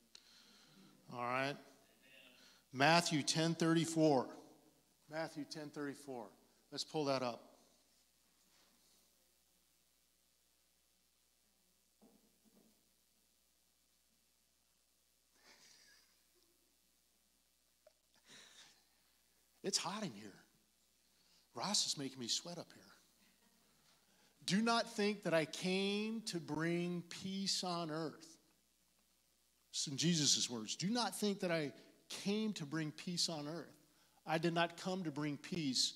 All 1.13 1.23
right. 1.23 1.57
Matthew 2.73 3.23
10:34. 3.23 4.29
Matthew 5.11 5.45
10:34. 5.45 6.29
Let's 6.71 6.85
pull 6.85 7.05
that 7.07 7.23
up. 7.23 7.43
It's 19.63 19.79
hot 19.79 20.05
in 20.05 20.13
here. 20.13 20.33
Ross 21.55 21.87
is 21.87 21.99
making 21.99 22.21
me 22.21 22.29
sweat 22.29 22.57
up 22.57 22.69
here. 22.73 22.83
Do 24.45 24.63
not 24.63 24.89
think 24.95 25.25
that 25.25 25.35
I 25.35 25.45
came 25.45 26.21
to 26.27 26.39
bring 26.39 27.03
peace 27.09 27.65
on 27.65 27.91
earth. 27.91 28.36
It's 29.77 29.89
in 29.89 29.99
Jesus' 29.99 30.49
words. 30.49 30.75
Do 30.75 30.89
not 30.89 31.15
think 31.15 31.41
that 31.41 31.53
I 31.53 31.71
came 32.09 32.55
to 32.55 32.65
bring 32.65 32.93
peace 32.93 33.29
on 33.29 33.47
earth. 33.47 33.77
I 34.27 34.39
did 34.39 34.55
not 34.55 34.79
come 34.79 35.05
to 35.05 35.11
bring 35.11 35.37
peace, 35.37 35.93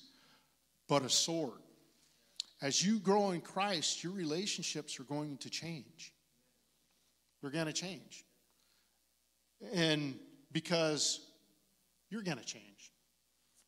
but 0.87 1.01
a 1.01 1.09
sword. 1.09 1.57
As 2.61 2.85
you 2.85 2.99
grow 2.99 3.31
in 3.31 3.41
Christ, 3.41 4.03
your 4.03 4.13
relationships 4.13 4.99
are 4.99 5.03
going 5.03 5.37
to 5.37 5.49
change. 5.49 6.13
They're 7.41 7.49
going 7.49 7.65
to 7.65 7.73
change. 7.73 8.23
And 9.73 10.13
because 10.51 11.25
you're 12.11 12.21
going 12.21 12.37
to 12.37 12.45
change. 12.45 12.91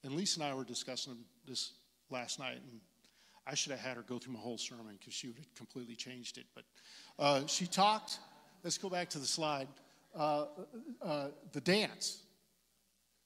And 0.03 0.13
Lisa 0.13 0.41
and 0.41 0.47
I 0.47 0.53
were 0.53 0.63
discussing 0.63 1.17
this 1.47 1.73
last 2.11 2.37
night, 2.37 2.59
and 2.69 2.81
I 3.47 3.55
should 3.55 3.71
have 3.71 3.81
had 3.81 3.97
her 3.97 4.03
go 4.03 4.19
through 4.19 4.33
my 4.33 4.39
whole 4.39 4.59
sermon 4.59 4.95
because 4.99 5.15
she 5.15 5.25
would 5.25 5.37
have 5.37 5.55
completely 5.55 5.95
changed 5.95 6.37
it. 6.37 6.45
But 6.53 6.65
uh, 7.17 7.47
she 7.47 7.65
talked, 7.65 8.19
let's 8.63 8.77
go 8.77 8.91
back 8.91 9.09
to 9.09 9.17
the 9.17 9.25
slide 9.25 9.67
uh, 10.15 10.45
uh, 11.01 11.27
the 11.51 11.61
dance, 11.61 12.23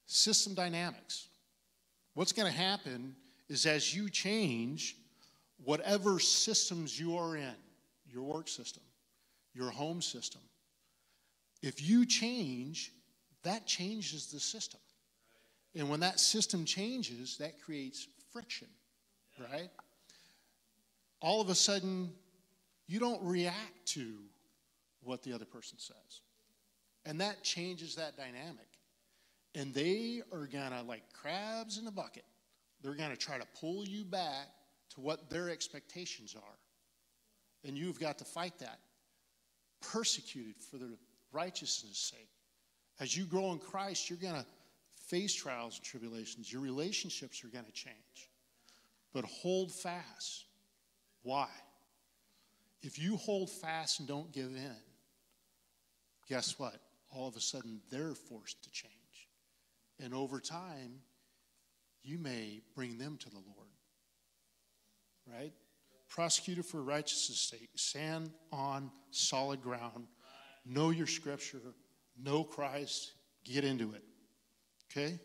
system 0.06 0.54
dynamics. 0.54 1.28
What's 2.14 2.32
going 2.32 2.52
to 2.52 2.58
happen 2.58 3.16
is 3.50 3.66
as 3.66 3.94
you 3.94 4.10
change, 4.10 4.96
whatever 5.64 6.20
systems 6.20 7.00
you 7.00 7.18
are 7.18 7.36
in, 7.36 7.56
your 8.10 8.24
work 8.24 8.48
system, 8.48 8.84
your 9.54 9.70
home 9.70 10.02
system, 10.02 10.42
if 11.62 11.82
you 11.82 12.06
change, 12.06 12.92
that 13.44 13.66
changes 13.66 14.28
the 14.28 14.40
system. 14.40 14.80
And 15.76 15.90
when 15.90 16.00
that 16.00 16.20
system 16.20 16.66
changes, 16.66 17.38
that 17.38 17.62
creates 17.62 18.08
friction, 18.32 18.68
right? 19.52 19.70
All 21.22 21.42
of 21.42 21.50
a 21.50 21.56
sudden, 21.56 22.12
you 22.88 23.00
don't 23.00 23.22
react 23.24 23.86
to 23.88 24.18
what 25.02 25.24
the 25.24 25.34
other 25.34 25.46
person 25.46 25.78
says. 25.78 26.22
And 27.08 27.22
that 27.22 27.42
changes 27.42 27.96
that 27.96 28.18
dynamic. 28.18 28.68
And 29.56 29.74
they 29.74 30.22
are 30.34 30.46
going 30.46 30.72
to, 30.72 30.82
like 30.86 31.04
crabs 31.14 31.78
in 31.78 31.88
a 31.88 31.92
bucket, 31.92 32.26
they're 32.84 32.96
going 32.96 33.12
to 33.12 33.18
try 33.18 33.38
to 33.38 33.48
pull 33.60 33.86
you 33.86 34.04
back 34.04 34.50
to 34.94 35.02
what 35.02 35.30
their 35.30 35.50
expectations 35.50 36.36
are. 36.36 37.68
And 37.68 37.78
you've 37.78 38.00
got 38.00 38.18
to 38.20 38.26
fight 38.26 38.60
that. 38.60 38.80
Persecuted 39.82 40.56
for 40.70 40.78
the 40.78 40.98
righteousness' 41.32 41.98
sake. 41.98 42.30
As 43.00 43.16
you 43.16 43.24
grow 43.24 43.54
in 43.54 43.60
Christ, 43.60 44.10
you're 44.10 44.20
going 44.20 44.36
to 44.36 44.46
face 45.08 45.34
trials 45.34 45.78
and 45.78 45.86
tribulations. 45.86 46.52
Your 46.52 46.62
relationships 46.62 47.42
are 47.44 47.48
going 47.48 47.66
to 47.66 47.72
change. 47.72 48.30
But 49.14 49.24
hold 49.24 49.72
fast. 49.72 50.46
Why? 51.24 51.48
If 52.82 53.00
you 53.00 53.16
hold 53.16 53.50
fast 53.50 54.00
and 54.00 54.08
don't 54.10 54.32
give 54.34 54.48
in, 54.48 54.76
guess 56.28 56.60
what? 56.60 56.76
All 57.10 57.28
of 57.28 57.36
a 57.36 57.42
sudden, 57.42 57.82
they're 57.90 58.14
forced 58.14 58.64
to 58.64 58.72
change. 58.72 58.94
And 60.00 60.14
over 60.14 60.40
time, 60.40 61.02
you 62.04 62.18
may 62.18 62.62
bring 62.76 62.98
them 62.98 63.18
to 63.18 63.30
the 63.30 63.38
Lord. 63.38 63.70
Right? 65.26 65.54
Prosecuted 66.10 66.66
for 66.66 66.82
righteousness' 66.82 67.40
sake. 67.40 67.70
Stand 67.76 68.32
on 68.52 68.92
solid 69.12 69.62
ground. 69.62 70.08
Know 70.66 70.90
your 70.90 71.08
scripture. 71.08 71.62
Know 72.22 72.44
Christ. 72.44 73.14
Get 73.44 73.64
into 73.64 73.94
it. 73.94 74.04
Okay? 74.92 75.20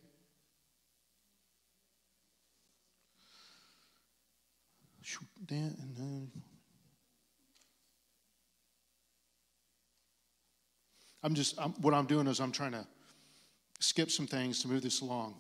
I'm 11.23 11.35
just, 11.35 11.59
I'm, 11.61 11.73
what 11.75 11.95
I'm 11.95 12.07
doing 12.07 12.27
is 12.27 12.41
I'm 12.41 12.53
trying 12.53 12.73
to 12.73 12.87
skip 13.79 14.11
some 14.11 14.27
things 14.27 14.61
to 14.63 14.69
move 14.69 14.83
this 14.83 15.01
along. 15.01 15.35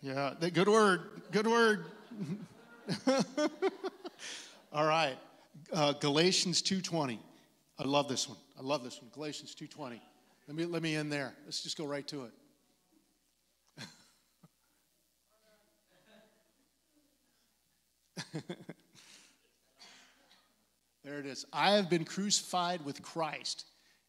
Yeah, 0.00 0.34
that 0.38 0.54
good 0.54 0.68
word, 0.68 1.00
good 1.32 1.46
word. 1.46 1.86
All 4.72 4.86
right, 4.86 5.16
uh, 5.72 5.92
Galatians 5.94 6.62
2.20. 6.62 7.18
I 7.78 7.84
love 7.84 8.08
this 8.08 8.28
one. 8.28 8.38
I 8.58 8.62
love 8.62 8.84
this 8.84 9.00
one. 9.00 9.10
Galatians 9.14 9.54
2.20. 9.54 9.98
Let 10.46 10.56
me, 10.56 10.64
let 10.66 10.82
me 10.82 10.94
end 10.94 11.10
there. 11.10 11.32
Let's 11.44 11.62
just 11.62 11.78
go 11.78 11.86
right 11.86 12.06
to 12.08 12.24
it. 12.24 12.32
there 21.04 21.18
it 21.18 21.26
is. 21.26 21.44
I 21.52 21.72
have 21.72 21.90
been 21.90 22.04
crucified 22.04 22.84
with 22.84 23.02
Christ. 23.02 23.66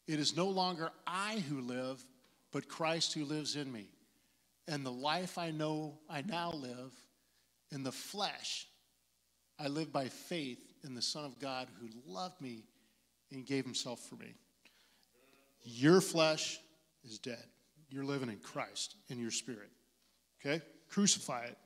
It 0.08 0.18
is 0.18 0.36
no 0.36 0.48
longer 0.48 0.90
I 1.06 1.44
who 1.48 1.60
live, 1.60 2.02
but 2.52 2.68
Christ 2.68 3.12
who 3.12 3.24
lives 3.24 3.54
in 3.54 3.70
me. 3.70 3.88
And 4.66 4.84
the 4.84 4.92
life 4.92 5.36
I 5.36 5.50
know 5.50 5.98
I 6.08 6.22
now 6.22 6.52
live 6.52 6.92
in 7.70 7.82
the 7.82 7.92
flesh, 7.92 8.66
I 9.58 9.68
live 9.68 9.92
by 9.92 10.08
faith 10.08 10.72
in 10.84 10.94
the 10.94 11.02
Son 11.02 11.24
of 11.24 11.38
God 11.38 11.68
who 11.80 11.88
loved 12.06 12.40
me 12.40 12.64
and 13.30 13.44
gave 13.44 13.64
himself 13.64 14.00
for 14.00 14.16
me. 14.16 14.34
Your 15.62 16.00
flesh 16.00 16.58
is 17.04 17.18
dead. 17.18 17.44
You're 17.90 18.04
living 18.04 18.28
in 18.30 18.38
Christ 18.38 18.96
in 19.08 19.18
your 19.18 19.30
spirit. 19.30 19.70
Okay? 20.40 20.62
Crucify 20.88 21.44
it. 21.44 21.58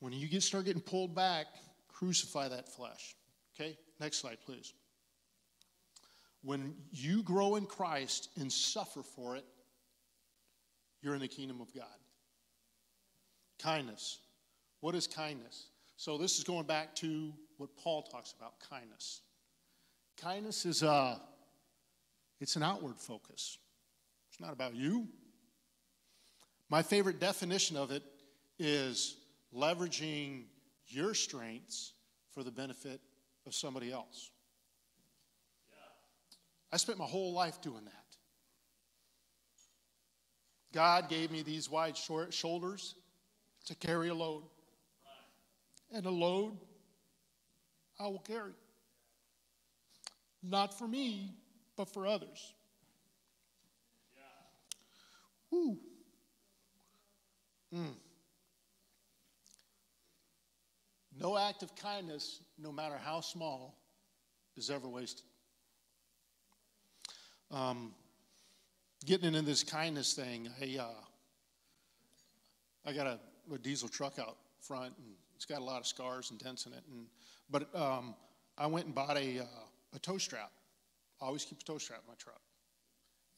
When 0.00 0.12
you 0.12 0.28
get 0.28 0.42
start 0.42 0.66
getting 0.66 0.82
pulled 0.82 1.14
back, 1.14 1.46
crucify 1.88 2.48
that 2.48 2.68
flesh. 2.68 3.16
Okay? 3.54 3.78
Next 4.00 4.18
slide, 4.18 4.38
please. 4.44 4.72
When 6.42 6.74
you 6.92 7.22
grow 7.22 7.56
in 7.56 7.66
Christ 7.66 8.28
and 8.38 8.52
suffer 8.52 9.02
for 9.02 9.36
it, 9.36 9.44
you're 11.00 11.14
in 11.14 11.20
the 11.20 11.28
kingdom 11.28 11.60
of 11.60 11.74
God. 11.74 11.84
Kindness. 13.58 14.18
What 14.80 14.94
is 14.94 15.06
kindness? 15.06 15.68
So 15.96 16.18
this 16.18 16.38
is 16.38 16.44
going 16.44 16.66
back 16.66 16.94
to 16.96 17.32
what 17.56 17.74
Paul 17.76 18.02
talks 18.02 18.34
about 18.38 18.54
kindness. 18.68 19.22
Kindness 20.20 20.66
is 20.66 20.82
a 20.82 20.90
uh, 20.90 21.18
it's 22.40 22.56
an 22.56 22.62
outward 22.62 22.98
focus. 22.98 23.58
It's 24.28 24.40
not 24.40 24.52
about 24.52 24.74
you. 24.74 25.06
My 26.68 26.82
favorite 26.82 27.20
definition 27.20 27.76
of 27.76 27.90
it 27.90 28.02
is 28.58 29.16
leveraging 29.56 30.44
your 30.88 31.14
strengths 31.14 31.92
for 32.32 32.42
the 32.42 32.50
benefit 32.50 33.00
of 33.46 33.54
somebody 33.54 33.92
else. 33.92 34.30
I 36.72 36.76
spent 36.76 36.98
my 36.98 37.04
whole 37.04 37.32
life 37.32 37.60
doing 37.60 37.84
that. 37.84 38.04
God 40.72 41.08
gave 41.08 41.30
me 41.30 41.42
these 41.42 41.70
wide 41.70 41.96
shoulders 41.96 42.96
to 43.66 43.74
carry 43.76 44.08
a 44.08 44.14
load. 44.14 44.42
And 45.92 46.04
a 46.04 46.10
load 46.10 46.58
I 48.00 48.08
will 48.08 48.18
carry. 48.18 48.54
Not 50.42 50.76
for 50.76 50.88
me, 50.88 51.36
but 51.76 51.88
for 51.92 52.06
others. 52.06 52.52
Woo. 55.50 55.78
Mm. 57.72 57.94
No 61.18 61.38
act 61.38 61.62
of 61.62 61.74
kindness, 61.76 62.40
no 62.58 62.72
matter 62.72 62.96
how 62.96 63.20
small, 63.20 63.78
is 64.56 64.70
ever 64.70 64.88
wasted. 64.88 65.24
Um, 67.50 67.94
getting 69.04 69.28
into 69.28 69.42
this 69.42 69.62
kindness 69.62 70.14
thing, 70.14 70.48
I, 70.60 70.78
uh, 70.80 70.88
I 72.86 72.92
got 72.92 73.06
a, 73.06 73.18
a, 73.52 73.58
diesel 73.58 73.88
truck 73.88 74.18
out 74.18 74.36
front, 74.60 74.92
and 74.98 75.06
it's 75.36 75.44
got 75.44 75.60
a 75.60 75.64
lot 75.64 75.80
of 75.80 75.86
scars 75.86 76.30
and 76.30 76.38
dents 76.38 76.66
in 76.66 76.72
it. 76.72 76.82
And, 76.90 77.06
but 77.50 77.74
um, 77.78 78.14
I 78.58 78.66
went 78.66 78.86
and 78.86 78.94
bought 78.94 79.16
a, 79.16 79.40
uh, 79.40 79.94
a 79.94 79.98
tow 80.00 80.18
strap 80.18 80.50
I 81.20 81.26
always 81.26 81.44
keep 81.44 81.60
a 81.60 81.64
tow 81.64 81.78
strap 81.78 82.00
in 82.04 82.08
my 82.08 82.16
truck. 82.18 82.40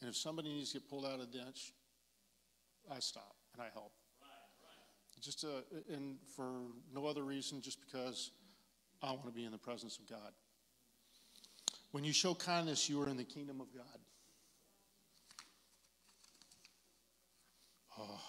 And 0.01 0.11
if 0.11 0.17
somebody 0.17 0.49
needs 0.49 0.73
to 0.73 0.81
get 0.81 0.89
pulled 0.89 1.07
out 1.07 1.21
of 1.21 1.21
the 1.21 1.39
ditch, 1.39 1.73
I 2.91 2.99
stop 2.99 3.37
and 3.55 3.63
I 3.63 3.67
help. 3.73 3.93
Just 5.21 5.45
uh, 5.45 5.63
and 5.93 6.17
for 6.37 6.51
no 6.95 7.07
other 7.07 7.25
reason, 7.25 7.61
just 7.61 7.81
because 7.81 8.31
I 9.03 9.11
want 9.13 9.27
to 9.27 9.33
be 9.33 9.45
in 9.45 9.53
the 9.53 9.59
presence 9.59 9.99
of 9.99 10.09
God. 10.09 10.33
When 11.93 12.05
you 12.05 12.13
show 12.13 12.35
kindness, 12.35 12.89
you 12.89 13.03
are 13.03 13.09
in 13.09 13.17
the 13.17 13.25
kingdom 13.25 13.61
of 13.61 13.73
God. 13.75 13.99
Oh, 17.99 18.21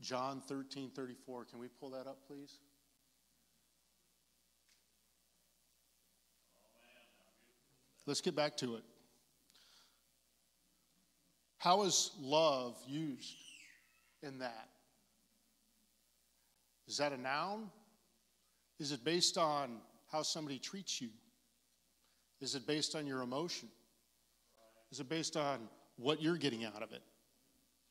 John 0.00 0.42
13, 0.48 0.90
34. 0.90 1.44
Can 1.44 1.58
we 1.58 1.68
pull 1.68 1.90
that 1.90 2.06
up, 2.06 2.18
please? 2.26 2.58
Let's 8.06 8.20
get 8.20 8.34
back 8.34 8.56
to 8.58 8.76
it. 8.76 8.82
How 11.58 11.82
is 11.82 12.10
love 12.18 12.76
used 12.88 13.36
in 14.22 14.40
that? 14.40 14.71
Is 16.92 16.98
that 16.98 17.12
a 17.12 17.16
noun? 17.16 17.70
Is 18.78 18.92
it 18.92 19.02
based 19.02 19.38
on 19.38 19.78
how 20.10 20.20
somebody 20.20 20.58
treats 20.58 21.00
you? 21.00 21.08
Is 22.42 22.54
it 22.54 22.66
based 22.66 22.94
on 22.94 23.06
your 23.06 23.22
emotion? 23.22 23.70
Is 24.90 25.00
it 25.00 25.08
based 25.08 25.38
on 25.38 25.70
what 25.96 26.20
you're 26.20 26.36
getting 26.36 26.66
out 26.66 26.82
of 26.82 26.92
it? 26.92 27.00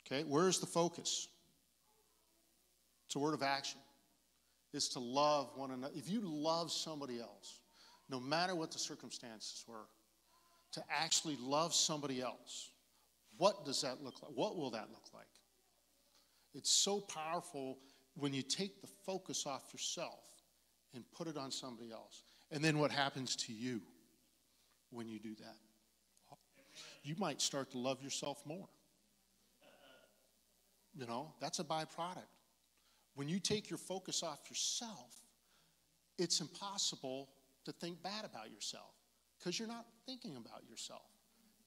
Okay, 0.06 0.24
where's 0.28 0.60
the 0.60 0.68
focus? 0.68 1.30
It's 3.08 3.16
a 3.16 3.20
word 3.20 3.34
of 3.34 3.42
action. 3.42 3.80
It's 4.72 4.90
to 4.90 5.00
love 5.00 5.50
one 5.56 5.72
another. 5.72 5.96
If 5.98 6.08
you 6.08 6.22
love 6.24 6.72
somebody 6.72 7.20
else, 7.20 7.62
no 8.08 8.20
matter 8.20 8.54
what 8.54 8.72
the 8.72 8.78
circumstances 8.78 9.66
were, 9.68 9.88
to 10.74 10.84
actually 10.92 11.38
love 11.42 11.74
somebody 11.74 12.22
else. 12.22 12.70
What 13.38 13.66
does 13.66 13.82
that 13.82 14.04
look 14.04 14.22
like? 14.22 14.34
What 14.36 14.58
will 14.58 14.70
that 14.70 14.90
look 14.92 15.10
like? 15.12 15.26
It's 16.54 16.70
so 16.70 17.00
powerful 17.00 17.80
when 18.16 18.34
you 18.34 18.42
take 18.42 18.82
the 18.82 18.88
focus 19.06 19.46
off 19.46 19.64
yourself 19.72 20.20
and 20.94 21.04
put 21.12 21.28
it 21.28 21.38
on 21.38 21.52
somebody 21.52 21.92
else. 21.92 22.24
And 22.52 22.64
then 22.64 22.80
what 22.80 22.92
happens 22.92 23.36
to 23.38 23.54
you 23.54 23.82
when 24.90 25.08
you 25.08 25.20
do 25.20 25.36
that? 25.36 25.56
You 27.04 27.16
might 27.18 27.42
start 27.42 27.72
to 27.72 27.78
love 27.78 28.04
yourself 28.04 28.46
more. 28.46 28.68
You 30.94 31.08
know, 31.08 31.34
that's 31.40 31.60
a 31.60 31.64
byproduct. 31.64 32.28
When 33.16 33.28
you 33.28 33.40
take 33.40 33.70
your 33.70 33.78
focus 33.78 34.24
off 34.24 34.40
yourself, 34.50 35.16
it's 36.18 36.42
impossible 36.42 37.30
to 37.66 37.72
think 37.72 38.04
bad 38.04 38.26
about 38.26 38.52
yourself 38.52 38.94
because 39.38 39.58
you're 39.58 39.68
not 39.68 39.86
thinking 40.06 40.36
about 40.36 40.64
yourself. 40.70 41.02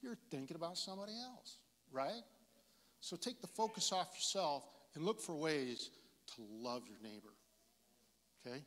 You're 0.03 0.19
thinking 0.31 0.57
about 0.57 0.77
somebody 0.77 1.13
else, 1.13 1.59
right? 1.91 2.23
So 3.01 3.17
take 3.17 3.41
the 3.41 3.47
focus 3.47 3.93
off 3.93 4.15
yourself 4.15 4.65
and 4.95 5.05
look 5.05 5.21
for 5.21 5.35
ways 5.35 5.91
to 6.37 6.43
love 6.51 6.83
your 6.87 6.99
neighbor. 7.03 7.35
Okay? 8.47 8.63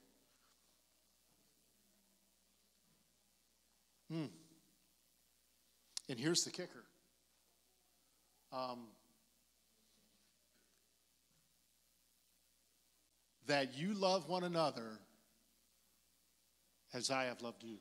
Hmm. 4.12 4.26
And 6.10 6.20
here's 6.20 6.44
the 6.44 6.52
kicker. 6.52 6.86
Um, 8.54 8.88
that 13.48 13.78
you 13.78 13.94
love 13.94 14.30
one 14.30 14.44
another 14.44 15.00
as 16.94 17.12
I 17.12 17.26
have 17.26 17.42
loved 17.42 17.64
you. 17.64 17.78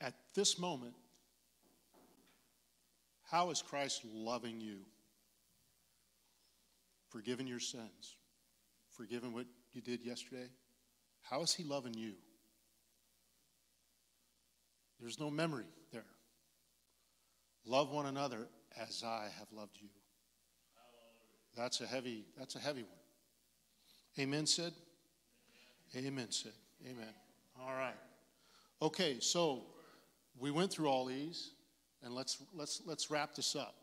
At 0.00 0.14
this 0.34 0.58
moment, 0.58 0.94
how 3.30 3.50
is 3.50 3.62
Christ 3.62 4.02
loving 4.04 4.60
you? 4.60 4.78
Forgiven 7.12 7.46
your 7.46 7.60
sins, 7.60 8.16
forgiven 8.88 9.34
what 9.34 9.44
you 9.74 9.82
did 9.82 10.00
yesterday. 10.00 10.48
How 11.20 11.42
is 11.42 11.52
He 11.52 11.62
loving 11.62 11.92
you? 11.92 12.14
There's 14.98 15.20
no 15.20 15.30
memory 15.30 15.66
there. 15.92 16.06
Love 17.66 17.90
one 17.90 18.06
another 18.06 18.48
as 18.80 19.02
I 19.04 19.28
have 19.38 19.48
loved 19.52 19.76
you. 19.78 19.88
That's 21.54 21.82
a 21.82 21.86
heavy, 21.86 22.24
that's 22.38 22.54
a 22.56 22.58
heavy 22.58 22.82
one. 22.82 22.92
Amen, 24.18 24.46
Sid? 24.46 24.72
Amen, 25.94 26.30
Sid. 26.30 26.52
Amen. 26.86 27.12
All 27.60 27.74
right. 27.74 27.92
Okay, 28.80 29.18
so 29.20 29.64
we 30.38 30.50
went 30.50 30.72
through 30.72 30.88
all 30.88 31.04
these, 31.04 31.50
and 32.02 32.14
let's 32.14 32.42
let's 32.54 32.80
let's 32.86 33.10
wrap 33.10 33.34
this 33.34 33.54
up. 33.54 33.74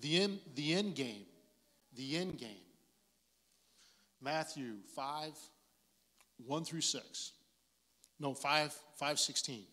The 0.00 0.22
end, 0.22 0.38
the 0.54 0.72
end 0.72 0.94
game. 0.94 1.26
The 1.98 2.16
end 2.16 2.38
game. 2.38 2.48
Matthew 4.22 4.76
5, 4.94 5.32
1 6.46 6.64
through 6.64 6.80
6. 6.80 7.32
No, 8.20 8.34
5, 8.34 8.72
5, 8.96 9.18
16. 9.18 9.64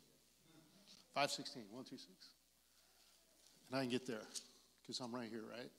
5, 1.13 1.31
16, 1.31 1.63
1 1.69 1.83
through 1.83 1.97
6. 1.99 2.09
And 3.69 3.79
I 3.79 3.83
can 3.83 3.91
get 3.91 4.07
there 4.07 4.21
because 4.81 4.99
I'm 4.99 5.13
right 5.13 5.29
here, 5.29 5.43
right? 5.49 5.69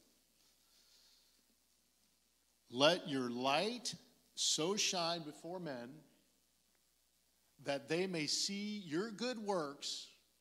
Let 2.70 3.08
your 3.08 3.28
light 3.28 3.94
so 4.36 4.76
shine 4.76 5.22
before 5.22 5.58
men 5.58 5.90
that 7.64 7.88
they 7.88 8.06
may 8.06 8.26
see 8.26 8.82
your 8.86 9.10
good 9.10 9.38
works 9.40 10.06